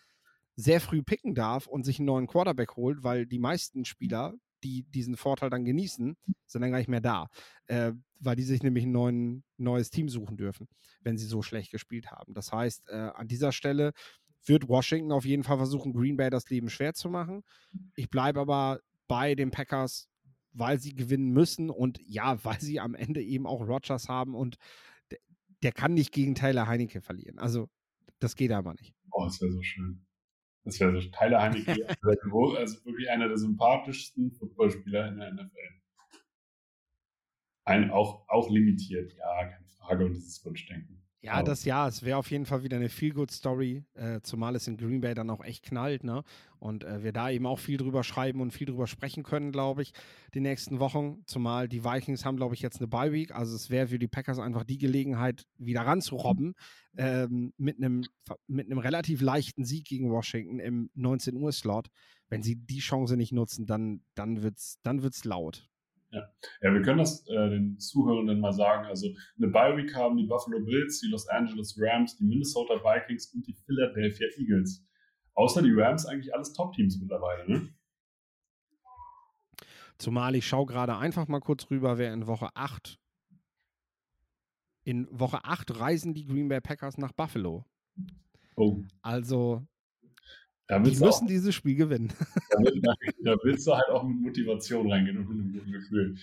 sehr 0.56 0.80
früh 0.80 1.02
picken 1.02 1.34
darf 1.34 1.66
und 1.66 1.84
sich 1.84 1.98
einen 1.98 2.06
neuen 2.06 2.26
Quarterback 2.26 2.76
holt, 2.76 3.02
weil 3.02 3.26
die 3.26 3.38
meisten 3.38 3.84
Spieler, 3.84 4.34
die 4.62 4.84
diesen 4.84 5.16
Vorteil 5.16 5.50
dann 5.50 5.64
genießen, 5.64 6.16
sind 6.46 6.62
dann 6.62 6.70
gar 6.70 6.78
nicht 6.78 6.88
mehr 6.88 7.00
da, 7.00 7.28
äh, 7.66 7.92
weil 8.20 8.36
die 8.36 8.44
sich 8.44 8.62
nämlich 8.62 8.84
ein 8.84 8.92
neuen, 8.92 9.44
neues 9.56 9.90
Team 9.90 10.08
suchen 10.08 10.36
dürfen, 10.36 10.68
wenn 11.00 11.18
sie 11.18 11.26
so 11.26 11.42
schlecht 11.42 11.72
gespielt 11.72 12.10
haben. 12.10 12.34
Das 12.34 12.52
heißt, 12.52 12.88
äh, 12.88 13.10
an 13.14 13.26
dieser 13.26 13.50
Stelle 13.50 13.92
wird 14.44 14.68
Washington 14.68 15.12
auf 15.12 15.24
jeden 15.24 15.42
Fall 15.42 15.56
versuchen, 15.56 15.92
Green 15.92 16.16
Bay 16.16 16.30
das 16.30 16.48
Leben 16.50 16.68
schwer 16.68 16.94
zu 16.94 17.08
machen. 17.08 17.42
Ich 17.94 18.10
bleibe 18.10 18.40
aber 18.40 18.80
bei 19.12 19.34
den 19.34 19.50
Packers, 19.50 20.08
weil 20.54 20.78
sie 20.78 20.94
gewinnen 20.94 21.32
müssen 21.32 21.68
und 21.68 22.00
ja, 22.06 22.42
weil 22.44 22.58
sie 22.60 22.80
am 22.80 22.94
Ende 22.94 23.22
eben 23.22 23.46
auch 23.46 23.60
Rogers 23.60 24.08
haben 24.08 24.34
und 24.34 24.56
der, 25.10 25.18
der 25.62 25.72
kann 25.72 25.92
nicht 25.92 26.12
gegen 26.12 26.34
Tyler 26.34 26.66
Heinecke 26.66 27.02
verlieren. 27.02 27.38
Also, 27.38 27.68
das 28.20 28.36
geht 28.36 28.52
aber 28.52 28.72
nicht. 28.72 28.94
Oh, 29.10 29.24
das 29.24 29.38
wäre 29.42 29.52
so 29.52 29.60
schön. 29.60 30.06
Das 30.64 30.80
wäre 30.80 30.98
so 30.98 31.10
Tyler 31.10 31.42
Heinecke, 31.42 31.86
also 32.56 32.84
wirklich 32.86 33.10
einer 33.10 33.28
der 33.28 33.36
sympathischsten 33.36 34.32
Footballspieler 34.32 35.08
in 35.08 35.18
der 35.18 35.34
NFL. 35.34 35.82
Ein, 37.64 37.90
auch, 37.90 38.26
auch 38.28 38.48
limitiert, 38.48 39.12
ja, 39.12 39.44
keine 39.44 39.66
Frage, 39.66 40.06
und 40.06 40.14
dieses 40.14 40.42
Wunschdenken. 40.42 41.01
Ja, 41.24 41.40
oh. 41.40 41.44
das 41.44 41.64
ja, 41.64 41.86
es 41.86 42.02
wäre 42.02 42.18
auf 42.18 42.30
jeden 42.32 42.46
Fall 42.46 42.64
wieder 42.64 42.76
eine 42.76 42.88
Feel-Good-Story, 42.88 43.84
äh, 43.94 44.20
zumal 44.22 44.56
es 44.56 44.66
in 44.66 44.76
Green 44.76 45.00
Bay 45.00 45.14
dann 45.14 45.30
auch 45.30 45.44
echt 45.44 45.64
knallt, 45.64 46.02
ne? 46.02 46.24
Und 46.58 46.82
äh, 46.82 47.04
wir 47.04 47.12
da 47.12 47.30
eben 47.30 47.46
auch 47.46 47.60
viel 47.60 47.76
drüber 47.76 48.02
schreiben 48.02 48.40
und 48.40 48.52
viel 48.52 48.66
drüber 48.66 48.88
sprechen 48.88 49.22
können, 49.22 49.52
glaube 49.52 49.82
ich, 49.82 49.92
die 50.34 50.40
nächsten 50.40 50.80
Wochen. 50.80 51.22
Zumal 51.26 51.68
die 51.68 51.84
Vikings 51.84 52.24
haben, 52.24 52.36
glaube 52.36 52.54
ich, 52.54 52.60
jetzt 52.60 52.80
eine 52.80 52.88
Bye-Week. 52.88 53.32
Also 53.32 53.54
es 53.54 53.70
wäre 53.70 53.86
für 53.86 54.00
die 54.00 54.08
Packers 54.08 54.40
einfach 54.40 54.64
die 54.64 54.78
Gelegenheit, 54.78 55.46
wieder 55.58 55.82
ranzurobben 55.82 56.54
ähm, 56.96 57.52
mit 57.56 57.78
einem 57.78 58.04
mit 58.48 58.66
einem 58.66 58.78
relativ 58.78 59.20
leichten 59.20 59.64
Sieg 59.64 59.86
gegen 59.86 60.10
Washington 60.10 60.58
im 60.58 60.90
19 60.94 61.36
Uhr 61.36 61.52
Slot. 61.52 61.86
Wenn 62.28 62.42
sie 62.42 62.56
die 62.56 62.80
Chance 62.80 63.16
nicht 63.16 63.32
nutzen, 63.32 63.66
dann 63.66 64.02
dann 64.16 64.42
wird's 64.42 64.78
dann 64.82 65.02
wird's 65.02 65.24
laut. 65.24 65.68
Ja. 66.12 66.28
ja, 66.60 66.74
wir 66.74 66.82
können 66.82 66.98
das 66.98 67.26
äh, 67.28 67.50
den 67.50 67.78
Zuhörenden 67.78 68.38
mal 68.40 68.52
sagen. 68.52 68.86
Also 68.86 69.08
eine 69.38 69.48
Bye-Week 69.48 69.94
haben 69.94 70.16
die 70.16 70.26
Buffalo 70.26 70.60
Bills, 70.60 71.00
die 71.00 71.08
Los 71.08 71.26
Angeles 71.28 71.74
Rams, 71.78 72.16
die 72.18 72.24
Minnesota 72.24 72.74
Vikings 72.74 73.32
und 73.34 73.46
die 73.46 73.54
Philadelphia 73.54 74.28
Eagles. 74.36 74.86
Außer 75.34 75.62
die 75.62 75.72
Rams 75.72 76.04
eigentlich 76.04 76.34
alles 76.34 76.52
Top-Teams 76.52 76.98
mittlerweile, 77.00 77.50
ne? 77.50 77.68
Zumal 79.96 80.34
ich 80.34 80.46
schaue 80.46 80.66
gerade 80.66 80.96
einfach 80.96 81.28
mal 81.28 81.40
kurz 81.40 81.70
rüber, 81.70 81.96
wer 81.96 82.12
in 82.12 82.26
Woche 82.26 82.48
8 82.54 82.98
in 84.84 85.06
Woche 85.10 85.44
8 85.44 85.78
reisen 85.78 86.14
die 86.14 86.26
Green 86.26 86.48
Bay 86.48 86.60
Packers 86.60 86.98
nach 86.98 87.12
Buffalo. 87.12 87.64
Oh. 88.56 88.82
Also 89.00 89.66
die 90.70 90.78
müssen 90.78 91.04
auch, 91.04 91.26
dieses 91.26 91.54
Spiel 91.54 91.76
gewinnen. 91.76 92.12
Da, 92.82 92.94
da, 93.22 93.36
willst 93.42 93.66
du 93.66 93.74
halt 93.74 93.88
auch 93.88 94.04
mit 94.04 94.20
Motivation 94.20 94.90
reingehen 94.90 95.18
und 95.18 95.28
mit 95.28 95.38
einem 95.38 95.52
guten 95.52 95.72
Gefühl. 95.72 96.16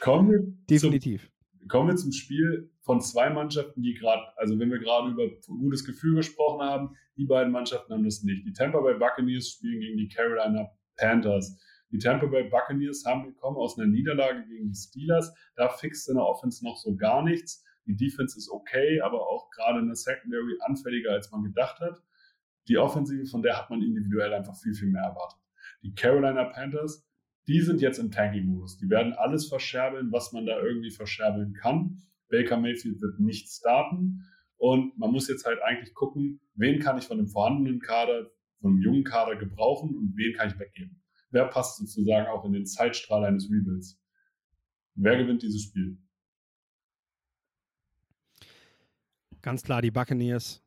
Kommen 0.00 0.30
wir 0.30 0.40
Definitiv. 0.68 1.30
Zum, 1.58 1.68
kommen 1.68 1.88
wir 1.88 1.96
zum 1.96 2.12
Spiel 2.12 2.70
von 2.80 3.00
zwei 3.00 3.30
Mannschaften, 3.30 3.82
die 3.82 3.94
gerade, 3.94 4.22
also 4.36 4.58
wenn 4.58 4.70
wir 4.70 4.78
gerade 4.78 5.10
über 5.10 5.28
gutes 5.46 5.84
Gefühl 5.84 6.16
gesprochen 6.16 6.64
haben, 6.64 6.96
die 7.16 7.26
beiden 7.26 7.52
Mannschaften 7.52 7.92
haben 7.92 8.04
das 8.04 8.22
nicht. 8.22 8.46
Die 8.46 8.52
Tampa 8.52 8.80
Bay 8.80 8.98
Buccaneers 8.98 9.50
spielen 9.50 9.80
gegen 9.80 9.96
die 9.96 10.08
Carolina 10.08 10.70
Panthers. 10.96 11.58
Die 11.90 11.98
Tampa 11.98 12.26
Bay 12.26 12.48
Buccaneers 12.48 13.04
haben 13.04 13.24
gekommen 13.24 13.56
aus 13.56 13.78
einer 13.78 13.88
Niederlage 13.88 14.44
gegen 14.46 14.68
die 14.68 14.74
Steelers. 14.74 15.32
Da 15.56 15.68
fixt 15.68 16.08
in 16.08 16.16
der 16.16 16.24
Offense 16.24 16.64
noch 16.64 16.76
so 16.76 16.94
gar 16.96 17.22
nichts. 17.22 17.64
Die 17.86 17.96
Defense 17.96 18.36
ist 18.36 18.50
okay, 18.50 19.00
aber 19.00 19.20
auch 19.20 19.48
gerade 19.50 19.78
in 19.80 19.86
der 19.86 19.96
Secondary 19.96 20.58
anfälliger, 20.60 21.12
als 21.12 21.30
man 21.30 21.44
gedacht 21.44 21.78
hat. 21.80 22.02
Die 22.68 22.78
Offensive, 22.78 23.26
von 23.26 23.42
der 23.42 23.56
hat 23.56 23.70
man 23.70 23.82
individuell 23.82 24.32
einfach 24.34 24.56
viel, 24.56 24.74
viel 24.74 24.88
mehr 24.88 25.02
erwartet. 25.02 25.40
Die 25.82 25.94
Carolina 25.94 26.44
Panthers, 26.44 27.06
die 27.46 27.60
sind 27.60 27.80
jetzt 27.80 27.98
im 27.98 28.10
Tanking-Modus. 28.10 28.78
Die 28.78 28.90
werden 28.90 29.12
alles 29.12 29.48
verscherbeln, 29.48 30.10
was 30.10 30.32
man 30.32 30.46
da 30.46 30.60
irgendwie 30.60 30.90
verscherbeln 30.90 31.52
kann. 31.54 32.02
Baker 32.28 32.56
Mayfield 32.56 33.00
wird 33.00 33.20
nicht 33.20 33.48
starten. 33.48 34.24
Und 34.56 34.98
man 34.98 35.12
muss 35.12 35.28
jetzt 35.28 35.44
halt 35.44 35.60
eigentlich 35.62 35.94
gucken, 35.94 36.40
wen 36.54 36.80
kann 36.80 36.98
ich 36.98 37.04
von 37.04 37.18
dem 37.18 37.28
vorhandenen 37.28 37.80
Kader, 37.80 38.30
von 38.60 38.74
dem 38.74 38.82
jungen 38.82 39.04
Kader 39.04 39.36
gebrauchen 39.36 39.94
und 39.94 40.16
wen 40.16 40.34
kann 40.34 40.48
ich 40.48 40.58
weggeben. 40.58 41.02
Wer 41.30 41.46
passt 41.46 41.78
sozusagen 41.78 42.26
auch 42.26 42.44
in 42.44 42.52
den 42.52 42.66
Zeitstrahl 42.66 43.24
eines 43.24 43.50
Rebuilds? 43.50 44.00
Wer 44.94 45.18
gewinnt 45.18 45.42
dieses 45.42 45.62
Spiel? 45.62 45.98
Ganz 49.42 49.62
klar 49.62 49.82
die 49.82 49.90
Buccaneers. 49.90 50.64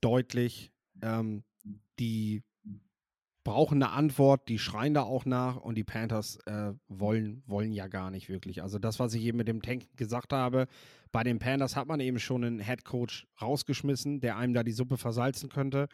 Deutlich. 0.00 0.69
Ähm, 1.02 1.44
die 1.98 2.42
brauchen 3.44 3.82
eine 3.82 3.92
Antwort, 3.92 4.48
die 4.48 4.58
schreien 4.58 4.94
da 4.94 5.02
auch 5.02 5.24
nach 5.24 5.56
und 5.56 5.74
die 5.76 5.84
Panthers 5.84 6.38
äh, 6.46 6.72
wollen, 6.88 7.42
wollen 7.46 7.72
ja 7.72 7.88
gar 7.88 8.10
nicht 8.10 8.28
wirklich. 8.28 8.62
Also 8.62 8.78
das, 8.78 8.98
was 8.98 9.14
ich 9.14 9.22
eben 9.24 9.38
mit 9.38 9.48
dem 9.48 9.62
Tank 9.62 9.86
gesagt 9.96 10.32
habe, 10.32 10.66
bei 11.10 11.24
den 11.24 11.38
Panthers 11.38 11.74
hat 11.74 11.88
man 11.88 12.00
eben 12.00 12.18
schon 12.18 12.44
einen 12.44 12.60
Head 12.60 12.84
Coach 12.84 13.26
rausgeschmissen, 13.40 14.20
der 14.20 14.36
einem 14.36 14.54
da 14.54 14.62
die 14.62 14.72
Suppe 14.72 14.98
versalzen 14.98 15.48
könnte, 15.48 15.88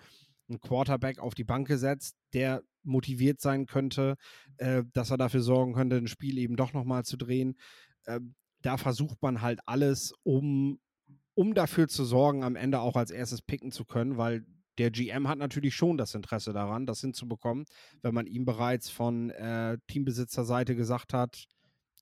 einen 0.49 0.61
Quarterback 0.61 1.19
auf 1.19 1.35
die 1.35 1.45
Bank 1.45 1.69
gesetzt, 1.69 2.17
der 2.33 2.63
motiviert 2.83 3.41
sein 3.41 3.67
könnte, 3.67 4.17
äh, 4.59 4.83
dass 4.93 5.11
er 5.11 5.17
dafür 5.17 5.41
sorgen 5.41 5.75
könnte, 5.75 5.97
ein 5.97 6.09
Spiel 6.09 6.39
eben 6.39 6.57
doch 6.57 6.73
nochmal 6.73 7.05
zu 7.05 7.17
drehen. 7.17 7.57
Äh, 8.05 8.21
da 8.63 8.77
versucht 8.77 9.23
man 9.23 9.41
halt 9.41 9.61
alles, 9.67 10.13
um, 10.25 10.81
um 11.35 11.55
dafür 11.55 11.89
zu 11.89 12.05
sorgen, 12.05 12.43
am 12.43 12.57
Ende 12.57 12.81
auch 12.81 12.97
als 12.97 13.11
erstes 13.11 13.43
picken 13.43 13.71
zu 13.71 13.85
können, 13.85 14.17
weil 14.17 14.45
der 14.79 14.91
GM 14.91 15.29
hat 15.29 15.39
natürlich 15.39 15.75
schon 15.75 15.97
das 15.97 16.15
Interesse 16.15 16.53
daran, 16.53 16.87
das 16.87 17.01
hinzubekommen, 17.01 17.65
wenn 18.03 18.15
man 18.15 18.27
ihm 18.27 18.45
bereits 18.45 18.91
von 18.91 19.31
äh, 19.31 19.79
Teambesitzerseite 19.87 20.77
gesagt 20.77 21.13
hat, 21.13 21.47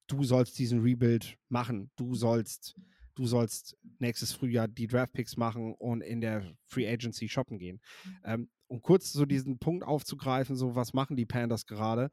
du 0.06 0.24
sollst 0.24 0.58
diesen 0.58 0.80
Rebuild 0.80 1.36
machen, 1.48 1.90
du 1.96 2.14
sollst, 2.14 2.76
du 3.14 3.26
sollst 3.26 3.76
nächstes 3.98 4.32
Frühjahr 4.32 4.68
die 4.68 4.86
Draftpicks 4.86 5.36
machen 5.36 5.74
und 5.74 6.02
in 6.02 6.20
der 6.20 6.56
Free 6.66 6.88
Agency 6.88 7.28
shoppen 7.28 7.58
gehen. 7.58 7.80
Ähm, 8.24 8.50
um 8.66 8.82
kurz 8.82 9.12
so 9.12 9.24
diesen 9.24 9.58
Punkt 9.58 9.84
aufzugreifen, 9.84 10.56
so 10.56 10.74
was 10.74 10.94
machen 10.94 11.16
die 11.16 11.26
Panthers 11.26 11.66
gerade? 11.66 12.10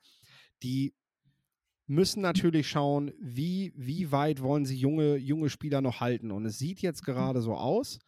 Die 0.64 0.94
müssen 1.88 2.22
natürlich 2.22 2.70
schauen, 2.70 3.12
wie, 3.20 3.74
wie 3.76 4.12
weit 4.12 4.42
wollen 4.42 4.66
sie 4.66 4.78
junge, 4.78 5.18
junge 5.18 5.50
Spieler 5.50 5.82
noch 5.82 6.00
halten. 6.00 6.32
Und 6.32 6.46
es 6.46 6.58
sieht 6.58 6.82
jetzt 6.82 7.04
gerade 7.04 7.42
so 7.42 7.56
aus, 7.56 8.00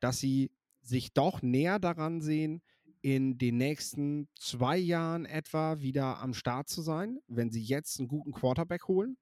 dass 0.00 0.18
sie 0.18 0.52
sich 0.82 1.12
doch 1.12 1.42
näher 1.42 1.78
daran 1.78 2.20
sehen, 2.20 2.62
in 3.02 3.36
den 3.36 3.56
nächsten 3.56 4.28
zwei 4.38 4.78
Jahren 4.78 5.26
etwa 5.26 5.80
wieder 5.80 6.20
am 6.20 6.34
Start 6.34 6.68
zu 6.68 6.82
sein, 6.82 7.18
wenn 7.26 7.50
sie 7.50 7.62
jetzt 7.62 7.98
einen 7.98 8.06
guten 8.06 8.30
Quarterback 8.30 8.86
holen 8.86 9.16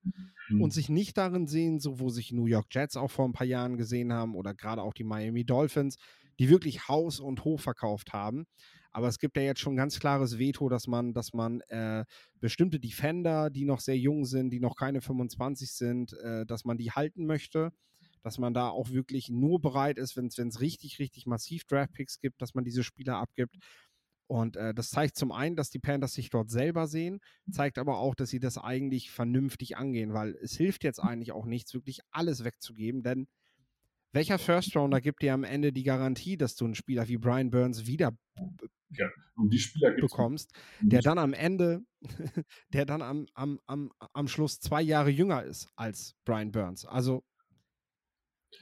mhm. 0.48 0.60
und 0.60 0.72
sich 0.74 0.90
nicht 0.90 1.16
darin 1.16 1.46
sehen, 1.46 1.80
so 1.80 1.98
wo 1.98 2.10
sich 2.10 2.30
New 2.30 2.44
York 2.44 2.66
Jets 2.70 2.98
auch 2.98 3.10
vor 3.10 3.24
ein 3.24 3.32
paar 3.32 3.46
Jahren 3.46 3.78
gesehen 3.78 4.12
haben 4.12 4.34
oder 4.34 4.54
gerade 4.54 4.82
auch 4.82 4.92
die 4.92 5.04
Miami 5.04 5.44
Dolphins, 5.44 5.96
die 6.38 6.50
wirklich 6.50 6.88
Haus 6.88 7.20
und 7.20 7.44
Hof 7.44 7.62
verkauft 7.62 8.12
haben. 8.12 8.46
Aber 8.92 9.08
es 9.08 9.18
gibt 9.18 9.36
ja 9.36 9.44
jetzt 9.44 9.60
schon 9.60 9.76
ganz 9.76 9.98
klares 9.98 10.38
Veto, 10.38 10.68
dass 10.68 10.86
man, 10.86 11.14
dass 11.14 11.32
man 11.32 11.60
äh, 11.68 12.04
bestimmte 12.38 12.80
Defender, 12.80 13.48
die 13.48 13.64
noch 13.64 13.80
sehr 13.80 13.96
jung 13.96 14.26
sind, 14.26 14.50
die 14.50 14.60
noch 14.60 14.76
keine 14.76 15.00
25 15.00 15.72
sind, 15.72 16.12
äh, 16.14 16.44
dass 16.44 16.64
man 16.64 16.76
die 16.76 16.90
halten 16.90 17.24
möchte 17.24 17.72
dass 18.22 18.38
man 18.38 18.54
da 18.54 18.68
auch 18.68 18.90
wirklich 18.90 19.28
nur 19.28 19.61
bereit 19.61 19.98
ist, 19.98 20.16
wenn 20.16 20.26
es 20.26 20.61
richtig, 20.61 20.98
richtig 20.98 21.26
massiv 21.26 21.64
Draftpicks 21.64 22.20
gibt, 22.20 22.40
dass 22.42 22.54
man 22.54 22.64
diese 22.64 22.85
Spieler 22.85 23.16
abgibt. 23.16 23.56
Und 24.26 24.56
äh, 24.56 24.72
das 24.72 24.90
zeigt 24.90 25.16
zum 25.16 25.33
einen, 25.33 25.56
dass 25.56 25.70
die 25.70 25.80
Panthers 25.80 26.14
sich 26.14 26.30
dort 26.30 26.50
selber 26.50 26.87
sehen, 26.87 27.20
zeigt 27.50 27.78
aber 27.78 27.98
auch, 27.98 28.14
dass 28.14 28.30
sie 28.30 28.38
das 28.38 28.59
eigentlich 28.59 29.11
vernünftig 29.11 29.76
angehen, 29.76 30.12
weil 30.12 30.37
es 30.40 30.56
hilft 30.56 30.85
jetzt 30.85 31.00
eigentlich 31.00 31.33
auch 31.33 31.46
nichts, 31.46 31.74
wirklich 31.74 32.00
alles 32.12 32.44
wegzugeben, 32.44 33.02
denn 33.02 33.26
welcher 34.12 34.38
First 34.38 34.76
Rounder 34.76 35.00
gibt 35.00 35.22
dir 35.22 35.35
am 35.35 35.44
Ende 35.44 35.72
die 35.72 35.85
Garantie, 35.85 36.37
dass 36.37 36.56
du 36.56 36.64
einen 36.64 36.74
Spieler 36.74 37.09
wie 37.09 37.16
Brian 37.16 37.50
Burns 37.50 37.87
wieder 37.87 38.16
ja, 38.90 39.09
um 39.37 39.48
die 39.50 39.59
Spieler 39.59 39.92
bekommst, 39.92 40.52
der 40.80 41.00
dann 41.00 41.18
am 41.18 41.33
Ende, 41.33 41.85
der 42.72 42.87
dann 42.87 43.02
am, 43.02 43.26
am, 43.35 43.61
am, 43.66 43.92
am 44.12 44.28
Schluss 44.28 44.59
zwei 44.61 44.83
Jahre 44.83 45.11
jünger 45.11 45.44
ist 45.44 45.70
als 45.76 46.16
Brian 46.24 46.50
Burns. 46.50 46.85
Also 46.85 47.24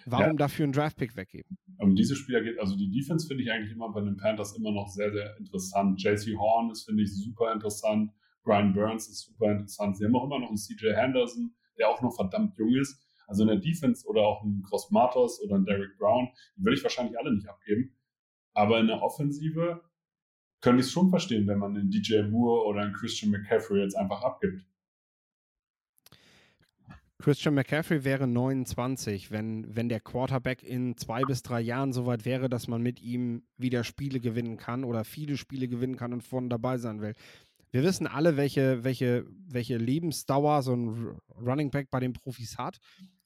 Warum 0.06 0.26
ja. 0.26 0.32
dafür 0.34 0.64
einen 0.64 0.72
Draftpick 0.72 1.16
weggeben? 1.16 1.58
Um 1.78 1.94
diese 1.94 2.16
Spieler 2.16 2.42
geht, 2.42 2.58
also 2.58 2.76
die 2.76 2.90
Defense 2.90 3.26
finde 3.26 3.42
ich 3.42 3.50
eigentlich 3.50 3.72
immer 3.72 3.92
bei 3.92 4.00
den 4.00 4.16
Panthers 4.16 4.56
immer 4.56 4.72
noch 4.72 4.88
sehr, 4.88 5.12
sehr 5.12 5.36
interessant. 5.38 6.02
JC 6.02 6.36
Horn 6.36 6.70
ist, 6.70 6.84
finde 6.84 7.02
ich, 7.02 7.14
super 7.14 7.52
interessant. 7.52 8.10
Brian 8.42 8.72
Burns 8.72 9.08
ist 9.08 9.26
super 9.26 9.52
interessant. 9.52 9.96
Sie 9.96 10.04
haben 10.04 10.16
auch 10.16 10.24
immer 10.24 10.38
noch 10.38 10.48
einen 10.48 10.56
CJ 10.56 10.94
Henderson, 10.94 11.54
der 11.78 11.88
auch 11.88 12.00
noch 12.02 12.14
verdammt 12.14 12.56
jung 12.56 12.74
ist. 12.74 13.00
Also 13.26 13.42
in 13.42 13.48
der 13.48 13.58
Defense 13.58 14.06
oder 14.08 14.22
auch 14.22 14.42
einen 14.42 14.62
Cross 14.62 14.90
Matos 14.90 15.40
oder 15.42 15.56
einen 15.56 15.66
Derek 15.66 15.98
Brown, 15.98 16.28
die 16.56 16.64
würde 16.64 16.76
ich 16.76 16.82
wahrscheinlich 16.82 17.18
alle 17.18 17.34
nicht 17.34 17.46
abgeben. 17.46 17.94
Aber 18.54 18.80
in 18.80 18.86
der 18.86 19.02
Offensive 19.02 19.82
könnte 20.60 20.80
ich 20.80 20.86
es 20.86 20.92
schon 20.92 21.10
verstehen, 21.10 21.46
wenn 21.46 21.58
man 21.58 21.76
einen 21.76 21.90
DJ 21.90 22.22
Moore 22.22 22.66
oder 22.66 22.80
einen 22.80 22.94
Christian 22.94 23.30
McCaffrey 23.30 23.82
jetzt 23.82 23.96
einfach 23.96 24.22
abgibt. 24.22 24.64
Christian 27.20 27.54
McCaffrey 27.54 28.04
wäre 28.04 28.28
29, 28.28 29.32
wenn, 29.32 29.74
wenn 29.74 29.88
der 29.88 30.00
Quarterback 30.00 30.62
in 30.62 30.96
zwei 30.96 31.22
bis 31.22 31.42
drei 31.42 31.60
Jahren 31.60 31.92
so 31.92 32.06
weit 32.06 32.24
wäre, 32.24 32.48
dass 32.48 32.68
man 32.68 32.80
mit 32.80 33.00
ihm 33.00 33.42
wieder 33.56 33.82
Spiele 33.82 34.20
gewinnen 34.20 34.56
kann 34.56 34.84
oder 34.84 35.04
viele 35.04 35.36
Spiele 35.36 35.66
gewinnen 35.66 35.96
kann 35.96 36.12
und 36.12 36.22
vorne 36.22 36.48
dabei 36.48 36.78
sein 36.78 37.00
will. 37.00 37.14
Wir 37.70 37.82
wissen 37.82 38.06
alle, 38.06 38.36
welche, 38.36 38.84
welche, 38.84 39.26
welche 39.48 39.76
Lebensdauer 39.78 40.62
so 40.62 40.74
ein 40.74 41.18
Running 41.40 41.70
Back 41.70 41.90
bei 41.90 41.98
den 42.00 42.12
Profis 42.12 42.56
hat. 42.56 42.78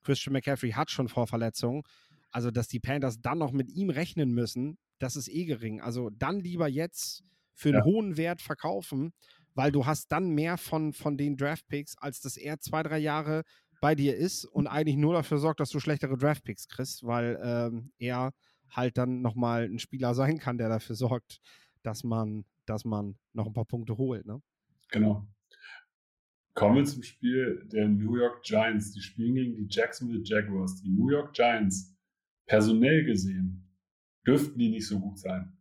Christian 0.03 0.33
McCaffrey 0.33 0.71
hat 0.71 0.91
schon 0.91 1.09
Vorverletzungen. 1.09 1.83
Also, 2.31 2.51
dass 2.51 2.69
die 2.69 2.81
Panthers 2.81 3.21
dann 3.21 3.39
noch 3.39 3.53
mit 3.53 3.71
ihm 3.71 3.91
rechnen 3.91 4.33
müssen, 4.33 4.79
das 4.99 5.17
ist 5.17 5.29
eh 5.29 5.45
gering. 5.45 5.83
Also 5.83 6.09
dann 6.11 6.41
lieber 6.41 6.67
jetzt 6.67 7.23
für 7.55 7.69
einen 7.69 7.79
Ja. 7.79 7.85
hohen 7.85 8.17
Wert 8.17 8.41
verkaufen, 8.41 9.13
weil 9.55 9.71
du 9.71 9.85
hast 9.85 10.11
dann 10.11 10.31
mehr 10.31 10.57
von, 10.57 10.95
von 10.95 11.19
den 11.19 11.37
Draftpicks, 11.37 11.99
als 11.99 12.21
dass 12.23 12.39
er 12.39 12.59
zwei, 12.59 12.83
drei 12.83 12.99
Jahre 12.99 13.43
bei 13.83 13.97
dir 13.97 14.17
ist 14.17 14.45
und 14.45 14.69
eigentlich 14.69 14.97
nur 14.97 15.13
dafür 15.13 15.39
sorgt, 15.39 15.59
dass 15.59 15.71
du 15.71 15.81
schlechtere 15.81 16.17
Draftpicks 16.17 16.69
kriegst, 16.69 17.05
weil 17.05 17.39
ähm, 17.43 17.91
er 17.99 18.33
halt 18.71 18.97
dann 18.97 19.23
nochmal 19.23 19.65
ein 19.65 19.81
Spieler 19.81 20.15
sein 20.15 20.39
kann, 20.39 20.57
der 20.57 20.69
dafür 20.69 20.95
sorgt, 20.95 21.41
dass 21.83 22.05
man, 22.05 22.45
dass 22.65 22.85
man 22.85 23.19
noch 23.33 23.45
ein 23.45 23.53
paar 23.53 23.65
Punkte 23.65 23.99
holt. 23.99 24.25
Ne? 24.25 24.41
Genau. 24.91 25.27
Kommen 26.55 26.77
wir 26.77 26.85
zum 26.85 27.03
Spiel 27.03 27.67
der 27.73 27.89
New 27.89 28.17
York 28.17 28.45
Giants. 28.45 28.93
Die 28.93 29.01
spielen 29.01 29.35
gegen 29.35 29.57
die 29.57 29.67
Jacksonville 29.69 30.23
Jaguars. 30.23 30.81
Die 30.81 30.91
New 30.91 31.11
York 31.11 31.35
Giants, 31.35 31.93
personell 32.47 33.05
gesehen, 33.05 33.69
dürften 34.25 34.61
die 34.61 34.71
nicht 34.71 34.87
so 34.87 35.01
gut 35.01 35.19
sein. 35.19 35.59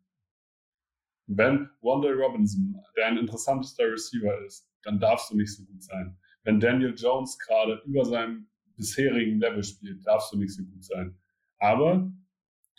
Wenn 1.26 1.70
Wanda 1.82 2.10
Robinson, 2.10 2.80
der 2.96 3.08
ein 3.08 3.18
interessantester 3.18 3.92
Receiver 3.92 4.46
ist, 4.46 4.70
dann 4.84 5.00
darfst 5.00 5.32
du 5.32 5.38
nicht 5.38 5.56
so 5.56 5.66
gut 5.66 5.82
sein. 5.82 6.20
Wenn 6.44 6.60
Daniel 6.60 6.96
Jones 6.96 7.38
gerade 7.38 7.82
über 7.86 8.06
seinem 8.06 8.48
bisherigen 8.76 9.40
Level 9.40 9.64
spielt, 9.64 10.06
darfst 10.06 10.34
du 10.34 10.38
nicht 10.38 10.54
so 10.54 10.64
gut 10.64 10.84
sein. 10.84 11.18
Aber 11.60 12.12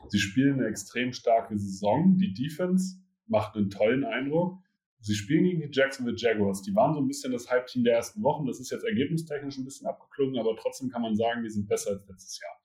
sie 0.08 0.18
spielen 0.18 0.54
eine 0.54 0.68
extrem 0.68 1.12
starke 1.12 1.56
Saison. 1.56 2.16
Die 2.18 2.34
Defense 2.34 2.96
macht 3.26 3.56
einen 3.56 3.70
tollen 3.70 4.04
Eindruck. 4.04 4.58
Sie 5.00 5.14
spielen 5.14 5.44
gegen 5.44 5.60
die 5.60 5.68
Jacksonville 5.70 6.16
Jaguars. 6.16 6.62
Die 6.62 6.74
waren 6.74 6.94
so 6.94 7.00
ein 7.00 7.08
bisschen 7.08 7.32
das 7.32 7.50
Halbteam 7.50 7.84
der 7.84 7.94
ersten 7.94 8.22
Wochen. 8.22 8.46
Das 8.46 8.60
ist 8.60 8.70
jetzt 8.70 8.84
ergebnistechnisch 8.84 9.58
ein 9.58 9.64
bisschen 9.64 9.86
abgeklungen, 9.86 10.38
aber 10.38 10.56
trotzdem 10.56 10.90
kann 10.90 11.02
man 11.02 11.16
sagen, 11.16 11.42
die 11.42 11.50
sind 11.50 11.68
besser 11.68 11.90
als 11.90 12.06
letztes 12.08 12.40
Jahr. 12.40 12.62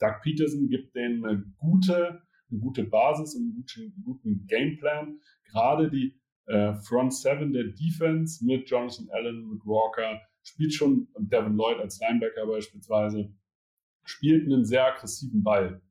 Doug 0.00 0.20
Peterson 0.22 0.68
gibt 0.68 0.94
denen 0.94 1.24
eine 1.24 1.44
gute, 1.58 2.22
eine 2.50 2.60
gute 2.60 2.84
Basis 2.84 3.34
und 3.34 3.42
einen 3.42 3.54
guten, 3.54 4.02
guten 4.02 4.46
Gameplan. 4.46 5.20
Gerade 5.50 5.90
die 5.90 6.18
äh, 6.46 6.74
Front 6.74 7.14
Seven 7.14 7.52
der 7.52 7.64
Defense 7.64 8.44
mit 8.44 8.68
Jonathan 8.68 9.08
Allen, 9.10 9.48
mit 9.48 9.64
Walker, 9.64 10.20
spielt 10.44 10.72
schon 10.72 11.08
und 11.14 11.32
Devin 11.32 11.56
Lloyd 11.56 11.78
als 11.78 11.98
Linebacker 12.00 12.46
beispielsweise, 12.46 13.34
spielt 14.04 14.44
einen 14.44 14.64
sehr 14.64 14.86
aggressiven 14.86 15.42
Ball. 15.42 15.82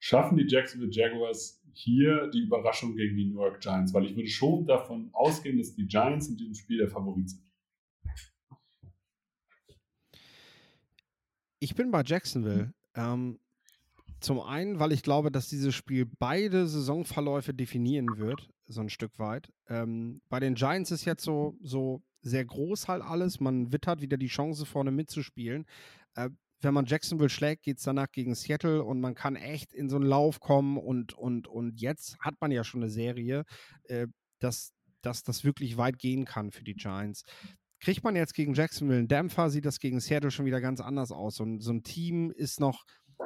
Schaffen 0.00 0.38
die 0.38 0.46
Jacksonville 0.48 0.92
Jaguars 0.92 1.62
hier 1.72 2.28
die 2.28 2.40
Überraschung 2.40 2.96
gegen 2.96 3.16
die 3.16 3.26
New 3.26 3.40
York 3.40 3.60
Giants, 3.60 3.92
weil 3.92 4.06
ich 4.06 4.16
würde 4.16 4.28
schon 4.28 4.66
davon 4.66 5.10
ausgehen, 5.12 5.58
dass 5.58 5.74
die 5.74 5.86
Giants 5.86 6.28
in 6.28 6.36
diesem 6.36 6.54
Spiel 6.54 6.78
der 6.78 6.88
Favorit 6.88 7.28
sind. 7.28 7.42
Ich 11.58 11.74
bin 11.74 11.90
bei 11.90 12.02
Jacksonville. 12.04 12.72
Ähm, 12.94 13.38
zum 14.20 14.40
einen, 14.40 14.78
weil 14.78 14.92
ich 14.92 15.02
glaube, 15.02 15.30
dass 15.30 15.48
dieses 15.48 15.74
Spiel 15.74 16.06
beide 16.18 16.66
Saisonverläufe 16.66 17.52
definieren 17.52 18.16
wird, 18.16 18.48
so 18.66 18.80
ein 18.80 18.88
Stück 18.88 19.18
weit. 19.18 19.52
Ähm, 19.68 20.22
bei 20.28 20.40
den 20.40 20.54
Giants 20.54 20.90
ist 20.90 21.04
jetzt 21.04 21.22
so, 21.22 21.58
so 21.60 22.02
sehr 22.26 22.44
groß 22.44 22.88
halt 22.88 23.02
alles. 23.02 23.40
Man 23.40 23.72
wittert 23.72 24.00
wieder 24.00 24.16
die 24.16 24.26
Chance, 24.26 24.66
vorne 24.66 24.90
mitzuspielen. 24.90 25.66
Äh, 26.14 26.30
wenn 26.60 26.74
man 26.74 26.86
Jacksonville 26.86 27.28
schlägt, 27.28 27.62
geht 27.62 27.78
es 27.78 27.84
danach 27.84 28.10
gegen 28.10 28.34
Seattle 28.34 28.82
und 28.82 29.00
man 29.00 29.14
kann 29.14 29.36
echt 29.36 29.72
in 29.72 29.88
so 29.88 29.96
einen 29.96 30.06
Lauf 30.06 30.40
kommen 30.40 30.78
und, 30.78 31.12
und, 31.14 31.46
und 31.48 31.80
jetzt 31.80 32.18
hat 32.18 32.34
man 32.40 32.50
ja 32.50 32.64
schon 32.64 32.82
eine 32.82 32.90
Serie, 32.90 33.44
äh, 33.84 34.06
dass, 34.40 34.72
dass 35.02 35.22
das 35.22 35.44
wirklich 35.44 35.76
weit 35.76 35.98
gehen 35.98 36.24
kann 36.24 36.50
für 36.50 36.64
die 36.64 36.74
Giants. 36.74 37.24
Kriegt 37.78 38.04
man 38.04 38.16
jetzt 38.16 38.34
gegen 38.34 38.54
Jacksonville 38.54 38.98
einen 38.98 39.08
Dämpfer, 39.08 39.50
sieht 39.50 39.66
das 39.66 39.78
gegen 39.78 40.00
Seattle 40.00 40.30
schon 40.30 40.46
wieder 40.46 40.60
ganz 40.60 40.80
anders 40.80 41.12
aus. 41.12 41.40
Ein, 41.40 41.60
so 41.60 41.72
ein 41.72 41.82
Team 41.82 42.30
ist 42.30 42.58
noch 42.58 42.84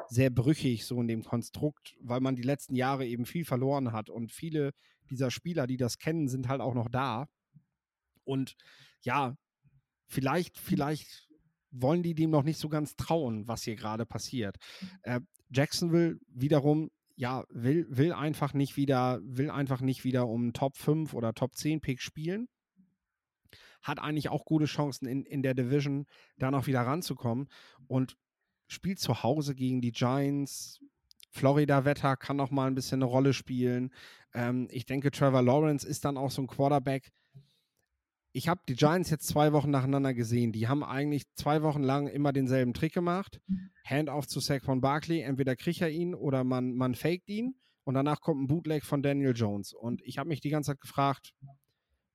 sehr 0.09 0.31
brüchig 0.31 0.85
so 0.85 1.01
in 1.01 1.09
dem 1.09 1.23
Konstrukt, 1.23 1.95
weil 2.01 2.21
man 2.21 2.35
die 2.35 2.43
letzten 2.43 2.75
Jahre 2.75 3.07
eben 3.07 3.27
viel 3.27 3.45
verloren 3.45 3.93
hat 3.93 4.11
und 4.11 4.33
viele 4.33 4.73
dieser 5.09 5.31
Spieler, 5.31 5.67
die 5.67 5.77
das 5.77 5.99
kennen, 5.99 6.29
sind 6.29 6.49
halt 6.49 6.61
auch 6.61 6.75
noch 6.75 6.89
da. 6.89 7.27
Und 8.25 8.57
ja, 9.03 9.37
vielleicht, 10.07 10.59
vielleicht 10.59 11.29
wollen 11.71 12.03
die 12.03 12.15
dem 12.15 12.31
noch 12.31 12.43
nicht 12.43 12.59
so 12.59 12.69
ganz 12.69 12.97
trauen, 12.97 13.47
was 13.47 13.63
hier 13.63 13.77
gerade 13.77 14.07
passiert. 14.07 14.57
Äh, 15.03 15.21
Jacksonville 15.51 16.19
wiederum, 16.29 16.91
ja, 17.17 17.45
will, 17.51 17.87
will 17.91 18.13
einfach 18.13 18.55
nicht 18.55 18.77
wieder, 18.77 19.21
will 19.23 19.51
einfach 19.51 19.81
nicht 19.81 20.05
wieder 20.05 20.29
um 20.29 20.53
Top 20.53 20.77
5 20.77 21.15
oder 21.15 21.35
Top 21.35 21.55
10 21.55 21.81
Pick 21.81 22.01
spielen. 22.01 22.49
Hat 23.83 23.99
eigentlich 23.99 24.29
auch 24.29 24.45
gute 24.45 24.67
Chancen 24.67 25.07
in, 25.07 25.25
in 25.25 25.43
der 25.43 25.55
Division 25.55 26.07
da 26.39 26.51
noch 26.51 26.67
wieder 26.67 26.83
ranzukommen 26.83 27.49
und 27.87 28.17
spielt 28.67 28.99
zu 28.99 29.23
Hause 29.23 29.55
gegen 29.55 29.81
die 29.81 29.93
Giants. 29.93 30.81
Florida-Wetter 31.31 32.17
kann 32.17 32.37
noch 32.37 32.51
mal 32.51 32.67
ein 32.67 32.75
bisschen 32.75 33.03
eine 33.03 33.11
Rolle 33.11 33.33
spielen. 33.33 33.93
Ähm, 34.35 34.69
ich 34.71 34.87
denke, 34.87 35.11
Trevor 35.11 35.43
Lawrence 35.43 35.87
ist 35.87 36.05
dann 36.05 36.17
auch 36.17 36.31
so 36.31 36.43
ein 36.43 36.47
Quarterback, 36.47 37.11
ich 38.33 38.49
habe 38.49 38.61
die 38.69 38.75
Giants 38.75 39.11
jetzt 39.11 39.27
zwei 39.27 39.53
Wochen 39.53 39.71
nacheinander 39.71 40.14
gesehen. 40.14 40.53
Die 40.53 40.69
haben 40.69 40.85
eigentlich 40.85 41.25
zwei 41.35 41.62
Wochen 41.62 41.83
lang 41.83 42.07
immer 42.07 42.33
denselben 42.33 42.75
Trick 42.75 42.93
gemacht. 42.93 43.40
Handoff 43.85 44.29
zu 44.29 44.40
Saquon 44.40 44.81
Barkley. 44.81 45.21
Entweder 45.21 45.57
kriegt 45.57 45.81
er 45.81 45.90
ihn 45.90 46.14
oder 46.14 46.45
man, 46.45 46.75
man 46.75 46.95
faked 46.95 47.29
ihn. 47.29 47.55
Und 47.85 47.95
danach 47.95 48.21
kommt 48.21 48.43
ein 48.43 48.47
Bootleg 48.47 48.85
von 48.85 49.03
Daniel 49.03 49.33
Jones. 49.35 49.73
Und 49.73 50.01
ich 50.03 50.19
habe 50.19 50.29
mich 50.29 50.40
die 50.40 50.51
ganze 50.51 50.73
Zeit 50.73 50.81
gefragt, 50.81 51.33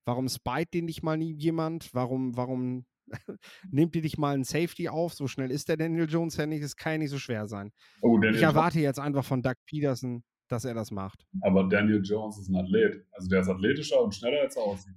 warum 0.05 0.29
spite 0.29 0.69
den 0.73 0.85
nicht 0.85 1.03
mal 1.03 1.17
nie 1.17 1.33
jemand? 1.33 1.93
Warum, 1.93 2.37
warum 2.37 2.85
nimmt 3.71 3.93
die 3.93 4.01
dich 4.01 4.17
mal 4.17 4.35
einen 4.35 4.45
Safety 4.45 4.87
auf? 4.87 5.13
So 5.13 5.27
schnell 5.27 5.51
ist 5.51 5.67
der 5.67 5.75
Daniel 5.75 6.07
Jones 6.09 6.37
ja 6.37 6.45
nicht. 6.45 6.63
Es 6.63 6.77
kann 6.77 6.93
ja 6.93 6.97
nicht 6.99 7.09
so 7.09 7.19
schwer 7.19 7.47
sein. 7.47 7.71
Oh, 8.01 8.21
Ich 8.21 8.41
erwarte 8.41 8.79
jetzt 8.79 8.99
einfach 8.99 9.25
von 9.25 9.41
Doug 9.41 9.55
Peterson, 9.65 10.23
dass 10.47 10.63
er 10.63 10.75
das 10.75 10.91
macht. 10.91 11.25
Aber 11.41 11.65
Daniel 11.67 12.01
Jones 12.03 12.37
ist 12.39 12.47
ein 12.47 12.55
Athlet. 12.55 13.05
Also 13.11 13.27
der 13.27 13.41
ist 13.41 13.49
athletischer 13.49 14.01
und 14.01 14.15
schneller 14.15 14.41
als 14.41 14.55
er 14.55 14.63
aussieht. 14.63 14.95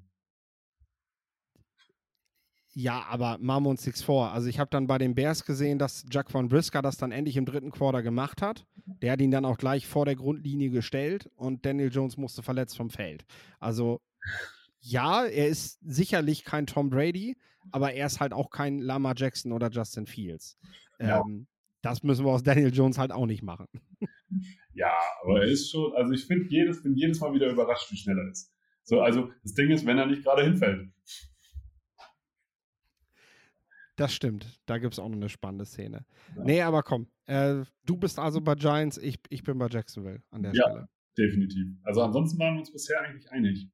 Ja, 2.81 3.07
aber 3.09 3.39
machen 3.41 3.65
wir 3.65 3.71
uns 3.71 3.85
nichts 3.85 4.03
vor. 4.03 4.31
Also 4.31 4.47
ich 4.47 4.61
habe 4.61 4.71
dann 4.71 4.87
bei 4.87 4.99
den 4.99 5.17
Bears 5.17 5.45
gesehen, 5.45 5.81
dass 5.81 6.05
Jack 6.13 6.31
von 6.31 6.49
Brisker 6.49 6.81
das 6.81 6.97
dann 6.97 7.11
endlich 7.11 7.37
im 7.37 7.45
dritten 7.45 7.73
Quarter 7.73 8.05
gemacht 8.05 8.41
hat. 8.41 8.67
Der 9.03 9.11
hat 9.11 9.21
ihn 9.21 9.33
dann 9.33 9.45
auch 9.45 9.59
gleich 9.59 9.89
vor 9.89 10.05
der 10.05 10.15
Grundlinie 10.15 10.71
gestellt 10.71 11.29
und 11.35 11.67
Daniel 11.67 11.91
Jones 11.91 12.17
musste 12.17 12.41
verletzt 12.45 12.77
vom 12.77 12.89
Feld. 12.89 13.25
Also 13.59 14.01
ja, 14.79 15.25
er 15.25 15.49
ist 15.49 15.81
sicherlich 15.83 16.45
kein 16.45 16.69
Tom 16.69 16.89
Brady, 16.89 17.37
aber 17.73 17.95
er 17.95 18.07
ist 18.07 18.21
halt 18.21 18.33
auch 18.33 18.49
kein 18.49 18.79
Lama 18.79 19.13
Jackson 19.17 19.51
oder 19.51 19.71
Justin 19.71 20.07
Fields. 20.07 20.57
Ja. 21.01 21.23
Ähm, 21.23 21.49
das 21.83 22.05
müssen 22.05 22.25
wir 22.25 22.31
aus 22.31 22.45
Daniel 22.45 22.73
Jones 22.73 22.97
halt 22.97 23.11
auch 23.11 23.27
nicht 23.27 23.43
machen. 23.43 23.67
Ja, 24.75 24.93
aber 25.25 25.41
er 25.41 25.49
ist 25.49 25.73
schon, 25.73 25.93
also 25.97 26.13
ich 26.13 26.27
finde 26.27 26.47
jedes, 26.51 26.85
bin 26.85 26.95
jedes 26.95 27.19
Mal 27.19 27.33
wieder 27.33 27.51
überrascht, 27.51 27.91
wie 27.91 27.97
schnell 27.97 28.17
er 28.17 28.31
ist. 28.31 28.53
So, 28.85 29.01
also 29.01 29.33
das 29.43 29.55
Ding 29.55 29.71
ist, 29.71 29.85
wenn 29.85 29.99
er 29.99 30.07
nicht 30.07 30.23
gerade 30.23 30.45
hinfällt. 30.45 30.93
Das 33.99 34.15
stimmt. 34.15 34.61
Da 34.67 34.79
gibt 34.79 34.93
es 34.93 35.01
auch 35.01 35.09
noch 35.09 35.17
eine 35.17 35.29
spannende 35.29 35.65
Szene. 35.67 36.07
Ja. 36.37 36.45
Nee, 36.45 36.63
aber 36.63 36.85
komm. 36.85 37.09
Äh, 37.27 37.65
du 37.85 37.97
bist 37.97 38.21
also 38.21 38.41
bei 38.41 38.55
Giants, 38.55 38.97
ich, 38.97 39.19
ich 39.29 39.43
bin 39.43 39.59
bei 39.59 39.67
Jacksonville 39.67 40.23
an 40.31 40.43
der 40.45 40.53
Ja. 40.55 40.63
Stelle. 40.63 40.89
Definitiv. 41.19 41.67
Also 41.83 42.03
ansonsten 42.03 42.39
waren 42.39 42.55
wir 42.55 42.61
uns 42.61 42.73
bisher 42.73 43.01
eigentlich 43.01 43.29
einig, 43.33 43.69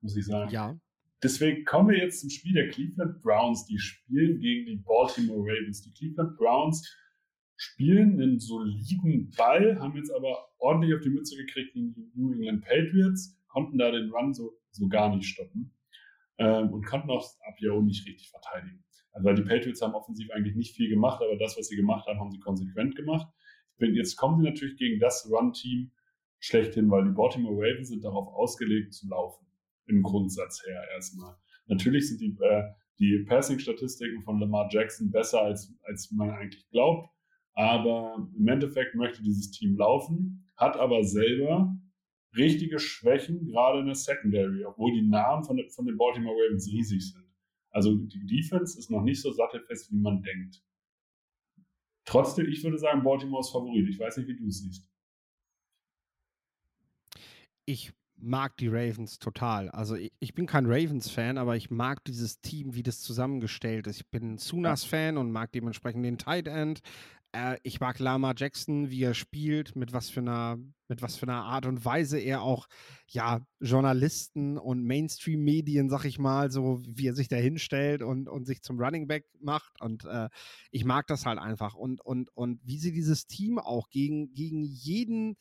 muss 0.00 0.16
ich 0.16 0.24
sagen. 0.24 0.50
Ja. 0.50 0.80
Deswegen 1.22 1.64
kommen 1.66 1.90
wir 1.90 1.98
jetzt 1.98 2.20
zum 2.20 2.30
Spiel 2.30 2.54
der 2.54 2.70
Cleveland 2.70 3.20
Browns. 3.20 3.66
Die 3.66 3.78
spielen 3.78 4.40
gegen 4.40 4.64
die 4.64 4.76
Baltimore 4.76 5.40
Ravens. 5.40 5.82
Die 5.82 5.92
Cleveland 5.92 6.38
Browns 6.38 6.90
spielen 7.56 8.18
einen 8.18 8.40
soliden 8.40 9.30
Ball, 9.36 9.78
haben 9.78 9.94
jetzt 9.94 10.10
aber 10.10 10.48
ordentlich 10.58 10.94
auf 10.94 11.02
die 11.02 11.10
Mütze 11.10 11.36
gekriegt 11.36 11.74
gegen 11.74 11.92
die 11.92 12.10
New 12.14 12.32
England 12.32 12.64
Patriots, 12.64 13.38
konnten 13.48 13.76
da 13.76 13.90
den 13.90 14.10
Run 14.10 14.32
so, 14.32 14.58
so 14.70 14.88
gar 14.88 15.14
nicht 15.14 15.26
stoppen 15.28 15.70
ähm, 16.38 16.70
und 16.70 16.86
konnten 16.86 17.10
auch 17.10 17.28
Apio 17.46 17.82
nicht 17.82 18.06
richtig 18.06 18.30
verteidigen. 18.30 18.82
Also 19.14 19.32
die 19.32 19.42
Patriots 19.42 19.80
haben 19.80 19.94
offensiv 19.94 20.30
eigentlich 20.32 20.56
nicht 20.56 20.74
viel 20.74 20.88
gemacht, 20.88 21.22
aber 21.22 21.36
das, 21.36 21.56
was 21.56 21.68
sie 21.68 21.76
gemacht 21.76 22.06
haben, 22.06 22.18
haben 22.18 22.32
sie 22.32 22.40
konsequent 22.40 22.96
gemacht. 22.96 23.26
Ich 23.72 23.78
bin, 23.78 23.94
jetzt 23.94 24.16
kommen 24.16 24.38
sie 24.38 24.44
natürlich 24.44 24.76
gegen 24.76 25.00
das 25.00 25.30
Run-Team 25.30 25.92
schlechthin, 26.40 26.90
weil 26.90 27.04
die 27.04 27.12
Baltimore 27.12 27.54
Ravens 27.56 27.88
sind 27.88 28.04
darauf 28.04 28.28
ausgelegt 28.34 28.92
zu 28.92 29.08
laufen. 29.08 29.46
Im 29.86 30.02
Grundsatz 30.02 30.62
her 30.66 30.82
erstmal. 30.94 31.36
Natürlich 31.66 32.08
sind 32.08 32.20
die, 32.20 32.36
äh, 32.42 32.64
die 32.98 33.24
Passing-Statistiken 33.24 34.22
von 34.22 34.40
Lamar 34.40 34.68
Jackson 34.70 35.10
besser, 35.10 35.42
als, 35.42 35.72
als 35.84 36.10
man 36.10 36.30
eigentlich 36.30 36.68
glaubt. 36.70 37.08
Aber 37.54 38.28
im 38.36 38.48
Endeffekt 38.48 38.96
möchte 38.96 39.22
dieses 39.22 39.52
Team 39.52 39.76
laufen, 39.76 40.44
hat 40.56 40.76
aber 40.76 41.04
selber 41.04 41.72
richtige 42.36 42.80
Schwächen, 42.80 43.46
gerade 43.46 43.80
in 43.80 43.86
der 43.86 43.94
Secondary, 43.94 44.64
obwohl 44.64 44.92
die 44.92 45.08
Namen 45.08 45.44
von, 45.44 45.62
von 45.70 45.86
den 45.86 45.96
Baltimore 45.96 46.34
Ravens 46.34 46.68
riesig 46.68 47.12
sind. 47.12 47.23
Also 47.74 47.94
die 47.94 48.24
Defense 48.24 48.78
ist 48.78 48.90
noch 48.90 49.02
nicht 49.02 49.20
so 49.20 49.32
sattelfest, 49.32 49.92
wie 49.92 49.98
man 49.98 50.22
denkt. 50.22 50.62
Trotzdem, 52.06 52.46
ich 52.48 52.62
würde 52.62 52.78
sagen, 52.78 53.02
Baltimore 53.02 53.40
ist 53.40 53.50
Favorit. 53.50 53.88
Ich 53.88 53.98
weiß 53.98 54.16
nicht, 54.18 54.28
wie 54.28 54.36
du 54.36 54.46
es 54.46 54.60
siehst. 54.60 54.88
ich 57.66 57.92
mag 58.16 58.56
die 58.56 58.68
Ravens 58.68 59.18
total. 59.18 59.68
Also 59.70 59.96
ich, 59.96 60.34
bin 60.34 60.46
kein 60.46 60.66
Ravens-Fan, 60.66 61.36
aber 61.36 61.56
ich 61.56 61.70
mag 61.70 62.04
dieses 62.04 62.40
Team, 62.40 62.74
wie 62.74 62.82
das 62.82 63.00
zusammengestellt 63.00 63.86
ist. 63.86 63.98
Ich 63.98 64.10
bin 64.10 64.34
ein 64.34 64.38
Sunas-Fan 64.38 65.18
und 65.18 65.32
mag 65.32 65.52
dementsprechend 65.52 66.04
den 66.04 66.18
Tight 66.18 66.48
End. 66.48 66.80
Äh, 67.34 67.58
ich 67.64 67.80
mag 67.80 67.98
Lama 67.98 68.32
Jackson, 68.36 68.90
wie 68.90 69.02
er 69.02 69.14
spielt, 69.14 69.74
mit 69.74 69.92
was 69.92 70.08
für 70.08 70.20
einer, 70.20 70.56
mit 70.88 71.02
was 71.02 71.16
für 71.16 71.26
einer 71.26 71.42
Art 71.42 71.66
und 71.66 71.84
Weise 71.84 72.18
er 72.18 72.42
auch, 72.42 72.68
ja, 73.08 73.40
Journalisten 73.60 74.56
und 74.56 74.84
Mainstream-Medien, 74.84 75.90
sag 75.90 76.04
ich 76.04 76.18
mal, 76.18 76.52
so 76.52 76.80
wie 76.86 77.08
er 77.08 77.14
sich 77.14 77.26
da 77.26 77.36
hinstellt 77.36 78.02
und, 78.02 78.28
und 78.28 78.46
sich 78.46 78.62
zum 78.62 78.78
Running 78.80 79.08
Back 79.08 79.26
macht. 79.40 79.80
Und 79.80 80.04
äh, 80.04 80.28
ich 80.70 80.84
mag 80.84 81.08
das 81.08 81.26
halt 81.26 81.40
einfach. 81.40 81.74
Und, 81.74 82.00
und, 82.00 82.30
und 82.36 82.60
wie 82.62 82.78
sie 82.78 82.92
dieses 82.92 83.26
Team 83.26 83.58
auch 83.58 83.90
gegen, 83.90 84.32
gegen 84.32 84.62
jeden 84.62 85.36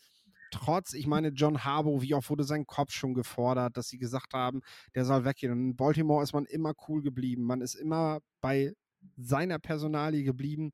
trotz, 0.49 0.93
ich 0.93 1.07
meine, 1.07 1.29
John 1.29 1.63
Harbour, 1.63 2.01
wie 2.01 2.15
oft 2.15 2.29
wurde 2.29 2.43
sein 2.43 2.65
Kopf 2.65 2.91
schon 2.91 3.13
gefordert, 3.13 3.77
dass 3.77 3.89
sie 3.89 3.97
gesagt 3.97 4.33
haben, 4.33 4.61
der 4.95 5.05
soll 5.05 5.25
weggehen. 5.25 5.51
Und 5.51 5.59
in 5.59 5.75
Baltimore 5.75 6.23
ist 6.23 6.33
man 6.33 6.45
immer 6.45 6.73
cool 6.87 7.03
geblieben. 7.03 7.43
Man 7.43 7.61
ist 7.61 7.75
immer 7.75 8.19
bei 8.41 8.73
seiner 9.17 9.59
Personalie 9.59 10.23
geblieben. 10.23 10.71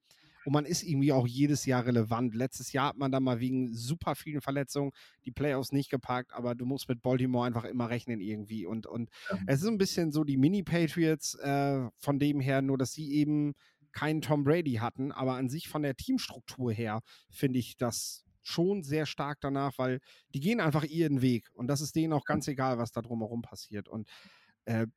Und 0.49 0.53
man 0.53 0.65
ist 0.65 0.81
irgendwie 0.81 1.11
auch 1.11 1.27
jedes 1.27 1.67
Jahr 1.67 1.85
relevant. 1.85 2.33
Letztes 2.33 2.73
Jahr 2.73 2.87
hat 2.87 2.97
man 2.97 3.11
da 3.11 3.19
mal 3.19 3.39
wegen 3.39 3.71
super 3.71 4.15
vielen 4.15 4.41
Verletzungen 4.41 4.93
die 5.23 5.31
Playoffs 5.31 5.71
nicht 5.71 5.91
gepackt, 5.91 6.33
aber 6.33 6.55
du 6.55 6.65
musst 6.65 6.89
mit 6.89 7.03
Baltimore 7.03 7.45
einfach 7.45 7.65
immer 7.65 7.91
rechnen 7.91 8.19
irgendwie. 8.19 8.65
Und, 8.65 8.87
und 8.87 9.11
ja. 9.29 9.37
es 9.45 9.61
ist 9.61 9.67
ein 9.67 9.77
bisschen 9.77 10.11
so 10.11 10.23
die 10.23 10.37
Mini-Patriots 10.37 11.35
äh, 11.35 11.87
von 11.97 12.17
dem 12.17 12.39
her, 12.39 12.63
nur 12.63 12.79
dass 12.79 12.93
sie 12.93 13.13
eben 13.13 13.53
keinen 13.91 14.21
Tom 14.21 14.43
Brady 14.43 14.77
hatten, 14.77 15.11
aber 15.11 15.35
an 15.35 15.49
sich 15.49 15.69
von 15.69 15.83
der 15.83 15.95
Teamstruktur 15.95 16.73
her 16.73 17.01
finde 17.29 17.59
ich 17.59 17.77
das 17.77 18.25
schon 18.41 18.81
sehr 18.81 19.05
stark 19.05 19.41
danach, 19.41 19.77
weil 19.77 19.99
die 20.33 20.39
gehen 20.39 20.61
einfach 20.61 20.83
ihren 20.83 21.21
Weg 21.21 21.47
und 21.53 21.67
das 21.67 21.79
ist 21.79 21.95
denen 21.95 22.11
auch 22.11 22.25
ganz 22.25 22.47
egal, 22.47 22.79
was 22.79 22.91
da 22.91 23.03
drumherum 23.03 23.43
passiert. 23.43 23.87
Und 23.87 24.09
äh, 24.65 24.87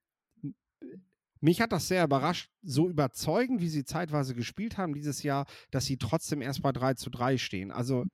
mich 1.43 1.61
hat 1.61 1.73
das 1.73 1.89
sehr 1.89 2.05
überrascht, 2.05 2.51
so 2.63 2.89
überzeugend, 2.89 3.61
wie 3.61 3.69
sie 3.69 3.85
zeitweise 3.85 4.35
gespielt 4.35 4.79
haben 4.79 4.95
dieses 4.95 5.23
Jahr, 5.23 5.47
dass 5.71 5.85
sie 5.85 5.99
trotzdem 5.99 6.41
erst 6.41 6.63
bei 6.63 6.73
3 6.73 6.95
zu 6.95 7.11
3 7.11 7.37
stehen. 7.37 7.73
Also 7.73 8.05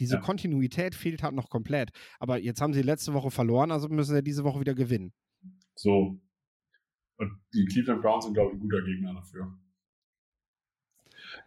diese 0.00 0.16
ja. 0.16 0.20
Kontinuität 0.20 0.94
fehlt 0.94 1.22
halt 1.22 1.34
noch 1.34 1.50
komplett. 1.50 1.90
Aber 2.18 2.38
jetzt 2.38 2.60
haben 2.60 2.72
sie 2.72 2.82
letzte 2.82 3.12
Woche 3.12 3.30
verloren, 3.30 3.70
also 3.72 3.88
müssen 3.88 4.14
sie 4.14 4.22
diese 4.22 4.42
Woche 4.42 4.60
wieder 4.60 4.74
gewinnen. 4.74 5.12
So. 5.74 6.18
Und 7.16 7.40
die 7.52 7.66
Cleveland 7.66 8.00
Browns 8.00 8.24
sind, 8.24 8.34
glaube 8.34 8.52
ich, 8.52 8.56
ein 8.56 8.60
guter 8.60 8.82
Gegner 8.82 9.14
dafür. 9.14 9.58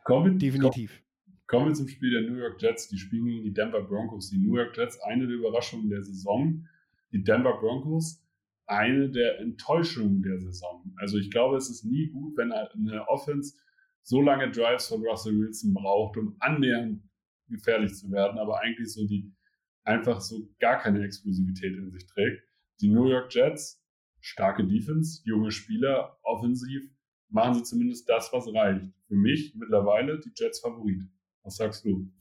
Kommen, 0.03 0.37
Definitiv. 0.37 1.01
Kommen 1.47 1.67
wir 1.67 1.73
zum 1.73 1.87
Spiel 1.87 2.11
der 2.11 2.29
New 2.29 2.37
York 2.37 2.61
Jets. 2.61 2.87
Die 2.87 2.97
spielen 2.97 3.25
gegen 3.25 3.43
die 3.43 3.53
Denver 3.53 3.81
Broncos. 3.81 4.29
Die 4.29 4.37
New 4.37 4.55
York 4.55 4.77
Jets, 4.77 4.99
eine 5.01 5.27
der 5.27 5.37
Überraschungen 5.37 5.89
der 5.89 6.03
Saison. 6.03 6.67
Die 7.11 7.23
Denver 7.23 7.57
Broncos, 7.59 8.23
eine 8.71 9.09
der 9.09 9.39
Enttäuschungen 9.39 10.23
der 10.23 10.39
Saison. 10.39 10.93
Also 10.97 11.17
ich 11.17 11.29
glaube, 11.29 11.57
es 11.57 11.69
ist 11.69 11.83
nie 11.83 12.07
gut, 12.07 12.37
wenn 12.37 12.51
eine 12.51 13.07
Offense 13.09 13.57
so 14.01 14.21
lange 14.21 14.49
Drives 14.49 14.87
von 14.87 15.05
Russell 15.05 15.37
Wilson 15.37 15.73
braucht, 15.73 16.17
um 16.17 16.35
annähernd 16.39 17.03
gefährlich 17.49 17.93
zu 17.93 18.09
werden, 18.11 18.39
aber 18.39 18.61
eigentlich 18.61 18.91
so 18.91 19.05
die 19.05 19.35
einfach 19.83 20.21
so 20.21 20.47
gar 20.59 20.79
keine 20.79 21.03
Explosivität 21.03 21.75
in 21.75 21.91
sich 21.91 22.07
trägt. 22.07 22.43
Die 22.79 22.87
New 22.87 23.07
York 23.07 23.33
Jets, 23.33 23.83
starke 24.21 24.65
Defense, 24.65 25.21
junge 25.25 25.51
Spieler, 25.51 26.17
offensiv, 26.23 26.83
machen 27.29 27.55
sie 27.55 27.63
zumindest 27.63 28.07
das, 28.07 28.31
was 28.31 28.47
reicht. 28.53 28.85
Für 29.07 29.15
mich 29.15 29.53
mittlerweile 29.55 30.19
die 30.19 30.31
Jets 30.35 30.59
Favorit. 30.59 31.01
Was 31.43 31.57
sagst 31.57 31.83
du? 31.85 32.11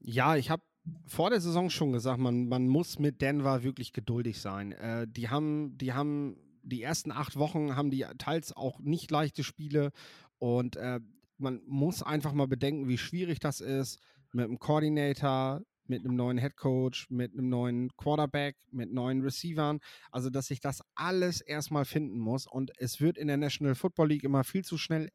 Ja, 0.00 0.36
ich 0.36 0.50
habe 0.50 0.62
vor 1.06 1.30
der 1.30 1.40
Saison 1.40 1.70
schon 1.70 1.92
gesagt, 1.92 2.18
man, 2.18 2.48
man 2.48 2.66
muss 2.66 2.98
mit 2.98 3.20
Denver 3.20 3.62
wirklich 3.62 3.92
geduldig 3.92 4.40
sein. 4.40 4.72
Äh, 4.72 5.06
die 5.08 5.28
haben, 5.28 5.76
die 5.78 5.92
haben 5.92 6.36
die 6.62 6.82
ersten 6.82 7.10
acht 7.10 7.36
Wochen 7.36 7.76
haben 7.76 7.90
die 7.90 8.06
teils 8.18 8.52
auch 8.52 8.78
nicht 8.80 9.10
leichte 9.10 9.42
Spiele 9.44 9.90
und 10.38 10.76
äh, 10.76 11.00
man 11.38 11.60
muss 11.66 12.02
einfach 12.02 12.32
mal 12.32 12.46
bedenken, 12.46 12.88
wie 12.88 12.98
schwierig 12.98 13.40
das 13.40 13.60
ist 13.60 13.98
mit 14.32 14.44
einem 14.44 14.58
Coordinator, 14.58 15.62
mit 15.86 16.04
einem 16.04 16.14
neuen 16.14 16.38
Head 16.38 16.56
Coach, 16.56 17.10
mit 17.10 17.32
einem 17.32 17.48
neuen 17.48 17.90
Quarterback, 17.96 18.56
mit 18.70 18.92
neuen 18.92 19.22
Receivern. 19.22 19.80
Also, 20.10 20.30
dass 20.30 20.46
sich 20.46 20.60
das 20.60 20.82
alles 20.94 21.40
erstmal 21.40 21.84
finden 21.84 22.18
muss 22.18 22.46
und 22.46 22.70
es 22.78 23.00
wird 23.00 23.18
in 23.18 23.26
der 23.26 23.36
National 23.36 23.74
Football 23.74 24.08
League 24.08 24.24
immer 24.24 24.44
viel 24.44 24.64
zu 24.64 24.78
schnell 24.78 25.10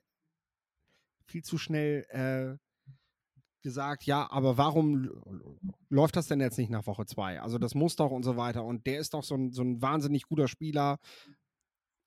viel 1.26 1.44
zu 1.44 1.58
schnell 1.58 2.06
äh, 2.10 2.58
gesagt, 3.62 4.04
ja, 4.06 4.30
aber 4.32 4.58
warum 4.58 5.10
läuft 5.90 6.16
das 6.16 6.28
denn 6.28 6.40
jetzt 6.40 6.58
nicht 6.58 6.70
nach 6.70 6.88
Woche 6.88 7.06
zwei? 7.06 7.42
Also 7.42 7.58
das 7.58 7.76
muss 7.76 7.96
doch 7.96 8.12
und 8.12 8.24
so 8.24 8.38
weiter. 8.38 8.64
Und 8.64 8.86
der 8.88 9.00
ist 9.00 9.14
doch 9.14 9.24
so 9.24 9.36
ein, 9.36 9.52
so 9.52 9.62
ein 9.62 9.82
wahnsinnig 9.82 10.24
guter 10.24 10.48
Spieler. 10.48 11.00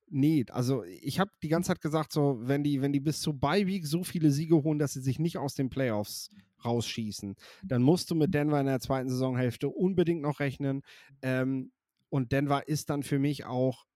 Nee, 0.09 0.45
also 0.51 0.85
ich 0.85 1.21
habe 1.21 1.31
die 1.43 1.49
ganze 1.49 1.69
Zeit 1.69 1.81
gesagt, 1.81 2.13
so, 2.13 2.39
wenn 2.41 2.65
die, 2.65 2.83
wenn 2.83 2.93
die 2.93 3.01
bis 3.01 3.21
zu 3.21 3.39
Bye 3.39 3.81
so 3.85 4.03
viele 4.03 4.31
Siege 4.31 4.63
holen, 4.63 4.79
dass 4.79 4.95
sie 4.95 5.03
sich 5.03 5.19
nicht 5.19 5.39
aus 5.39 5.55
den 5.55 5.71
Playoffs 5.71 6.31
rausschießen, 6.65 7.37
dann 7.63 7.83
musst 7.83 8.11
du 8.11 8.15
mit 8.15 8.35
Denver 8.35 8.61
in 8.61 8.67
der 8.67 8.81
zweiten 8.81 9.09
Saisonhälfte 9.09 9.69
unbedingt 9.69 10.23
noch 10.23 10.41
rechnen. 10.41 10.83
Ähm, 11.23 11.73
und 12.09 12.33
Denver 12.33 12.67
ist 12.67 12.91
dann 12.91 13.03
für 13.03 13.19
mich 13.19 13.45
auch 13.45 13.87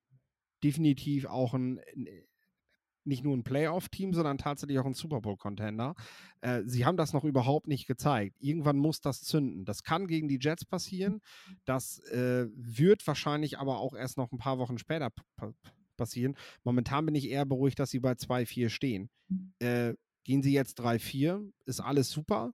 definitiv 0.62 1.26
auch 1.26 1.52
ein, 1.52 1.80
nicht 3.06 3.24
nur 3.24 3.36
ein 3.36 3.44
Playoff-Team, 3.44 4.14
sondern 4.14 4.38
tatsächlich 4.38 4.78
auch 4.78 4.86
ein 4.86 4.94
Super 4.94 5.20
Bowl-Contender. 5.20 5.94
Äh, 6.40 6.62
sie 6.66 6.84
haben 6.84 6.96
das 6.96 7.12
noch 7.12 7.24
überhaupt 7.24 7.66
nicht 7.66 7.86
gezeigt. 7.86 8.36
Irgendwann 8.40 8.76
muss 8.76 9.00
das 9.00 9.22
zünden. 9.22 9.64
Das 9.64 9.82
kann 9.82 10.06
gegen 10.06 10.28
die 10.28 10.38
Jets 10.40 10.64
passieren. 10.64 11.20
Das 11.64 11.98
äh, 12.10 12.46
wird 12.54 13.06
wahrscheinlich 13.06 13.58
aber 13.58 13.78
auch 13.78 13.94
erst 13.94 14.16
noch 14.16 14.32
ein 14.32 14.38
paar 14.38 14.58
Wochen 14.58 14.78
später 14.78 15.10
passieren. 15.96 16.36
Momentan 16.64 17.06
bin 17.06 17.14
ich 17.14 17.28
eher 17.28 17.44
beruhigt, 17.44 17.78
dass 17.78 17.90
sie 17.90 18.00
bei 18.00 18.12
2-4 18.12 18.68
stehen. 18.68 19.10
Äh, 19.58 19.94
gehen 20.24 20.42
sie 20.42 20.52
jetzt 20.52 20.80
3-4, 20.80 21.50
ist 21.66 21.80
alles 21.80 22.10
super. 22.10 22.52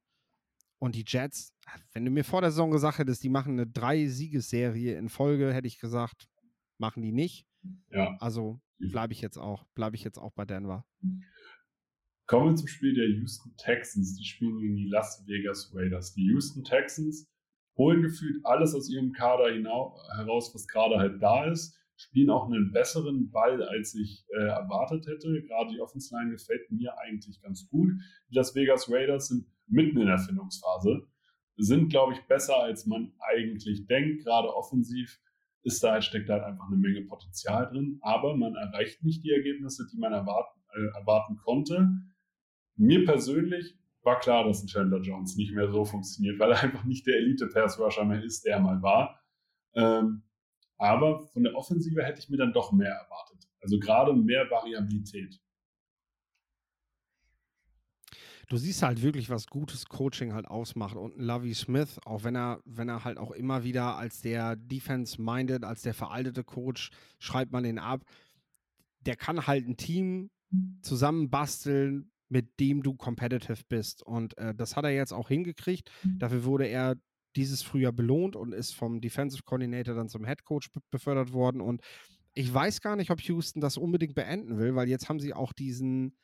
Und 0.78 0.94
die 0.94 1.04
Jets, 1.06 1.52
wenn 1.92 2.04
du 2.04 2.10
mir 2.10 2.24
vor 2.24 2.40
der 2.40 2.50
Saison 2.50 2.70
gesagt 2.70 2.98
hättest, 2.98 3.22
die 3.22 3.28
machen 3.28 3.52
eine 3.52 3.66
Drei-Siegesserie 3.66 4.96
in 4.96 5.08
Folge, 5.08 5.52
hätte 5.52 5.68
ich 5.68 5.78
gesagt, 5.78 6.26
machen 6.78 7.02
die 7.02 7.12
nicht. 7.12 7.46
Ja. 7.90 8.16
Also 8.18 8.60
bleibe 8.88 9.12
ich 9.12 9.20
jetzt 9.20 9.38
auch, 9.38 9.64
bleibe 9.74 9.96
ich 9.96 10.04
jetzt 10.04 10.18
auch 10.18 10.32
bei 10.32 10.44
Denver. 10.44 10.86
Kommen 12.26 12.50
wir 12.50 12.56
zum 12.56 12.68
Spiel 12.68 12.94
der 12.94 13.08
Houston 13.08 13.52
Texans. 13.56 14.16
Die 14.16 14.24
spielen 14.24 14.58
gegen 14.60 14.76
die 14.76 14.88
Las 14.88 15.24
Vegas 15.26 15.72
Raiders. 15.74 16.14
Die 16.14 16.26
Houston 16.26 16.62
Texans 16.62 17.28
holen 17.76 18.02
gefühlt 18.02 18.44
alles 18.44 18.74
aus 18.74 18.88
ihrem 18.88 19.12
Kader 19.12 19.52
heraus, 20.16 20.54
was 20.54 20.66
gerade 20.68 20.96
halt 20.96 21.20
da 21.22 21.50
ist. 21.50 21.76
Spielen 21.96 22.30
auch 22.30 22.46
einen 22.46 22.72
besseren 22.72 23.30
Ball, 23.30 23.62
als 23.62 23.94
ich 23.94 24.24
äh, 24.28 24.44
erwartet 24.44 25.06
hätte. 25.06 25.42
Gerade 25.42 25.72
die 25.72 25.80
Offense 25.80 26.14
Line 26.14 26.30
gefällt 26.30 26.70
mir 26.70 26.96
eigentlich 26.98 27.42
ganz 27.42 27.68
gut. 27.68 27.90
Die 28.30 28.34
Las 28.34 28.54
Vegas 28.54 28.90
Raiders 28.90 29.28
sind 29.28 29.46
mitten 29.66 29.98
in 29.98 30.06
der 30.06 30.18
Findungsphase. 30.18 31.06
Sind, 31.56 31.90
glaube 31.90 32.14
ich, 32.14 32.20
besser, 32.28 32.56
als 32.56 32.86
man 32.86 33.12
eigentlich 33.18 33.86
denkt. 33.86 34.24
Gerade 34.24 34.54
offensiv 34.54 35.20
ist 35.62 35.82
da, 35.82 36.00
steckt 36.00 36.28
da 36.28 36.34
halt 36.34 36.44
einfach 36.44 36.66
eine 36.66 36.76
Menge 36.76 37.02
Potenzial 37.02 37.68
drin, 37.68 37.98
aber 38.02 38.36
man 38.36 38.54
erreicht 38.54 39.02
nicht 39.02 39.24
die 39.24 39.30
Ergebnisse, 39.30 39.86
die 39.92 39.98
man 39.98 40.12
erwarten, 40.12 40.60
äh, 40.74 40.98
erwarten 40.98 41.36
konnte. 41.36 41.88
Mir 42.76 43.04
persönlich 43.04 43.76
war 44.02 44.18
klar, 44.18 44.44
dass 44.44 44.62
ein 44.62 44.68
Chandler 44.68 45.00
Jones 45.00 45.36
nicht 45.36 45.52
mehr 45.52 45.70
so 45.70 45.84
funktioniert, 45.84 46.38
weil 46.38 46.52
er 46.52 46.62
einfach 46.62 46.84
nicht 46.84 47.06
der 47.06 47.16
Elite-Pass-Rusher 47.16 48.04
mehr 48.04 48.22
ist, 48.22 48.44
der 48.44 48.54
er 48.54 48.60
mal 48.60 48.80
war. 48.82 49.20
Ähm, 49.74 50.22
aber 50.78 51.20
von 51.28 51.42
der 51.42 51.54
Offensive 51.54 52.02
hätte 52.02 52.20
ich 52.20 52.30
mir 52.30 52.38
dann 52.38 52.54
doch 52.54 52.72
mehr 52.72 52.92
erwartet. 52.92 53.46
Also 53.60 53.78
gerade 53.78 54.14
mehr 54.14 54.50
Variabilität. 54.50 55.38
Du 58.50 58.56
siehst 58.56 58.82
halt 58.82 59.00
wirklich, 59.00 59.30
was 59.30 59.46
gutes 59.46 59.86
Coaching 59.86 60.34
halt 60.34 60.46
ausmacht. 60.48 60.96
Und 60.96 61.16
Lovey 61.16 61.54
Smith, 61.54 61.98
auch 62.04 62.24
wenn 62.24 62.36
er, 62.36 62.60
wenn 62.64 62.88
er 62.88 63.04
halt 63.04 63.16
auch 63.16 63.30
immer 63.30 63.64
wieder 63.64 63.96
als 63.96 64.20
der 64.20 64.56
Defense-minded, 64.56 65.64
als 65.64 65.82
der 65.82 65.94
veraltete 65.94 66.44
Coach, 66.44 66.90
schreibt 67.18 67.52
man 67.52 67.62
den 67.62 67.78
ab, 67.78 68.04
der 69.06 69.16
kann 69.16 69.46
halt 69.46 69.66
ein 69.66 69.76
Team 69.76 70.30
zusammenbasteln, 70.82 72.10
mit 72.28 72.58
dem 72.58 72.82
du 72.82 72.94
competitive 72.94 73.62
bist. 73.68 74.02
Und 74.02 74.36
äh, 74.36 74.54
das 74.54 74.76
hat 74.76 74.84
er 74.84 74.90
jetzt 74.90 75.12
auch 75.12 75.28
hingekriegt. 75.28 75.90
Dafür 76.18 76.44
wurde 76.44 76.66
er 76.66 76.96
dieses 77.36 77.62
Frühjahr 77.62 77.92
belohnt 77.92 78.34
und 78.34 78.52
ist 78.52 78.74
vom 78.74 79.00
Defensive 79.00 79.44
Coordinator 79.44 79.94
dann 79.94 80.08
zum 80.08 80.26
Head 80.26 80.44
Coach 80.44 80.70
befördert 80.90 81.32
worden. 81.32 81.60
Und 81.60 81.82
ich 82.34 82.52
weiß 82.52 82.80
gar 82.80 82.96
nicht, 82.96 83.12
ob 83.12 83.20
Houston 83.20 83.60
das 83.60 83.76
unbedingt 83.76 84.16
beenden 84.16 84.58
will, 84.58 84.74
weil 84.74 84.88
jetzt 84.88 85.08
haben 85.08 85.20
sie 85.20 85.34
auch 85.34 85.52
diesen, 85.52 86.16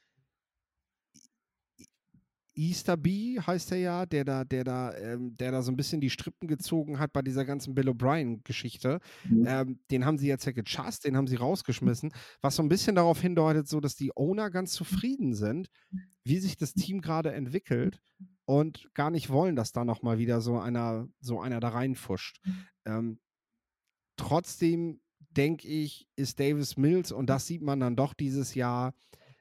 Easter 2.57 2.97
B 2.97 3.39
heißt 3.39 3.73
er 3.73 3.79
ja, 3.79 4.07
der 4.07 4.25
da, 4.25 4.45
der 4.45 4.65
da, 4.65 4.95
ähm, 4.97 5.37
der 5.37 5.53
da 5.53 5.63
so 5.63 5.71
ein 5.71 5.77
bisschen 5.77 6.01
die 6.01 6.11
Strippen 6.11 6.49
gezogen 6.49 6.99
hat 6.99 7.13
bei 7.13 7.23
dieser 7.23 7.45
ganzen 7.45 7.75
Bill 7.75 7.91
O'Brien-Geschichte. 7.91 9.01
Mhm. 9.29 9.45
Ähm, 9.47 9.81
den 9.91 10.05
haben 10.05 10.19
sie 10.19 10.27
jetzt 10.27 10.47
ja 10.47 10.53
gechast, 10.53 11.05
den 11.05 11.17
haben 11.17 11.27
sie 11.27 11.37
rausgeschmissen, 11.37 12.13
was 12.41 12.57
so 12.57 12.63
ein 12.63 12.69
bisschen 12.69 12.97
darauf 12.97 13.21
hindeutet, 13.21 13.69
so 13.69 13.81
dass 13.81 13.95
die 13.95 14.17
Owner 14.17 14.51
ganz 14.51 14.73
zufrieden 14.73 15.35
sind, 15.35 15.69
wie 16.25 16.39
sich 16.39 16.57
das 16.57 16.73
Team 16.75 17.03
gerade 17.03 17.33
entwickelt 17.33 18.01
und 18.47 18.89
gar 18.95 19.11
nicht 19.11 19.29
wollen, 19.29 19.55
dass 19.55 19.73
da 19.73 19.85
nochmal 19.85 20.19
wieder 20.19 20.41
so 20.41 20.59
einer, 20.59 21.09
so 21.21 21.41
einer 21.41 21.61
da 21.61 21.69
reinfuscht. 21.69 22.41
Ähm, 22.87 23.19
trotzdem 24.17 25.01
denke 25.37 25.69
ich, 25.69 26.09
ist 26.17 26.41
Davis 26.41 26.77
Mills, 26.77 27.13
und 27.13 27.29
das 27.29 27.47
sieht 27.47 27.63
man 27.63 27.81
dann 27.81 27.97
doch 27.97 28.15
dieses 28.15 28.55
Jahr, 28.55 28.95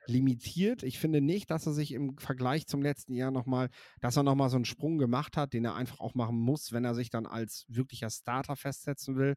limitiert. 0.08 0.84
Ich 0.84 1.00
finde 1.00 1.22
nicht, 1.22 1.50
dass 1.52 1.66
er 1.66 1.74
sich 1.74 1.92
im 1.92 2.18
Vergleich 2.18 2.68
zum 2.68 2.82
letzten 2.82 3.14
Jahr 3.14 3.32
nochmal, 3.32 3.70
dass 4.02 4.18
er 4.18 4.24
nochmal 4.24 4.50
so 4.50 4.56
einen 4.56 4.66
Sprung 4.66 4.98
gemacht 4.98 5.38
hat, 5.38 5.54
den 5.54 5.66
er 5.66 5.76
einfach 5.76 6.00
auch 6.00 6.16
machen 6.16 6.38
muss, 6.38 6.72
wenn 6.72 6.86
er 6.86 6.96
sich 6.96 7.10
dann 7.10 7.26
als 7.26 7.66
wirklicher 7.68 8.10
Starter 8.10 8.56
festsetzen 8.56 9.16
will. 9.18 9.36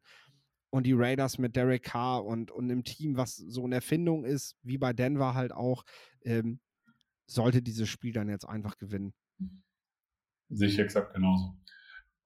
Und 0.71 0.85
die 0.85 0.93
Raiders 0.93 1.39
mit 1.39 1.55
Derek 1.55 1.83
Carr 1.83 2.23
und, 2.23 2.51
und 2.51 2.65
einem 2.65 2.83
Team, 2.83 3.17
was 3.17 3.35
so 3.35 3.65
eine 3.65 3.75
Erfindung 3.75 4.23
ist, 4.23 4.55
wie 4.61 4.77
bei 4.77 4.93
Denver 4.93 5.33
halt 5.33 5.51
auch, 5.51 5.83
ähm, 6.23 6.59
sollte 7.25 7.61
dieses 7.61 7.89
Spiel 7.89 8.13
dann 8.13 8.29
jetzt 8.29 8.45
einfach 8.45 8.77
gewinnen. 8.77 9.13
Sehe 10.49 10.67
ich 10.67 10.79
exakt 10.79 11.13
genauso. 11.13 11.55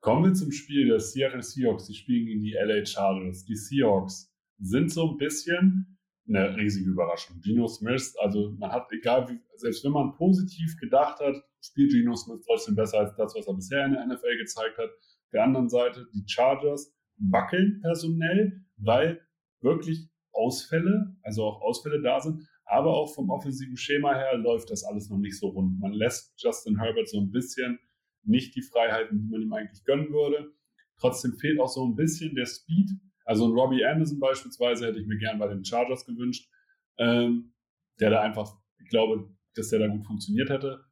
Kommen 0.02 0.26
wir 0.26 0.34
zum 0.34 0.52
Spiel 0.52 0.88
der 0.88 1.00
Seattle 1.00 1.42
Seahawks. 1.42 1.86
Die 1.88 1.94
spielen 1.94 2.26
gegen 2.26 2.42
die 2.42 2.54
LA 2.54 2.86
Chargers. 2.86 3.46
Die 3.46 3.56
Seahawks 3.56 4.34
sind 4.60 4.92
so 4.92 5.12
ein 5.12 5.18
bisschen 5.18 5.93
eine 6.28 6.56
riesige 6.56 6.90
Überraschung. 6.90 7.42
Geno 7.42 7.68
Smith, 7.68 8.16
also 8.20 8.52
man 8.58 8.72
hat, 8.72 8.88
egal 8.92 9.30
wie, 9.30 9.40
selbst 9.56 9.84
wenn 9.84 9.92
man 9.92 10.14
positiv 10.14 10.78
gedacht 10.80 11.20
hat, 11.20 11.36
spielt 11.62 11.92
Geno 11.92 12.16
Smith 12.16 12.44
trotzdem 12.46 12.76
besser 12.76 13.00
als 13.00 13.16
das, 13.16 13.36
was 13.36 13.48
er 13.48 13.54
bisher 13.54 13.86
in 13.86 13.94
der 13.94 14.08
NFL 14.08 14.38
gezeigt 14.38 14.78
hat. 14.78 14.90
Der 15.34 15.44
anderen 15.44 15.70
Seite, 15.70 16.06
die 16.14 16.24
Chargers 16.28 16.94
wackeln 17.18 17.80
personell, 17.82 18.66
weil 18.78 19.22
wirklich 19.62 20.10
Ausfälle, 20.32 21.16
also 21.24 21.44
auch 21.44 21.62
Ausfälle 21.62 22.02
da 22.02 22.20
sind, 22.20 22.48
aber 22.66 22.94
auch 22.94 23.14
vom 23.14 23.30
offensiven 23.30 23.78
Schema 23.78 24.16
her 24.16 24.38
läuft 24.38 24.72
das 24.72 24.84
alles 24.84 25.10
noch 25.10 25.18
nicht 25.18 25.38
so 25.38 25.50
rund. 25.50 25.80
Man 25.80 25.94
lässt 25.94 26.34
Justin 26.38 26.80
Herbert 26.80 27.10
so 27.10 27.20
ein 27.20 27.32
bisschen 27.32 27.80
nicht 28.24 28.56
die 28.56 28.62
Freiheiten, 28.62 29.20
die 29.20 29.28
man 29.28 29.42
ihm 29.42 29.54
eigentlich 29.54 29.84
gönnen 29.84 30.10
würde. 30.12 30.54
Trotzdem 30.98 31.34
fehlt 31.34 31.60
auch 31.60 31.68
so 31.68 31.86
ein 31.86 31.96
bisschen 31.96 32.36
der 32.36 32.46
Speed. 32.46 32.90
Also 33.26 33.46
ein 33.46 33.54
Robbie 33.54 33.86
Anderson 33.86 34.20
beispielsweise 34.20 34.88
hätte 34.88 35.00
ich 35.00 35.08
mir 35.08 35.18
gern 35.18 35.40
bei 35.40 35.48
den 35.48 35.64
Chargers 35.64 36.06
gewünscht, 36.06 36.50
ähm, 36.98 37.54
der 38.00 38.10
da 38.10 38.22
einfach, 38.22 38.58
ich 38.80 38.90
glaube, 38.90 39.30
dass 39.56 39.70
der 39.70 39.80
da 39.80 39.88
gut 39.88 40.06
funktioniert 40.06 40.50
hätte. 40.50 40.84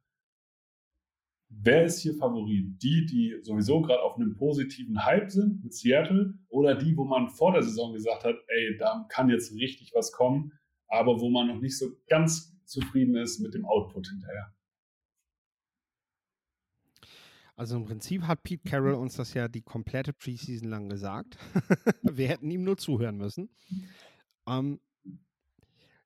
Wer 1.48 1.84
ist 1.84 2.00
hier 2.00 2.14
Favorit? 2.14 2.82
Die, 2.82 3.04
die 3.04 3.38
sowieso 3.42 3.82
gerade 3.82 4.02
auf 4.02 4.16
einem 4.16 4.34
positiven 4.34 5.04
Hype 5.04 5.30
sind 5.30 5.62
mit 5.62 5.74
Seattle 5.74 6.34
oder 6.48 6.74
die, 6.74 6.96
wo 6.96 7.04
man 7.04 7.28
vor 7.28 7.52
der 7.52 7.62
Saison 7.62 7.92
gesagt 7.92 8.24
hat, 8.24 8.36
ey, 8.48 8.76
da 8.78 9.04
kann 9.10 9.28
jetzt 9.28 9.52
richtig 9.54 9.92
was 9.94 10.12
kommen, 10.12 10.52
aber 10.88 11.20
wo 11.20 11.28
man 11.28 11.48
noch 11.48 11.60
nicht 11.60 11.78
so 11.78 11.88
ganz 12.06 12.58
zufrieden 12.64 13.16
ist 13.16 13.40
mit 13.40 13.52
dem 13.52 13.66
Output 13.66 14.08
hinterher? 14.08 14.54
Also 17.62 17.76
im 17.76 17.84
Prinzip 17.84 18.22
hat 18.24 18.42
Pete 18.42 18.68
Carroll 18.68 18.94
uns 18.94 19.14
das 19.14 19.34
ja 19.34 19.46
die 19.46 19.62
komplette 19.62 20.12
Preseason 20.12 20.68
lang 20.68 20.88
gesagt. 20.88 21.38
Wir 22.02 22.26
hätten 22.26 22.50
ihm 22.50 22.64
nur 22.64 22.76
zuhören 22.76 23.16
müssen. 23.16 23.50
Ähm, 24.48 24.80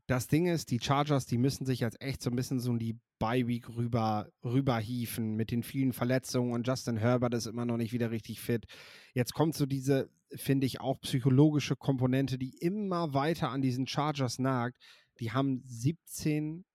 das 0.07 0.29
Ding 0.29 0.49
ist, 0.49 0.71
die 0.71 0.81
Chargers, 0.81 1.25
die 1.25 1.39
müssen 1.39 1.65
sich 1.65 1.81
jetzt 1.81 1.99
echt 2.03 2.23
so 2.23 2.29
ein 2.29 2.37
bisschen 2.37 2.61
so 2.61 2.73
in 2.73 2.79
die 2.79 2.99
Bye-Week 3.19 3.71
rüber, 3.75 4.29
rüberhieven 4.45 5.35
mit 5.35 5.51
den 5.51 5.63
vielen 5.63 5.95
Verletzungen 5.95 6.53
und 6.53 6.67
Justin 6.67 6.99
Herbert 6.99 7.33
ist 7.33 7.47
immer 7.47 7.65
noch 7.65 7.79
nicht 7.79 7.95
wieder 7.95 8.11
richtig 8.11 8.43
fit. 8.43 8.67
Jetzt 9.15 9.33
kommt 9.33 9.55
so 9.55 9.65
diese, 9.65 10.11
finde 10.35 10.67
ich, 10.67 10.83
auch 10.83 11.01
psychologische 11.01 11.75
Komponente, 11.75 12.37
die 12.37 12.55
immer 12.59 13.15
weiter 13.15 13.49
an 13.49 13.63
diesen 13.63 13.87
Chargers 13.87 14.39
nagt. 14.39 14.77
Die 15.21 15.33
haben 15.33 15.63
17 15.65 16.67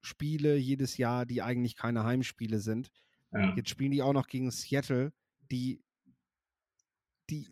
Spiele 0.00 0.56
jedes 0.56 0.96
Jahr, 0.96 1.26
die 1.26 1.42
eigentlich 1.42 1.76
keine 1.76 2.04
Heimspiele 2.04 2.58
sind. 2.60 2.88
Ja. 3.32 3.54
Jetzt 3.56 3.68
spielen 3.68 3.90
die 3.90 4.02
auch 4.02 4.12
noch 4.12 4.26
gegen 4.26 4.50
Seattle, 4.50 5.12
die 5.50 5.80
die, 7.30 7.46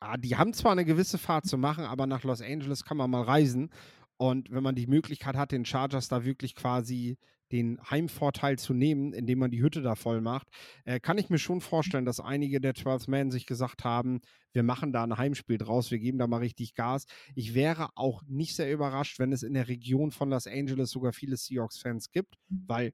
ja, 0.00 0.16
die 0.16 0.36
haben 0.36 0.52
zwar 0.52 0.72
eine 0.72 0.84
gewisse 0.84 1.18
Fahrt 1.18 1.46
zu 1.46 1.56
machen, 1.56 1.84
aber 1.84 2.06
nach 2.06 2.22
Los 2.22 2.42
Angeles 2.42 2.84
kann 2.84 2.96
man 2.96 3.10
mal 3.10 3.22
reisen. 3.22 3.70
Und 4.18 4.50
wenn 4.50 4.62
man 4.62 4.74
die 4.74 4.86
Möglichkeit 4.86 5.36
hat, 5.36 5.52
den 5.52 5.64
Chargers 5.64 6.08
da 6.08 6.24
wirklich 6.24 6.54
quasi 6.54 7.18
den 7.50 7.78
Heimvorteil 7.90 8.58
zu 8.58 8.72
nehmen, 8.72 9.12
indem 9.12 9.40
man 9.40 9.50
die 9.50 9.62
Hütte 9.62 9.82
da 9.82 9.94
voll 9.94 10.20
macht, 10.20 10.48
äh, 10.84 11.00
kann 11.00 11.18
ich 11.18 11.28
mir 11.28 11.38
schon 11.38 11.60
vorstellen, 11.60 12.06
dass 12.06 12.20
einige 12.20 12.60
der 12.60 12.74
12 12.74 13.08
Men 13.08 13.30
sich 13.30 13.46
gesagt 13.46 13.84
haben, 13.84 14.20
wir 14.52 14.62
machen 14.62 14.92
da 14.92 15.02
ein 15.02 15.18
Heimspiel 15.18 15.58
draus, 15.58 15.90
wir 15.90 15.98
geben 15.98 16.18
da 16.18 16.26
mal 16.26 16.38
richtig 16.38 16.74
Gas. 16.74 17.04
Ich 17.34 17.54
wäre 17.54 17.90
auch 17.94 18.22
nicht 18.26 18.56
sehr 18.56 18.72
überrascht, 18.72 19.18
wenn 19.18 19.32
es 19.32 19.42
in 19.42 19.54
der 19.54 19.68
Region 19.68 20.12
von 20.12 20.30
Los 20.30 20.46
Angeles 20.46 20.90
sogar 20.90 21.12
viele 21.12 21.36
Seahawks-Fans 21.36 22.10
gibt, 22.10 22.36
weil 22.48 22.92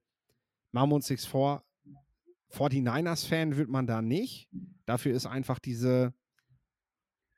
machen 0.71 0.89
wir 0.89 0.95
uns 0.95 1.09
nichts 1.09 1.25
vor, 1.25 1.63
49ers-Fan 2.51 3.57
wird 3.57 3.69
man 3.69 3.87
da 3.87 4.01
nicht. 4.01 4.49
Dafür 4.85 5.13
ist 5.13 5.25
einfach 5.25 5.59
diese 5.59 6.13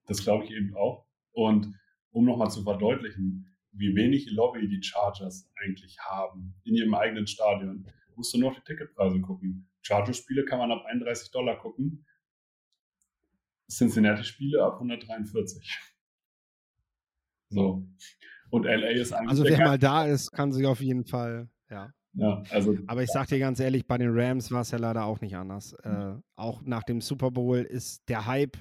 Das 0.07 0.23
glaube 0.23 0.45
ich 0.45 0.51
eben 0.51 0.75
auch. 0.75 1.07
Und 1.33 1.75
um 2.11 2.25
nochmal 2.25 2.51
zu 2.51 2.63
verdeutlichen, 2.63 3.55
wie 3.73 3.95
wenig 3.95 4.31
Lobby 4.31 4.69
die 4.69 4.83
Chargers 4.83 5.51
eigentlich 5.57 5.99
haben 6.01 6.55
in 6.65 6.75
ihrem 6.75 6.95
eigenen 6.95 7.27
Stadion, 7.27 7.87
musst 8.15 8.35
du 8.35 8.39
noch 8.39 8.55
die 8.55 8.63
Ticketpreise 8.63 9.21
gucken. 9.21 9.69
Chargers-Spiele 9.83 10.45
kann 10.45 10.59
man 10.59 10.73
ab 10.73 10.85
31 10.87 11.31
Dollar 11.31 11.59
gucken. 11.59 12.05
Cincinnati-Spiele 13.71 14.63
ab 14.63 14.75
143. 14.75 15.79
So. 17.51 17.87
Und 18.51 18.65
LA 18.65 18.91
ist 18.91 19.13
eigentlich. 19.13 19.31
Also 19.31 19.45
wer 19.45 19.59
mal 19.59 19.79
da 19.79 20.05
ist, 20.05 20.33
kann 20.33 20.53
sich 20.53 20.67
auf 20.67 20.81
jeden 20.81 21.05
Fall, 21.05 21.49
ja. 21.71 21.93
Ja, 22.15 22.43
also, 22.51 22.77
Aber 22.87 23.03
ich 23.03 23.11
sag 23.11 23.29
dir 23.29 23.39
ganz 23.39 23.61
ehrlich, 23.61 23.87
bei 23.87 23.99
den 23.99 24.11
Rams 24.11 24.51
war 24.51 24.63
es 24.63 24.71
ja 24.71 24.79
leider 24.79 25.05
auch 25.05 25.21
nicht 25.21 25.37
anders. 25.37 25.75
Äh, 25.85 26.15
auch 26.37 26.63
nach 26.63 26.83
dem 26.83 27.01
Super 27.01 27.31
Bowl 27.31 27.59
ist 27.59 28.09
der 28.09 28.27
Hype 28.27 28.57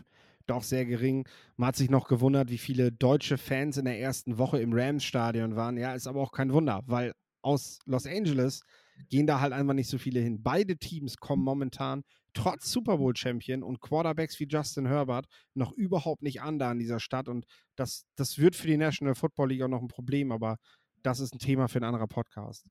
doch 0.46 0.64
sehr 0.64 0.86
gering. 0.86 1.28
Man 1.56 1.70
hat 1.70 1.76
sich 1.76 1.90
noch 1.90 2.08
gewundert, 2.08 2.52
wie 2.52 2.58
viele 2.58 2.92
deutsche 2.92 3.38
Fans 3.38 3.78
in 3.78 3.86
der 3.86 4.00
ersten 4.00 4.38
Woche 4.38 4.60
im 4.60 4.74
Rams-Stadion 4.74 5.56
waren. 5.56 5.78
Ja, 5.78 5.96
ist 5.96 6.08
aber 6.08 6.22
auch 6.22 6.32
kein 6.32 6.54
Wunder, 6.54 6.84
weil 6.86 7.14
aus 7.42 7.80
Los 7.86 8.06
Angeles 8.06 8.62
gehen 9.10 9.28
da 9.28 9.40
halt 9.40 9.54
einfach 9.54 9.74
nicht 9.74 9.90
so 9.90 9.98
viele 9.98 10.20
hin. 10.20 10.42
Beide 10.44 10.78
Teams 10.78 11.18
kommen 11.18 11.44
momentan 11.44 12.04
trotz 12.38 12.72
Super 12.72 12.98
Bowl 12.98 13.16
Champion 13.16 13.64
und 13.64 13.82
Quarterbacks 13.82 14.40
wie 14.40 14.48
Justin 14.48 14.86
Herbert 14.86 15.26
noch 15.56 15.72
überhaupt 15.74 16.22
nicht 16.22 16.42
an 16.42 16.60
da 16.60 16.72
in 16.72 16.80
dieser 16.80 17.00
Stadt. 17.00 17.28
Und 17.28 17.46
das, 17.76 18.06
das 18.16 18.38
wird 18.38 18.56
für 18.56 18.68
die 18.68 18.78
National 18.78 19.16
Football 19.16 19.50
League 19.50 19.64
auch 19.64 19.68
noch 19.68 19.82
ein 19.82 19.88
Problem, 19.88 20.32
aber 20.32 20.58
das 21.02 21.20
ist 21.20 21.34
ein 21.34 21.40
Thema 21.40 21.68
für 21.68 21.80
ein 21.80 21.84
anderer 21.84 22.08
Podcast. 22.08 22.68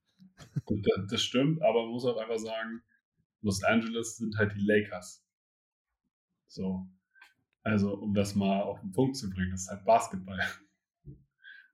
Das, 0.67 1.07
das 1.11 1.23
stimmt, 1.23 1.63
aber 1.63 1.83
man 1.83 1.93
muss 1.93 2.05
auch 2.05 2.17
einfach 2.17 2.39
sagen, 2.39 2.83
Los 3.43 3.63
Angeles 3.65 4.17
sind 4.17 4.37
halt 4.37 4.55
die 4.55 4.65
Lakers. 4.65 5.25
So. 6.47 6.87
Also, 7.63 7.95
um 7.95 8.15
das 8.15 8.35
mal 8.37 8.63
auf 8.63 8.81
den 8.81 8.93
Punkt 8.93 9.17
zu 9.17 9.29
bringen, 9.29 9.51
das 9.51 9.63
ist 9.63 9.71
halt 9.71 9.85
Basketball. 9.85 10.39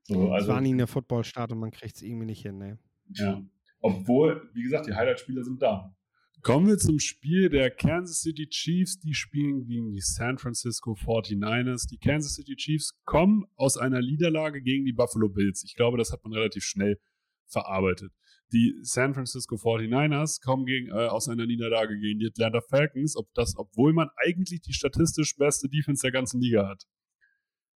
So, 0.05 0.33
also, 0.33 0.47
es 0.47 0.49
war 0.49 0.61
nie 0.61 0.73
eine 0.73 0.87
Footballstadt 0.87 1.53
und 1.53 1.59
man 1.59 1.71
kriegt 1.71 1.97
es 1.97 2.03
irgendwie 2.03 2.27
nicht 2.27 2.43
hin, 2.43 2.59
ne? 2.59 2.79
Ja. 3.11 3.43
Obwohl, 3.81 4.51
wie 4.55 4.63
gesagt, 4.63 4.87
die 4.87 4.95
Highlight-Spieler 4.95 5.45
sind 5.45 5.61
da. 5.61 5.95
Kommen 6.43 6.67
wir 6.67 6.77
zum 6.77 6.99
Spiel 6.99 7.51
der 7.51 7.71
Kansas 7.71 8.23
City 8.23 8.49
Chiefs. 8.49 8.99
Die 8.99 9.15
spielen 9.15 9.65
gegen 9.65 9.93
die 9.93 10.01
San 10.01 10.39
Francisco 10.39 10.95
49ers. 10.95 11.87
Die 11.89 11.99
Kansas 11.99 12.35
City 12.35 12.57
Chiefs 12.57 12.99
kommen 13.05 13.45
aus 13.55 13.77
einer 13.77 14.01
Niederlage 14.01 14.61
gegen 14.61 14.85
die 14.85 14.93
Buffalo 14.93 15.29
Bills. 15.29 15.63
Ich 15.63 15.77
glaube, 15.77 15.99
das 15.99 16.11
hat 16.11 16.25
man 16.25 16.33
relativ 16.33 16.65
schnell 16.65 16.99
verarbeitet. 17.47 18.13
Die 18.53 18.77
San 18.83 19.15
Francisco 19.15 19.55
49ers 19.55 20.43
kommen 20.43 20.67
gegen, 20.67 20.89
äh, 20.89 21.07
aus 21.07 21.29
einer 21.29 21.47
Niederlage 21.47 21.97
gegen 21.97 22.19
die 22.19 22.27
Atlanta 22.27 22.61
Falcons, 22.61 23.17
ob 23.17 23.33
das, 23.35 23.57
obwohl 23.57 23.93
man 23.93 24.09
eigentlich 24.17 24.63
die 24.63 24.73
statistisch 24.73 25.37
beste 25.37 25.69
Defense 25.69 26.03
der 26.03 26.11
ganzen 26.11 26.41
Liga 26.41 26.67
hat. 26.67 26.83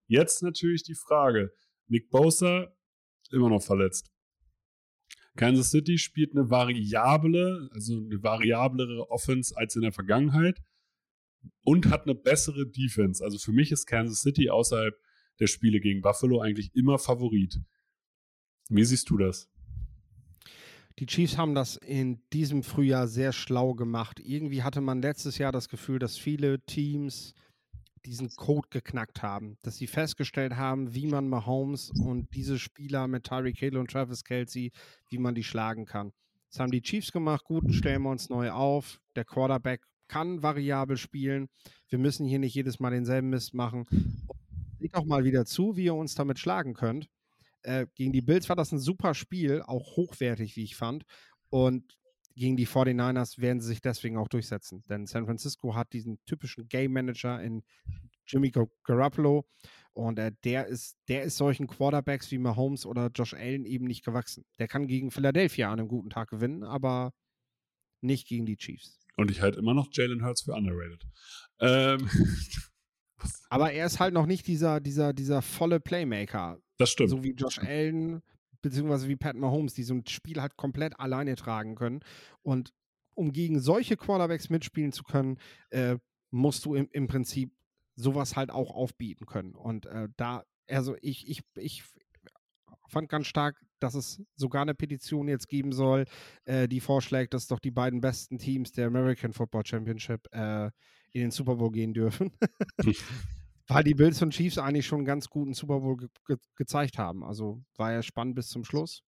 Jetzt 0.07 0.41
natürlich 0.41 0.82
die 0.82 0.95
Frage: 0.95 1.53
Nick 1.86 2.09
Bosa 2.09 2.76
immer 3.30 3.49
noch 3.49 3.61
verletzt. 3.61 4.14
Kansas 5.36 5.69
City 5.69 5.97
spielt 5.97 6.31
eine 6.31 6.49
variable, 6.49 7.69
also 7.73 7.97
eine 7.97 8.23
variablere 8.23 9.09
Offense 9.09 9.55
als 9.55 9.75
in 9.75 9.81
der 9.81 9.91
Vergangenheit 9.91 10.61
und 11.61 11.89
hat 11.89 12.03
eine 12.03 12.15
bessere 12.15 12.65
Defense. 12.67 13.23
Also 13.23 13.38
für 13.38 13.51
mich 13.51 13.71
ist 13.71 13.86
Kansas 13.86 14.21
City 14.21 14.49
außerhalb 14.49 14.95
der 15.39 15.47
Spiele 15.47 15.79
gegen 15.79 16.01
Buffalo 16.01 16.39
eigentlich 16.39 16.73
immer 16.75 16.97
Favorit. 16.97 17.59
Wie 18.69 18.86
siehst 18.86 19.09
du 19.09 19.17
das? 19.17 19.49
Die 20.99 21.05
Chiefs 21.05 21.38
haben 21.38 21.55
das 21.55 21.75
in 21.75 22.21
diesem 22.31 22.63
Frühjahr 22.63 23.07
sehr 23.07 23.33
schlau 23.33 23.73
gemacht. 23.73 24.21
Irgendwie 24.23 24.63
hatte 24.63 24.79
man 24.79 25.01
letztes 25.01 25.38
Jahr 25.38 25.51
das 25.51 25.67
Gefühl, 25.67 25.99
dass 25.99 26.17
viele 26.17 26.65
Teams 26.65 27.33
diesen 28.05 28.29
Code 28.29 28.67
geknackt 28.69 29.21
haben, 29.21 29.57
dass 29.61 29.77
sie 29.77 29.87
festgestellt 29.87 30.55
haben, 30.55 30.93
wie 30.93 31.07
man 31.07 31.27
Mahomes 31.27 31.91
und 31.91 32.33
diese 32.33 32.59
Spieler 32.59 33.07
mit 33.07 33.23
Tyreek 33.25 33.57
Hill 33.57 33.77
und 33.77 33.91
Travis 33.91 34.23
Kelsey, 34.23 34.71
wie 35.09 35.17
man 35.17 35.35
die 35.35 35.43
schlagen 35.43 35.85
kann. 35.85 36.13
Das 36.49 36.59
haben 36.59 36.71
die 36.71 36.81
Chiefs 36.81 37.11
gemacht, 37.11 37.43
gut, 37.43 37.73
stellen 37.73 38.03
wir 38.03 38.11
uns 38.11 38.29
neu 38.29 38.51
auf. 38.51 39.01
Der 39.15 39.25
Quarterback 39.25 39.81
kann 40.07 40.43
variabel 40.43 40.97
spielen. 40.97 41.49
Wir 41.89 41.99
müssen 41.99 42.25
hier 42.25 42.39
nicht 42.39 42.53
jedes 42.53 42.79
Mal 42.79 42.91
denselben 42.91 43.29
Mist 43.29 43.53
machen. 43.53 43.85
Seht 44.79 44.93
auch 44.93 45.05
mal 45.05 45.23
wieder 45.23 45.45
zu, 45.45 45.75
wie 45.75 45.85
ihr 45.85 45.95
uns 45.95 46.15
damit 46.15 46.39
schlagen 46.39 46.73
könnt. 46.73 47.09
Äh, 47.63 47.87
gegen 47.95 48.13
die 48.13 48.21
Bills 48.21 48.47
war 48.47 48.55
das 48.55 48.71
ein 48.71 48.79
super 48.79 49.13
Spiel, 49.13 49.63
auch 49.63 49.97
hochwertig, 49.97 50.55
wie 50.55 50.63
ich 50.63 50.75
fand. 50.75 51.03
Und 51.49 51.97
gegen 52.36 52.57
die 52.57 52.67
49ers 52.67 53.39
werden 53.39 53.61
sie 53.61 53.67
sich 53.67 53.81
deswegen 53.81 54.17
auch 54.17 54.27
durchsetzen. 54.27 54.83
Denn 54.89 55.05
San 55.05 55.25
Francisco 55.25 55.73
hat 55.73 55.93
diesen 55.93 56.19
typischen 56.25 56.67
Game 56.67 56.93
Manager 56.93 57.41
in 57.41 57.63
Jimmy 58.27 58.51
Garoppolo. 58.83 59.45
Und 59.93 60.19
äh, 60.19 60.33
der, 60.43 60.67
ist, 60.67 60.97
der 61.07 61.23
ist 61.23 61.38
solchen 61.38 61.67
Quarterbacks 61.67 62.29
wie 62.31 62.38
Mahomes 62.38 62.86
oder 62.86 63.09
Josh 63.15 63.33
Allen 63.33 63.65
eben 63.65 63.86
nicht 63.86 64.03
gewachsen. 64.03 64.43
Der 64.59 64.67
kann 64.67 64.88
gegen 64.88 65.11
Philadelphia 65.11 65.71
an 65.71 65.79
einem 65.79 65.88
guten 65.88 66.09
Tag 66.09 66.29
gewinnen, 66.29 66.63
aber 66.63 67.13
nicht 68.01 68.27
gegen 68.27 68.45
die 68.45 68.57
Chiefs. 68.57 68.99
Und 69.15 69.31
ich 69.31 69.41
halte 69.41 69.59
immer 69.59 69.73
noch 69.73 69.88
Jalen 69.91 70.23
Hurts 70.23 70.41
für 70.41 70.53
underrated. 70.53 71.05
Ähm. 71.59 72.09
Aber 73.49 73.71
er 73.71 73.86
ist 73.86 73.99
halt 73.99 74.13
noch 74.13 74.25
nicht 74.25 74.45
dieser, 74.45 74.81
dieser, 74.81 75.13
dieser 75.13 75.41
volle 75.41 75.79
Playmaker. 75.79 76.59
Das 76.77 76.89
stimmt. 76.91 77.09
So 77.09 77.23
wie 77.23 77.31
Josh 77.31 77.59
Allen, 77.59 78.21
beziehungsweise 78.66 79.07
wie 79.07 79.16
Pat 79.16 79.36
Mahomes, 79.36 79.76
die 79.76 79.84
so 79.84 79.93
ein 79.93 80.07
Spiel 80.07 80.41
halt 80.41 80.57
komplett 80.57 80.99
alleine 80.99 81.36
tragen 81.36 81.76
können. 81.76 81.99
Und 82.41 82.74
um 83.13 83.32
gegen 83.32 83.59
solche 83.59 83.95
Quarterbacks 83.95 84.49
mitspielen 84.49 84.91
zu 84.91 85.03
können, 85.03 85.38
äh, 85.70 85.97
musst 86.32 86.66
du 86.66 86.74
im, 86.74 86.89
im 86.91 87.07
Prinzip 87.07 87.53
sowas 87.95 88.36
halt 88.36 88.49
auch 88.49 88.72
aufbieten 88.72 89.28
können. 89.28 89.53
Und 89.53 89.86
äh, 89.86 90.09
da, 90.18 90.43
also 90.68 90.95
ich, 91.01 91.30
ich, 91.30 91.43
ich 91.55 91.84
fand 92.88 93.07
ganz 93.07 93.28
stark, 93.28 93.61
dass 93.80 93.93
es 93.93 94.24
sogar 94.36 94.63
eine 94.63 94.74
Petition 94.74 95.28
jetzt 95.28 95.47
geben 95.47 95.72
soll, 95.72 96.05
äh, 96.45 96.68
die 96.68 96.80
vorschlägt, 96.80 97.36
dass 97.36 97.45
doch 97.45 97.59
die 97.59 97.72
beiden 97.72 98.01
besten 98.01 98.39
Teams 98.39 98.72
der 98.72 98.88
American 98.88 99.32
Football 99.32 99.66
Championship 99.66 100.28
äh, 100.32 100.72
in 101.11 101.22
den 101.22 101.32
Super 101.32 101.55
Bowl 101.55 101.72
gehen 101.72 101.93
dürfen. 101.93 102.32
Weil 103.68 103.84
die 103.84 103.95
Bills 103.95 104.22
und 104.22 104.32
Chiefs 104.32 104.57
eigentlich 104.57 104.86
schon 104.86 104.99
einen 104.99 105.07
ganz 105.07 105.28
guten 105.30 105.53
Super 105.53 105.80
Bowl 105.80 105.97
ge 105.97 106.09
ge 106.28 106.38
gezeigt 106.55 106.97
haben. 106.97 107.24
Also 107.24 107.63
war 107.78 107.91
ja 107.91 108.03
spannend 108.03 108.36
bis 108.36 108.49
zum 108.49 108.63
Schluss. 108.63 109.03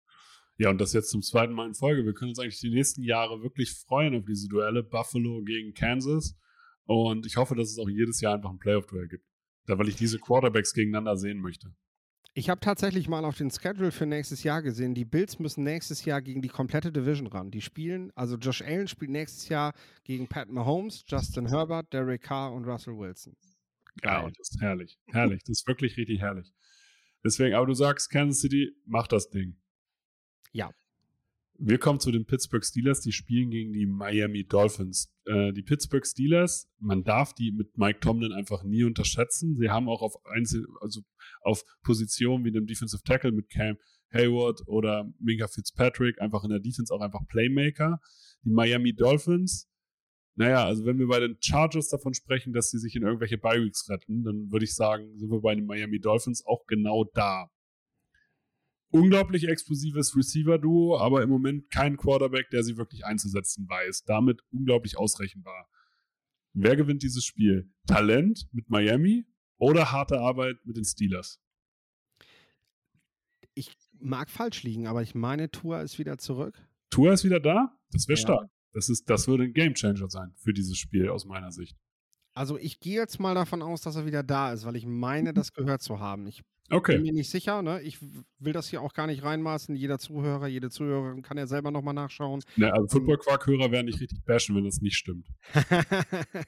Ja, 0.57 0.71
und 0.71 0.81
das 0.81 0.93
jetzt 0.93 1.11
zum 1.11 1.23
zweiten 1.23 1.53
Mal 1.53 1.67
in 1.67 1.75
Folge. 1.75 2.05
Wir 2.05 2.15
können 2.15 2.31
uns 2.31 2.39
eigentlich 2.39 2.61
die 2.61 2.71
nächsten 2.71 3.03
Jahre 3.03 3.43
wirklich 3.43 3.73
freuen 3.73 4.15
auf 4.15 4.25
diese 4.25 4.47
Duelle. 4.49 4.85
Buffalo 4.85 5.43
gegen 5.43 5.75
Kansas. 5.75 6.37
Und 6.87 7.27
ich 7.27 7.37
hoffe, 7.37 7.57
dass 7.57 7.71
es 7.71 7.79
auch 7.79 7.89
jedes 7.89 8.21
Jahr 8.21 8.35
einfach 8.35 8.51
ein 8.51 8.59
Playoff-Duell 8.59 9.09
gibt. 9.09 9.25
Da, 9.67 9.79
weil 9.79 9.89
ich 9.89 9.97
diese 9.97 10.19
Quarterbacks 10.19 10.75
gegeneinander 10.75 11.17
sehen 11.17 11.39
möchte. 11.39 11.75
Ich 12.37 12.51
habe 12.51 12.61
tatsächlich 12.61 13.09
mal 13.09 13.25
auf 13.25 13.37
den 13.39 13.51
Schedule 13.51 13.93
für 13.93 14.07
nächstes 14.07 14.43
Jahr 14.43 14.61
gesehen. 14.61 14.95
Die 14.95 15.05
Bills 15.05 15.39
müssen 15.39 15.65
nächstes 15.65 16.05
Jahr 16.05 16.21
gegen 16.21 16.43
die 16.43 16.49
komplette 16.49 16.93
Division 16.93 17.29
ran. 17.29 17.51
Die 17.51 17.61
spielen, 17.61 18.13
also 18.17 18.37
Josh 18.37 18.61
Allen 18.61 18.89
spielt 18.89 19.13
nächstes 19.13 19.49
Jahr 19.49 19.73
gegen 20.03 20.27
Pat 20.27 20.51
Mahomes, 20.51 21.05
Justin 21.07 21.47
Herbert, 21.47 21.93
Derek 21.93 22.23
Carr 22.23 22.53
und 22.53 22.65
Russell 22.65 22.97
Wilson. 22.97 23.37
Ja, 24.03 24.29
das 24.29 24.51
ist 24.51 24.61
herrlich. 24.61 24.99
Herrlich. 25.07 25.43
Das 25.45 25.61
ist 25.61 25.67
wirklich 25.67 25.97
richtig 25.97 26.21
herrlich. 26.21 26.53
Deswegen, 27.25 27.55
aber 27.55 27.67
du 27.67 27.75
sagst, 27.75 28.11
Kansas 28.11 28.41
City, 28.41 28.73
mach 28.85 29.07
das 29.07 29.31
Ding. 29.31 29.57
Ja. 30.53 30.71
Wir 31.57 31.79
kommen 31.79 32.01
zu 32.01 32.11
den 32.11 32.27
Pittsburgh 32.27 32.65
Steelers, 32.65 33.01
die 33.01 33.13
spielen 33.13 33.51
gegen 33.51 33.73
die 33.73 33.87
Miami 33.87 34.45
Dolphins. 34.45 35.15
Äh, 35.25 35.53
die 35.53 35.63
Pittsburgh 35.63 36.05
Steelers, 36.05 36.69
man 36.81 37.05
darf 37.05 37.33
die 37.33 37.53
mit 37.53 37.79
Mike 37.79 38.01
Tomlin 38.01 38.33
einfach 38.33 38.65
nie 38.65 38.83
unterschätzen. 38.83 39.57
Sie 39.57 39.71
haben 39.71 39.89
auch 39.89 40.03
auf 40.03 40.15
Einzel 40.27 40.67
also 40.81 41.01
auf 41.43 41.65
Positionen 41.83 42.45
wie 42.45 42.51
dem 42.51 42.67
Defensive 42.67 43.03
Tackle 43.05 43.33
mit 43.33 43.49
Cam 43.51 43.79
Hayward 44.13 44.63
oder 44.67 45.13
Minka 45.19 45.47
Fitzpatrick 45.49 46.21
einfach 46.21 46.45
in 46.45 46.51
der 46.51 46.61
Defense 46.61 46.93
auch 46.93 47.01
einfach 47.01 47.27
Playmaker. 47.29 48.01
Die 48.45 48.51
Miami 48.51 48.95
Dolphins, 48.95 49.69
naja, 50.37 50.65
also 50.65 50.85
wenn 50.85 50.99
wir 50.99 51.07
bei 51.07 51.21
den 51.21 51.37
Chargers 51.41 51.89
davon 51.89 52.15
sprechen, 52.15 52.53
dass 52.53 52.71
sie 52.71 52.79
sich 52.79 52.97
in 52.97 53.03
irgendwelche 53.03 53.39
Bi-Weeks 53.39 53.89
retten, 53.89 54.25
dann 54.25 54.51
würde 54.51 54.65
ich 54.65 54.75
sagen, 54.75 55.17
sind 55.19 55.31
wir 55.31 55.41
bei 55.41 55.55
den 55.55 55.67
Miami 55.67 56.01
Dolphins 56.01 56.45
auch 56.47 56.67
genau 56.67 57.05
da 57.05 57.51
unglaublich 58.95 59.49
explosives 59.49 60.17
Receiver-Duo, 60.17 60.99
aber 60.99 61.23
im 61.23 61.29
Moment 61.29 61.69
kein 61.69 61.97
Quarterback, 61.97 62.49
der 62.51 62.63
sie 62.63 62.77
wirklich 62.77 63.05
einzusetzen 63.05 63.69
weiß. 63.69 64.05
Damit 64.05 64.41
unglaublich 64.53 64.97
ausrechenbar. 64.97 65.69
Wer 66.53 66.77
gewinnt 66.77 67.03
dieses 67.03 67.25
Spiel? 67.25 67.69
Talent 67.89 68.47
mit 68.53 68.71
Miami 68.71 69.27
oder 69.59 69.91
harte 69.91 70.21
Arbeit 70.21 70.65
mit 70.65 70.77
den 70.77 70.85
Steelers? 70.85 71.41
Ich 73.55 73.77
mag 73.99 74.31
falsch 74.31 74.63
liegen, 74.63 74.87
aber 74.87 75.03
ich 75.03 75.17
meine, 75.17 75.51
Tour 75.51 75.81
ist 75.81 75.99
wieder 75.99 76.17
zurück. 76.19 76.57
Tour 76.91 77.13
ist 77.13 77.25
wieder 77.25 77.41
da? 77.41 77.77
Das 77.91 78.07
wäre 78.07 78.19
ja. 78.19 78.23
stark. 78.23 78.51
Das, 78.75 78.89
ist, 78.89 79.09
das 79.09 79.27
würde 79.29 79.45
ein 79.45 79.55
Gamechanger 79.55 80.11
sein 80.11 80.35
für 80.37 80.53
dieses 80.53 80.77
Spiel 80.77 81.09
aus 81.09 81.25
meiner 81.25 81.53
Sicht. 81.53 81.77
Also 82.35 82.59
ich 82.59 82.81
gehe 82.81 82.97
jetzt 82.97 83.21
mal 83.21 83.35
davon 83.35 83.63
aus, 83.63 83.81
dass 83.81 83.97
er 83.97 84.07
wieder 84.07 84.23
da 84.23 84.53
ist, 84.53 84.67
weil 84.67 84.77
ich 84.77 84.87
meine, 84.87 85.33
das 85.33 85.53
gehört 85.53 85.83
zu 85.83 86.01
haben. 86.01 86.27
Ich 86.27 86.43
Okay. 86.71 86.95
Bin 86.95 87.03
mir 87.03 87.13
nicht 87.13 87.29
sicher, 87.29 87.61
ne? 87.63 87.83
Ich 87.83 87.99
will 88.01 88.55
das 88.55 88.69
hier 88.69 88.81
auch 88.81 88.95
gar 88.95 89.07
nicht 89.07 89.23
reinmaßen. 89.23 89.77
Jeder 89.77 89.99
Zuhörer, 89.99 90.47
jede 90.47 90.71
Zuhörerin 90.71 91.21
kann 91.23 91.37
ja 91.37 91.47
selber 91.47 91.71
nochmal 91.71 91.93
nachschauen. 91.93 92.43
Ja, 92.57 92.71
also 92.71 92.85
ähm. 92.85 92.89
Football-Quark-Hörer 92.89 93.71
werden 93.71 93.87
nicht 93.87 94.01
richtig 94.01 94.25
bashen, 94.25 94.57
wenn 94.57 94.65
das 94.65 94.81
nicht 94.81 94.97
stimmt. 94.97 95.29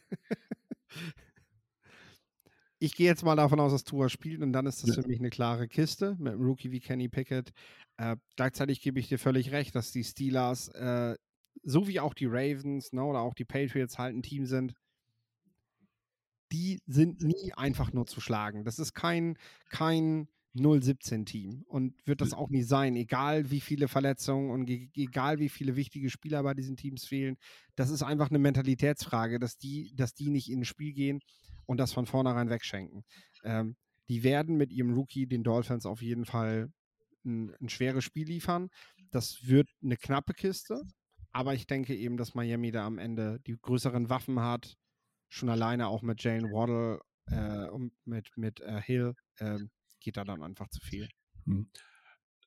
ich 2.79 2.95
gehe 2.95 3.07
jetzt 3.07 3.25
mal 3.25 3.37
davon 3.37 3.61
aus, 3.61 3.73
dass 3.73 3.85
Tua 3.85 4.09
spielt 4.09 4.41
und 4.41 4.55
dann 4.55 4.65
ist 4.65 4.83
das 4.83 4.97
ja. 4.97 5.03
für 5.03 5.09
mich 5.09 5.19
eine 5.19 5.29
klare 5.29 5.69
Kiste 5.69 6.17
mit 6.19 6.33
einem 6.33 6.43
Rookie 6.43 6.71
wie 6.71 6.81
Kenny 6.81 7.11
Pickett. 7.11 7.53
Äh, 7.99 8.17
gleichzeitig 8.37 8.81
gebe 8.81 8.99
ich 8.99 9.09
dir 9.09 9.19
völlig 9.19 9.53
recht, 9.53 9.75
dass 9.75 9.93
die 9.93 10.05
Steelers, 10.05 10.69
äh, 10.69 11.17
so 11.67 11.89
wie 11.89 12.01
auch 12.01 12.15
die 12.15 12.27
Ravens 12.27 12.93
ne, 12.93 13.05
oder 13.05 13.21
auch 13.21 13.35
die 13.35 13.45
Patriots 13.45 13.99
halt 13.99 14.15
ein 14.15 14.23
Team 14.23 14.47
sind, 14.47 14.73
die 16.53 16.81
sind 16.87 17.21
nie 17.23 17.53
einfach 17.55 17.93
nur 17.93 18.07
zu 18.07 18.21
schlagen. 18.21 18.65
Das 18.65 18.79
ist 18.79 18.95
kein, 18.95 19.37
kein 19.69 20.29
0-17-Team 20.55 21.65
und 21.67 21.95
wird 22.07 22.21
das 22.21 22.33
auch 22.33 22.49
nie 22.49 22.63
sein, 22.63 22.95
egal 22.95 23.51
wie 23.51 23.61
viele 23.61 23.89
Verletzungen 23.89 24.51
und 24.51 24.71
egal 24.71 25.41
wie 25.41 25.49
viele 25.49 25.77
wichtige 25.77 26.09
Spieler 26.09 26.43
bei 26.45 26.55
diesen 26.55 26.77
Teams 26.77 27.05
fehlen. 27.05 27.37
Das 27.75 27.91
ist 27.91 28.03
einfach 28.03 28.31
eine 28.31 28.39
Mentalitätsfrage, 28.39 29.39
dass 29.41 29.59
die, 29.59 29.93
dass 29.97 30.15
die 30.15 30.31
nicht 30.31 30.49
in 30.49 30.61
ein 30.61 30.65
Spiel 30.65 30.93
gehen 30.93 31.21
und 31.67 31.79
das 31.79 31.93
von 31.93 32.07
vornherein 32.07 32.49
wegschenken. 32.49 33.05
Ähm, 33.45 33.77
die 34.09 34.23
werden 34.23 34.57
mit 34.57 34.73
ihrem 34.73 34.95
Rookie 34.95 35.27
den 35.27 35.43
Dolphins 35.43 35.85
auf 35.85 36.01
jeden 36.01 36.25
Fall 36.25 36.71
ein, 37.25 37.53
ein 37.61 37.69
schweres 37.69 38.05
Spiel 38.05 38.29
liefern. 38.29 38.69
Das 39.11 39.47
wird 39.47 39.69
eine 39.83 39.97
knappe 39.97 40.33
Kiste, 40.33 40.81
aber 41.37 41.53
ich 41.53 41.67
denke 41.67 41.95
eben, 41.95 42.17
dass 42.17 42.35
Miami 42.35 42.71
da 42.71 42.87
am 42.87 42.97
Ende 42.97 43.41
die 43.47 43.59
größeren 43.61 44.09
Waffen 44.09 44.41
hat 44.41 44.79
schon 45.29 45.51
alleine 45.51 45.89
auch 45.89 46.01
mit 46.01 46.23
Jane 46.23 46.51
Waddle 46.51 47.01
äh, 47.27 47.69
und 47.69 47.93
mit, 48.07 48.31
mit 48.39 48.61
äh, 48.61 48.81
Hill 48.81 49.15
äh, 49.37 49.59
geht 50.01 50.17
da 50.17 50.25
dann 50.25 50.43
einfach 50.43 50.69
zu 50.71 50.81
viel. 50.81 51.11
Hm. 51.45 51.69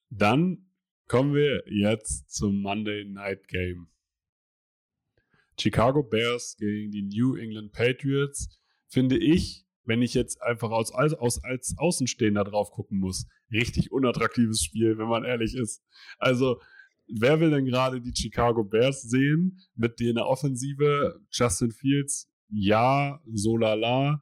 Dann 0.10 0.72
kommen 1.08 1.36
wir 1.36 1.64
jetzt 1.68 2.32
zum 2.32 2.64
Monday 2.64 3.06
Night 3.06 3.48
Game. 3.48 3.92
Chicago 5.60 6.02
Bears 6.02 6.56
gegen 6.58 6.90
die 6.90 7.04
New 7.04 7.36
England 7.36 7.72
Patriots 7.74 8.60
finde 8.88 9.20
ich, 9.20 9.68
wenn 9.84 10.02
ich 10.02 10.16
jetzt 10.16 10.42
einfach 10.42 10.72
aus, 10.72 10.92
aus, 10.92 11.44
als 11.44 11.76
Außenstehender 11.78 12.44
drauf 12.44 12.72
gucken 12.72 12.98
muss, 12.98 13.28
richtig 13.52 13.92
unattraktives 13.92 14.64
Spiel, 14.64 14.98
wenn 14.98 15.08
man 15.08 15.26
ehrlich 15.26 15.54
ist. 15.54 15.84
Also, 16.18 16.60
wer 17.18 17.40
will 17.40 17.50
denn 17.50 17.66
gerade 17.66 18.02
die 18.02 18.14
Chicago 18.16 18.64
Bears 18.64 19.02
sehen 19.02 19.60
mit 19.76 20.00
der 20.00 20.26
Offensive? 20.26 21.20
Justin 21.32 21.72
Fields 21.72 22.30
ja, 22.50 23.22
so 23.32 23.58
lala. 23.58 24.22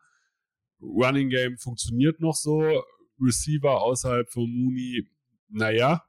Running 0.82 1.30
Game 1.30 1.58
funktioniert 1.58 2.20
noch 2.20 2.36
so. 2.36 2.84
Receiver 3.20 3.82
außerhalb 3.82 4.30
von 4.30 4.44
Mooney, 4.44 5.08
naja, 5.50 6.04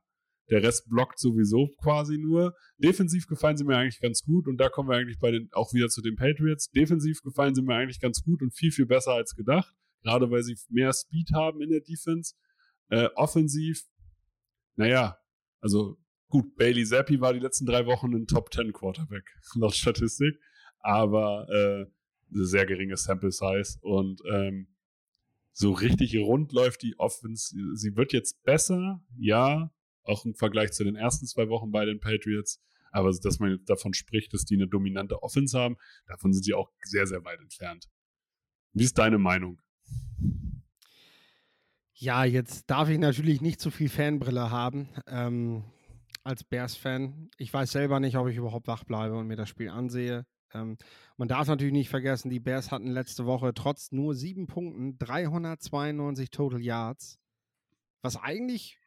der 0.50 0.62
Rest 0.62 0.88
blockt 0.88 1.18
sowieso 1.18 1.68
quasi 1.82 2.18
nur. 2.18 2.54
Defensiv 2.76 3.26
gefallen 3.26 3.56
sie 3.56 3.64
mir 3.64 3.76
eigentlich 3.76 4.00
ganz 4.00 4.22
gut 4.22 4.46
und 4.46 4.58
da 4.58 4.68
kommen 4.68 4.88
wir 4.88 4.96
eigentlich 4.96 5.18
bei 5.18 5.30
den, 5.30 5.48
auch 5.52 5.72
wieder 5.72 5.88
zu 5.88 6.02
den 6.02 6.16
Patriots. 6.16 6.70
Defensiv 6.70 7.22
gefallen 7.22 7.54
sie 7.54 7.62
mir 7.62 7.74
eigentlich 7.74 8.00
ganz 8.00 8.22
gut 8.22 8.42
und 8.42 8.54
viel, 8.54 8.72
viel 8.72 8.86
besser 8.86 9.12
als 9.12 9.34
gedacht. 9.34 9.74
Gerade 10.02 10.30
weil 10.30 10.42
sie 10.42 10.56
mehr 10.68 10.92
Speed 10.92 11.30
haben 11.34 11.62
in 11.62 11.70
der 11.70 11.80
Defense. 11.80 12.34
Äh, 12.90 13.08
offensiv, 13.14 13.82
naja, 14.76 15.16
also 15.60 15.98
gut, 16.28 16.56
Bailey 16.56 16.84
Zappi 16.84 17.20
war 17.20 17.32
die 17.32 17.40
letzten 17.40 17.66
drei 17.66 17.86
Wochen 17.86 18.14
ein 18.14 18.26
Top 18.26 18.52
10 18.52 18.72
Quarterback, 18.72 19.24
laut 19.54 19.74
Statistik. 19.74 20.38
Aber 20.80 21.48
äh, 21.50 21.86
sehr 22.30 22.66
geringe 22.66 22.96
Sample 22.96 23.32
Size 23.32 23.78
und 23.80 24.20
ähm, 24.30 24.68
so 25.52 25.72
richtig 25.72 26.16
rund 26.18 26.52
läuft 26.52 26.82
die 26.82 26.98
Offense. 26.98 27.56
Sie 27.74 27.96
wird 27.96 28.12
jetzt 28.12 28.42
besser, 28.44 29.02
ja, 29.18 29.72
auch 30.04 30.24
im 30.24 30.34
Vergleich 30.34 30.72
zu 30.72 30.84
den 30.84 30.94
ersten 30.94 31.26
zwei 31.26 31.48
Wochen 31.48 31.72
bei 31.72 31.84
den 31.84 32.00
Patriots. 32.00 32.60
Aber 32.92 33.10
dass 33.10 33.38
man 33.38 33.50
jetzt 33.50 33.68
davon 33.68 33.92
spricht, 33.92 34.32
dass 34.32 34.44
die 34.44 34.54
eine 34.54 34.68
dominante 34.68 35.22
Offense 35.22 35.58
haben, 35.58 35.76
davon 36.06 36.32
sind 36.32 36.44
sie 36.44 36.54
auch 36.54 36.70
sehr, 36.82 37.06
sehr 37.06 37.24
weit 37.24 37.40
entfernt. 37.40 37.88
Wie 38.72 38.84
ist 38.84 38.98
deine 38.98 39.18
Meinung? 39.18 39.60
Ja, 41.94 42.24
jetzt 42.24 42.70
darf 42.70 42.88
ich 42.88 42.98
natürlich 42.98 43.40
nicht 43.40 43.60
zu 43.60 43.70
viel 43.70 43.88
Fanbrille 43.88 44.50
haben 44.52 44.88
ähm, 45.08 45.64
als 46.28 46.44
Bears-Fan. 46.44 47.30
Ich 47.38 47.52
weiß 47.52 47.72
selber 47.72 48.00
nicht, 48.00 48.16
ob 48.16 48.28
ich 48.28 48.36
überhaupt 48.36 48.66
wach 48.66 48.84
bleibe 48.84 49.16
und 49.16 49.26
mir 49.26 49.36
das 49.36 49.48
Spiel 49.48 49.70
ansehe. 49.70 50.26
Ähm, 50.52 50.76
man 51.16 51.26
darf 51.26 51.48
natürlich 51.48 51.72
nicht 51.72 51.88
vergessen, 51.88 52.30
die 52.30 52.38
Bears 52.38 52.70
hatten 52.70 52.88
letzte 52.88 53.24
Woche 53.26 53.54
trotz 53.54 53.92
nur 53.92 54.14
sieben 54.14 54.46
Punkten 54.46 54.98
392 54.98 56.30
Total 56.30 56.60
Yards, 56.60 57.18
was 58.02 58.16
eigentlich 58.16 58.78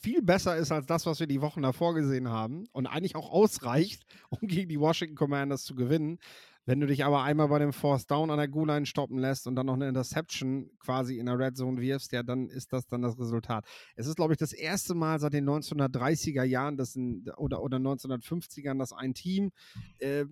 viel 0.00 0.20
besser 0.20 0.56
ist 0.56 0.72
als 0.72 0.86
das, 0.86 1.06
was 1.06 1.20
wir 1.20 1.26
die 1.26 1.40
Wochen 1.40 1.62
davor 1.62 1.94
gesehen 1.94 2.28
haben 2.28 2.66
und 2.72 2.86
eigentlich 2.86 3.16
auch 3.16 3.30
ausreicht, 3.30 4.04
um 4.30 4.46
gegen 4.48 4.68
die 4.68 4.80
Washington 4.80 5.16
Commanders 5.16 5.62
zu 5.62 5.74
gewinnen. 5.76 6.18
Wenn 6.66 6.80
du 6.80 6.86
dich 6.86 7.04
aber 7.04 7.22
einmal 7.22 7.48
bei 7.48 7.58
dem 7.58 7.72
Force 7.72 8.06
Down 8.06 8.30
an 8.30 8.38
der 8.38 8.48
Goal-Line 8.48 8.86
stoppen 8.86 9.18
lässt 9.18 9.46
und 9.46 9.54
dann 9.56 9.66
noch 9.66 9.74
eine 9.74 9.88
Interception 9.88 10.70
quasi 10.78 11.18
in 11.18 11.26
der 11.26 11.38
Red 11.38 11.56
Zone 11.56 11.80
wirfst, 11.80 12.12
ja, 12.12 12.22
dann 12.22 12.48
ist 12.48 12.72
das 12.72 12.86
dann 12.86 13.02
das 13.02 13.18
Resultat. 13.18 13.66
Es 13.96 14.06
ist, 14.06 14.16
glaube 14.16 14.32
ich, 14.32 14.38
das 14.38 14.52
erste 14.52 14.94
Mal 14.94 15.20
seit 15.20 15.34
den 15.34 15.48
1930er 15.48 16.44
Jahren 16.44 16.76
dass 16.76 16.96
ein, 16.96 17.24
oder, 17.36 17.62
oder 17.62 17.76
1950ern, 17.76 18.78
dass 18.78 18.92
ein 18.92 19.14
Team 19.14 19.50
äh, 19.98 20.24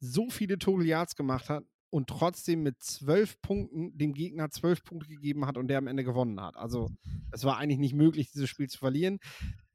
so 0.00 0.28
viele 0.30 0.58
Total 0.58 0.86
Yards 0.86 1.16
gemacht 1.16 1.48
hat 1.48 1.64
und 1.90 2.08
trotzdem 2.08 2.62
mit 2.62 2.82
zwölf 2.82 3.40
Punkten 3.40 3.96
dem 3.96 4.12
Gegner 4.12 4.50
zwölf 4.50 4.84
Punkte 4.84 5.08
gegeben 5.08 5.46
hat 5.46 5.56
und 5.56 5.68
der 5.68 5.78
am 5.78 5.86
Ende 5.86 6.04
gewonnen 6.04 6.40
hat. 6.40 6.56
Also 6.56 6.90
es 7.32 7.44
war 7.44 7.56
eigentlich 7.56 7.78
nicht 7.78 7.94
möglich, 7.94 8.30
dieses 8.30 8.48
Spiel 8.48 8.68
zu 8.68 8.78
verlieren. 8.78 9.18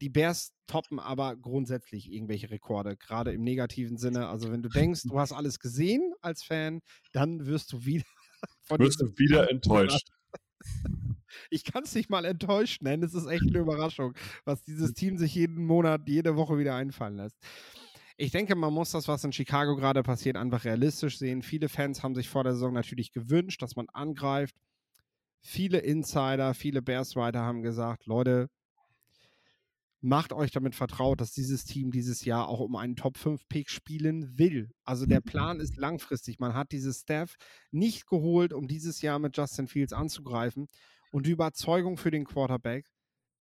Die 0.02 0.10
Bears 0.10 0.54
toppen 0.68 1.00
aber 1.00 1.36
grundsätzlich 1.36 2.12
irgendwelche 2.12 2.52
Rekorde, 2.52 2.98
gerade 2.98 3.32
im 3.32 3.42
negativen 3.42 3.98
Sinne. 3.98 4.28
Also 4.28 4.52
wenn 4.52 4.62
du 4.62 4.70
denkst, 4.70 5.04
du 5.04 5.20
hast 5.20 5.32
alles 5.32 5.60
gesehen 5.60 6.14
als 6.22 6.44
Fan, 6.44 6.82
dann 7.14 7.46
wirst 7.46 7.74
du 7.74 7.86
wieder 7.86 8.06
von 8.62 8.80
wirst 8.80 9.02
du 9.02 9.06
wieder 9.18 9.50
enttäuscht. 9.52 10.10
Ich 11.50 11.64
kann 11.64 11.84
es 11.84 11.96
nicht 11.96 12.10
mal 12.10 12.26
enttäuscht 12.26 12.84
nennen. 12.84 13.04
Es 13.04 13.14
ist 13.14 13.26
echt 13.26 13.48
eine 13.48 13.60
Überraschung, 13.60 14.14
was 14.46 14.64
dieses 14.64 14.94
Team 14.94 15.18
sich 15.18 15.34
jeden 15.34 15.66
Monat, 15.66 16.08
jede 16.08 16.36
Woche 16.36 16.58
wieder 16.58 16.76
einfallen 16.76 17.18
lässt 17.18 17.38
ich 18.18 18.32
denke, 18.32 18.56
man 18.56 18.74
muss 18.74 18.92
das, 18.92 19.08
was 19.08 19.24
in 19.24 19.32
Chicago 19.32 19.76
gerade 19.76 20.04
passiert, 20.04 20.38
einfach 20.38 20.66
realistisch 20.66 21.18
sehen. 21.18 21.42
Viele 21.42 21.70
Fans 21.70 22.04
haben 22.04 22.16
sich 22.16 22.30
vor 22.30 22.44
der 22.44 22.54
Saison 22.54 22.74
natürlich 22.74 23.12
gewünscht, 23.12 23.62
dass 23.62 23.76
man 23.76 23.90
angreift. 23.90 24.56
Viele 25.42 25.80
Insider, 25.80 26.54
viele 26.54 26.82
Bears-Writer 26.82 27.42
haben 27.42 27.64
gesagt, 27.64 28.06
Leute, 28.06 28.50
macht 30.04 30.34
euch 30.34 30.52
damit 30.52 30.76
vertraut, 30.76 31.22
dass 31.22 31.32
dieses 31.32 31.64
Team 31.64 31.92
dieses 31.92 32.26
Jahr 32.26 32.50
auch 32.50 32.60
um 32.60 32.76
einen 32.76 32.96
Top-5-Pick 32.96 33.70
spielen 33.70 34.38
will. 34.38 34.70
Also 34.84 35.06
der 35.06 35.22
Plan 35.22 35.60
ist 35.60 35.78
langfristig. 35.78 36.40
Man 36.40 36.54
hat 36.54 36.72
dieses 36.72 37.02
Staff 37.02 37.36
nicht 37.72 38.06
geholt, 38.08 38.54
um 38.54 38.68
dieses 38.68 39.02
Jahr 39.02 39.18
mit 39.18 39.38
Justin 39.38 39.68
Fields 39.68 39.94
anzugreifen. 39.94 40.68
Und 41.12 41.26
die 41.26 41.32
Überzeugung 41.32 41.96
für 41.98 42.12
den 42.12 42.26
Quarterback, 42.26 42.92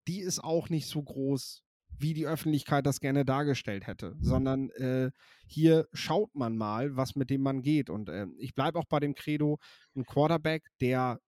die 0.07 0.19
ist 0.19 0.43
auch 0.43 0.69
nicht 0.69 0.87
so 0.87 1.01
groß, 1.01 1.63
wie 2.01 2.13
die 2.13 2.27
Öffentlichkeit 2.27 2.85
das 2.85 2.99
gerne 2.99 3.25
dargestellt 3.25 3.87
hätte, 3.87 4.15
sondern 4.19 4.69
äh, 4.71 5.11
hier 5.47 5.87
schaut 5.93 6.33
man 6.35 6.57
mal, 6.57 6.95
was 6.95 7.15
mit 7.15 7.29
dem 7.29 7.41
man 7.41 7.61
geht. 7.61 7.89
Und 7.89 8.09
äh, 8.09 8.27
ich 8.37 8.53
bleibe 8.53 8.79
auch 8.79 8.85
bei 8.85 8.99
dem 8.99 9.15
Credo, 9.15 9.57
ein 9.95 10.05
Quarterback, 10.05 10.63
der 10.79 11.19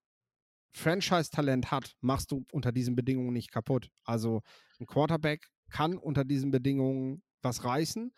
Franchise-Talent 0.76 1.72
hat, 1.72 1.94
machst 2.02 2.32
du 2.32 2.46
unter 2.52 2.72
diesen 2.72 2.96
Bedingungen 2.96 3.34
nicht 3.34 3.52
kaputt. 3.52 3.90
Also 4.04 4.42
ein 4.80 4.88
Quarterback 4.88 5.48
kann 5.70 5.98
unter 5.98 6.26
diesen 6.26 6.52
Bedingungen 6.52 7.22
was 7.42 7.64
reißen, 7.64 8.12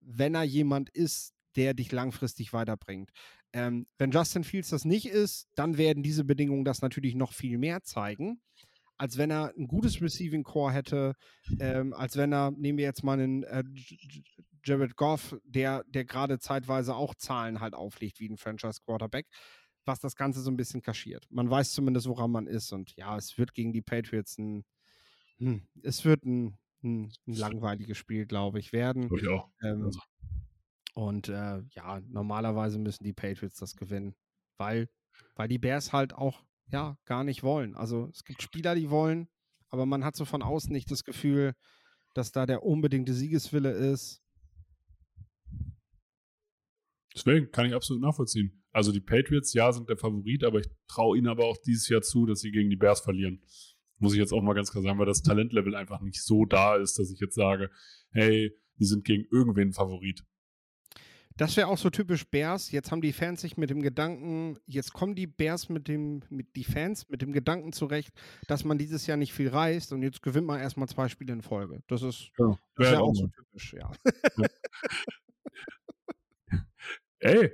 wenn 0.00 0.34
er 0.34 0.44
jemand 0.44 0.90
ist, 0.90 1.32
der 1.56 1.74
dich 1.74 1.92
langfristig 1.92 2.52
weiterbringt. 2.52 3.10
Ähm, 3.52 3.86
wenn 3.98 4.10
Justin 4.10 4.44
Fields 4.44 4.70
das 4.70 4.84
nicht 4.84 5.06
ist, 5.06 5.48
dann 5.54 5.76
werden 5.76 6.02
diese 6.02 6.24
Bedingungen 6.24 6.64
das 6.64 6.80
natürlich 6.80 7.14
noch 7.14 7.32
viel 7.32 7.58
mehr 7.58 7.82
zeigen 7.82 8.40
als 9.02 9.18
wenn 9.18 9.32
er 9.32 9.52
ein 9.58 9.66
gutes 9.66 10.00
Receiving 10.00 10.44
Core 10.44 10.72
hätte, 10.72 11.16
ähm, 11.58 11.92
als 11.92 12.16
wenn 12.16 12.32
er, 12.32 12.52
nehmen 12.52 12.78
wir 12.78 12.84
jetzt 12.84 13.02
mal 13.02 13.18
einen 13.18 13.42
äh, 13.42 13.64
Jared 14.64 14.94
Goff, 14.94 15.36
der, 15.44 15.82
der 15.88 16.04
gerade 16.04 16.38
zeitweise 16.38 16.94
auch 16.94 17.16
Zahlen 17.16 17.58
halt 17.58 17.74
auflegt 17.74 18.20
wie 18.20 18.28
ein 18.28 18.36
Franchise 18.36 18.80
Quarterback, 18.86 19.26
was 19.84 19.98
das 19.98 20.14
Ganze 20.14 20.40
so 20.40 20.52
ein 20.52 20.56
bisschen 20.56 20.82
kaschiert. 20.82 21.26
Man 21.30 21.50
weiß 21.50 21.72
zumindest, 21.72 22.06
woran 22.06 22.30
man 22.30 22.46
ist 22.46 22.72
und 22.72 22.94
ja, 22.94 23.16
es 23.16 23.36
wird 23.38 23.54
gegen 23.54 23.72
die 23.72 23.82
Patriots 23.82 24.38
ein, 24.38 24.64
hm, 25.38 25.66
es 25.82 26.04
wird 26.04 26.24
ein, 26.24 26.56
ein, 26.84 27.12
ein 27.26 27.34
langweiliges 27.34 27.98
Spiel, 27.98 28.24
glaube 28.24 28.60
ich, 28.60 28.72
werden. 28.72 29.12
Ich 29.16 29.26
auch. 29.26 29.50
Ähm, 29.64 29.82
also. 29.82 29.98
Und 30.94 31.28
äh, 31.28 31.60
ja, 31.70 32.00
normalerweise 32.06 32.78
müssen 32.78 33.02
die 33.02 33.14
Patriots 33.14 33.56
das 33.56 33.74
gewinnen, 33.74 34.14
weil, 34.58 34.88
weil 35.34 35.48
die 35.48 35.58
Bears 35.58 35.92
halt 35.92 36.14
auch 36.14 36.44
ja, 36.72 36.98
gar 37.04 37.22
nicht 37.22 37.42
wollen. 37.42 37.76
Also 37.76 38.08
es 38.12 38.24
gibt 38.24 38.42
Spieler, 38.42 38.74
die 38.74 38.90
wollen, 38.90 39.28
aber 39.68 39.86
man 39.86 40.04
hat 40.04 40.16
so 40.16 40.24
von 40.24 40.42
außen 40.42 40.72
nicht 40.72 40.90
das 40.90 41.04
Gefühl, 41.04 41.54
dass 42.14 42.32
da 42.32 42.46
der 42.46 42.64
unbedingte 42.64 43.14
Siegeswille 43.14 43.70
ist. 43.70 44.20
Deswegen 47.14 47.50
kann 47.50 47.66
ich 47.66 47.74
absolut 47.74 48.02
nachvollziehen. 48.02 48.64
Also 48.72 48.90
die 48.90 49.00
Patriots, 49.00 49.52
ja, 49.52 49.70
sind 49.70 49.88
der 49.90 49.98
Favorit, 49.98 50.44
aber 50.44 50.60
ich 50.60 50.68
traue 50.88 51.18
ihnen 51.18 51.28
aber 51.28 51.44
auch 51.44 51.58
dieses 51.58 51.88
Jahr 51.88 52.00
zu, 52.00 52.24
dass 52.24 52.40
sie 52.40 52.50
gegen 52.50 52.70
die 52.70 52.76
Bears 52.76 53.00
verlieren. 53.00 53.42
Muss 53.98 54.14
ich 54.14 54.18
jetzt 54.18 54.32
auch 54.32 54.42
mal 54.42 54.54
ganz 54.54 54.72
klar 54.72 54.82
sagen, 54.82 54.98
weil 54.98 55.06
das 55.06 55.22
Talentlevel 55.22 55.74
einfach 55.74 56.00
nicht 56.00 56.22
so 56.22 56.46
da 56.46 56.76
ist, 56.76 56.98
dass 56.98 57.10
ich 57.10 57.20
jetzt 57.20 57.34
sage, 57.34 57.70
hey, 58.10 58.50
die 58.78 58.86
sind 58.86 59.04
gegen 59.04 59.24
irgendwen 59.30 59.72
Favorit. 59.72 60.24
Das 61.36 61.56
wäre 61.56 61.68
auch 61.68 61.78
so 61.78 61.90
typisch 61.90 62.26
Bears. 62.26 62.70
Jetzt 62.70 62.90
haben 62.90 63.00
die 63.00 63.12
Fans 63.12 63.40
sich 63.40 63.56
mit 63.56 63.70
dem 63.70 63.82
Gedanken, 63.82 64.58
jetzt 64.66 64.92
kommen 64.92 65.14
die 65.14 65.26
Bears 65.26 65.68
mit 65.68 65.88
dem, 65.88 66.22
mit 66.30 66.54
die 66.56 66.64
Fans 66.64 67.08
mit 67.08 67.22
dem 67.22 67.32
Gedanken 67.32 67.72
zurecht, 67.72 68.12
dass 68.48 68.64
man 68.64 68.78
dieses 68.78 69.06
Jahr 69.06 69.16
nicht 69.16 69.32
viel 69.32 69.48
reißt 69.48 69.92
und 69.92 70.02
jetzt 70.02 70.22
gewinnt 70.22 70.46
man 70.46 70.60
erstmal 70.60 70.88
zwei 70.88 71.08
Spiele 71.08 71.32
in 71.32 71.42
Folge. 71.42 71.82
Das 71.88 72.02
ist, 72.02 72.30
ja, 72.38 72.58
das 72.76 72.86
ist 72.86 72.92
ja 72.92 73.00
auch 73.00 73.14
so 73.14 73.26
typisch, 73.28 73.74
ja. 73.74 73.90
Ey, 77.20 77.52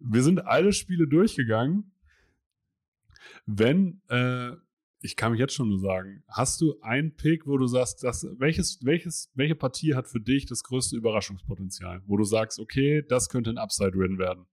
wir 0.00 0.22
sind 0.22 0.46
alle 0.46 0.72
Spiele 0.72 1.06
durchgegangen. 1.06 1.92
Wenn 3.44 4.00
äh, 4.08 4.52
ich 5.00 5.16
kann 5.16 5.32
mich 5.32 5.38
jetzt 5.38 5.54
schon 5.54 5.68
nur 5.68 5.78
sagen, 5.78 6.24
hast 6.28 6.60
du 6.60 6.80
einen 6.80 7.14
Pick, 7.14 7.46
wo 7.46 7.56
du 7.56 7.66
sagst, 7.66 8.02
dass, 8.02 8.26
welches, 8.38 8.84
welches, 8.84 9.30
welche 9.34 9.54
Partie 9.54 9.94
hat 9.94 10.08
für 10.08 10.20
dich 10.20 10.46
das 10.46 10.64
größte 10.64 10.96
Überraschungspotenzial? 10.96 12.02
Wo 12.06 12.16
du 12.16 12.24
sagst, 12.24 12.58
okay, 12.58 13.04
das 13.08 13.28
könnte 13.28 13.50
ein 13.50 13.58
Upside-Win 13.58 14.18
werden. 14.18 14.46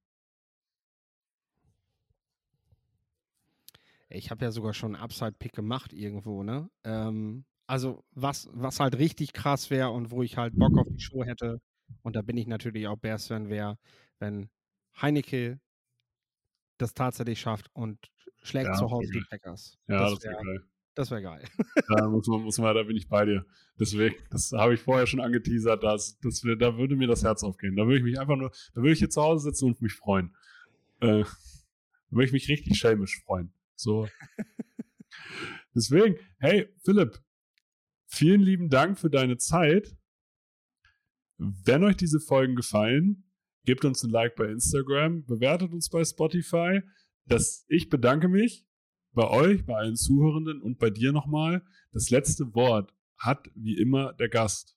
Ich 4.09 4.29
habe 4.29 4.45
ja 4.45 4.51
sogar 4.51 4.73
schon 4.73 4.95
einen 4.95 5.03
Upside-Pick 5.03 5.53
gemacht 5.53 5.91
irgendwo, 5.91 6.43
ne? 6.43 6.69
Ähm, 6.83 7.45
also, 7.67 8.05
was, 8.11 8.47
was 8.53 8.79
halt 8.79 8.97
richtig 8.99 9.33
krass 9.33 9.71
wäre 9.71 9.89
und 9.89 10.11
wo 10.11 10.21
ich 10.21 10.37
halt 10.37 10.55
Bock 10.55 10.77
auf 10.77 10.87
die 10.87 10.99
Show 10.99 11.23
hätte, 11.23 11.59
und 12.03 12.15
da 12.15 12.21
bin 12.21 12.37
ich 12.37 12.45
natürlich 12.45 12.87
auch 12.87 12.97
Bears-Fan, 12.97 13.49
wäre, 13.49 13.79
wenn 14.19 14.49
Heineke 15.01 15.59
das 16.77 16.93
tatsächlich 16.93 17.39
schafft 17.39 17.69
und 17.73 17.99
schlägt 18.43 18.67
ja, 18.67 18.73
zu 18.73 18.89
Hause 18.91 19.11
die 19.11 19.23
Packers. 19.29 19.77
Ja, 19.87 20.09
das, 20.09 20.23
wäre 20.23 20.35
wär 20.35 20.43
geil. 20.43 20.63
Das 20.95 21.11
wäre 21.11 21.21
geil. 21.21 21.43
da, 21.89 22.07
muss 22.07 22.27
man, 22.27 22.41
muss 22.43 22.57
man, 22.57 22.75
da 22.75 22.83
bin 22.83 22.95
ich 22.95 23.07
bei 23.07 23.25
dir. 23.25 23.45
Deswegen, 23.79 24.15
das 24.29 24.51
habe 24.53 24.73
ich 24.73 24.81
vorher 24.81 25.07
schon 25.07 25.19
angeteasert, 25.19 25.83
dass, 25.83 26.17
dass 26.19 26.43
wir, 26.43 26.55
da 26.55 26.77
würde 26.77 26.95
mir 26.95 27.07
das 27.07 27.23
Herz 27.23 27.43
aufgehen. 27.43 27.75
Da 27.75 27.83
würde 27.83 27.97
ich 27.97 28.03
mich 28.03 28.19
einfach 28.19 28.37
nur, 28.37 28.51
da 28.73 28.81
würde 28.81 28.93
ich 28.93 28.99
hier 28.99 29.09
zu 29.09 29.21
Hause 29.21 29.45
sitzen 29.45 29.65
und 29.65 29.81
mich 29.81 29.93
freuen. 29.93 30.35
Äh, 31.01 31.23
da 31.23 32.11
würde 32.11 32.25
ich 32.25 32.31
mich 32.31 32.47
richtig 32.47 32.77
schelmisch 32.77 33.21
freuen. 33.25 33.53
So. 33.75 34.07
Deswegen, 35.75 36.15
hey, 36.39 36.69
Philipp, 36.83 37.19
vielen 38.07 38.41
lieben 38.41 38.69
Dank 38.69 38.97
für 38.97 39.09
deine 39.09 39.37
Zeit. 39.37 39.97
Wenn 41.37 41.83
euch 41.83 41.97
diese 41.97 42.21
Folgen 42.21 42.55
gefallen, 42.55 43.25
gebt 43.65 43.85
uns 43.85 44.03
ein 44.03 44.11
Like 44.11 44.35
bei 44.35 44.45
Instagram, 44.45 45.25
bewertet 45.25 45.71
uns 45.71 45.89
bei 45.89 46.03
Spotify. 46.03 46.81
Das, 47.25 47.65
ich 47.67 47.89
bedanke 47.89 48.27
mich 48.27 48.65
bei 49.13 49.27
euch, 49.29 49.65
bei 49.65 49.75
allen 49.75 49.95
Zuhörenden 49.95 50.61
und 50.61 50.77
bei 50.77 50.89
dir 50.89 51.11
nochmal. 51.11 51.63
Das 51.91 52.09
letzte 52.09 52.53
Wort 52.53 52.93
hat 53.17 53.49
wie 53.55 53.77
immer 53.77 54.13
der 54.13 54.29
Gast. 54.29 54.75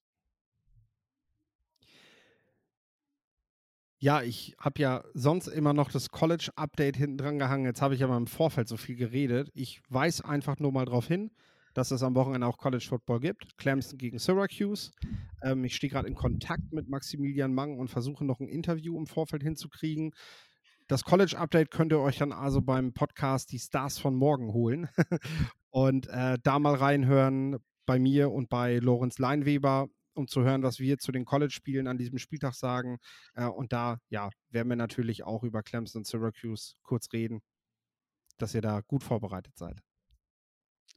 Ja, 4.01 4.23
ich 4.23 4.55
habe 4.61 4.81
ja 4.81 5.05
sonst 5.13 5.49
immer 5.49 5.73
noch 5.73 5.91
das 5.91 6.11
College-Update 6.11 6.97
hinten 6.97 7.19
dran 7.19 7.39
gehangen. 7.41 7.65
Jetzt 7.65 7.83
habe 7.83 7.97
ich 7.97 8.05
aber 8.05 8.17
im 8.17 8.29
Vorfeld 8.29 8.69
so 8.69 8.77
viel 8.77 8.95
geredet. 8.95 9.51
Ich 9.55 9.83
weise 9.89 10.25
einfach 10.25 10.61
nur 10.61 10.71
mal 10.71 10.85
darauf 10.85 11.09
hin, 11.09 11.33
dass 11.79 11.93
es 11.93 12.03
am 12.03 12.17
Wochenende 12.17 12.45
auch 12.45 12.59
College 12.59 12.85
Football 12.89 13.21
gibt. 13.21 13.57
Clemson 13.57 13.99
gegen 13.99 14.19
Syracuse. 14.19 14.91
Ähm, 15.45 15.63
ich 15.63 15.77
stehe 15.77 15.89
gerade 15.93 16.09
in 16.09 16.17
Kontakt 16.17 16.73
mit 16.73 16.89
Maximilian 16.89 17.55
Mang 17.55 17.79
und 17.79 17.87
versuche 17.87 18.25
noch 18.25 18.41
ein 18.41 18.49
Interview 18.49 18.99
im 18.99 19.07
Vorfeld 19.07 19.45
hinzukriegen. 19.45 20.13
Das 20.89 21.05
College-Update 21.05 21.71
könnt 21.71 21.93
ihr 21.93 22.01
euch 22.01 22.19
dann 22.19 22.33
also 22.33 22.63
beim 22.63 22.95
Podcast 22.95 23.53
Die 23.53 23.61
Stars 23.61 23.97
von 23.97 24.17
morgen 24.17 24.53
holen 24.53 24.89
und 25.71 26.09
äh, 26.09 26.39
da 26.43 26.59
mal 26.59 26.75
reinhören 26.75 27.59
bei 27.87 28.01
mir 28.01 28.33
und 28.33 28.49
bei 28.49 28.79
Lorenz 28.79 29.19
Leinweber. 29.19 29.87
um 30.15 30.27
zu 30.27 30.43
hören, 30.43 30.65
was 30.65 30.81
wir 30.81 30.99
zu 30.99 31.13
den 31.13 31.25
College-Spielen 31.25 31.87
an 31.87 31.97
diesem 31.97 32.19
Spieltag 32.19 32.55
sagen. 32.55 32.99
Äh, 33.35 33.47
und 33.47 33.73
da, 33.73 33.99
ja, 34.09 34.31
werden 34.51 34.69
wir 34.69 34.75
natürlich 34.75 35.23
auch 35.23 35.45
über 35.45 35.63
Clemson 35.63 36.01
und 36.01 36.09
Syracuse 36.09 36.75
kurz 36.83 37.13
reden, 37.13 37.41
dass 38.37 38.53
ihr 38.53 38.63
da 38.63 38.81
gut 38.81 39.05
vorbereitet 39.05 39.57
seid. 39.57 39.81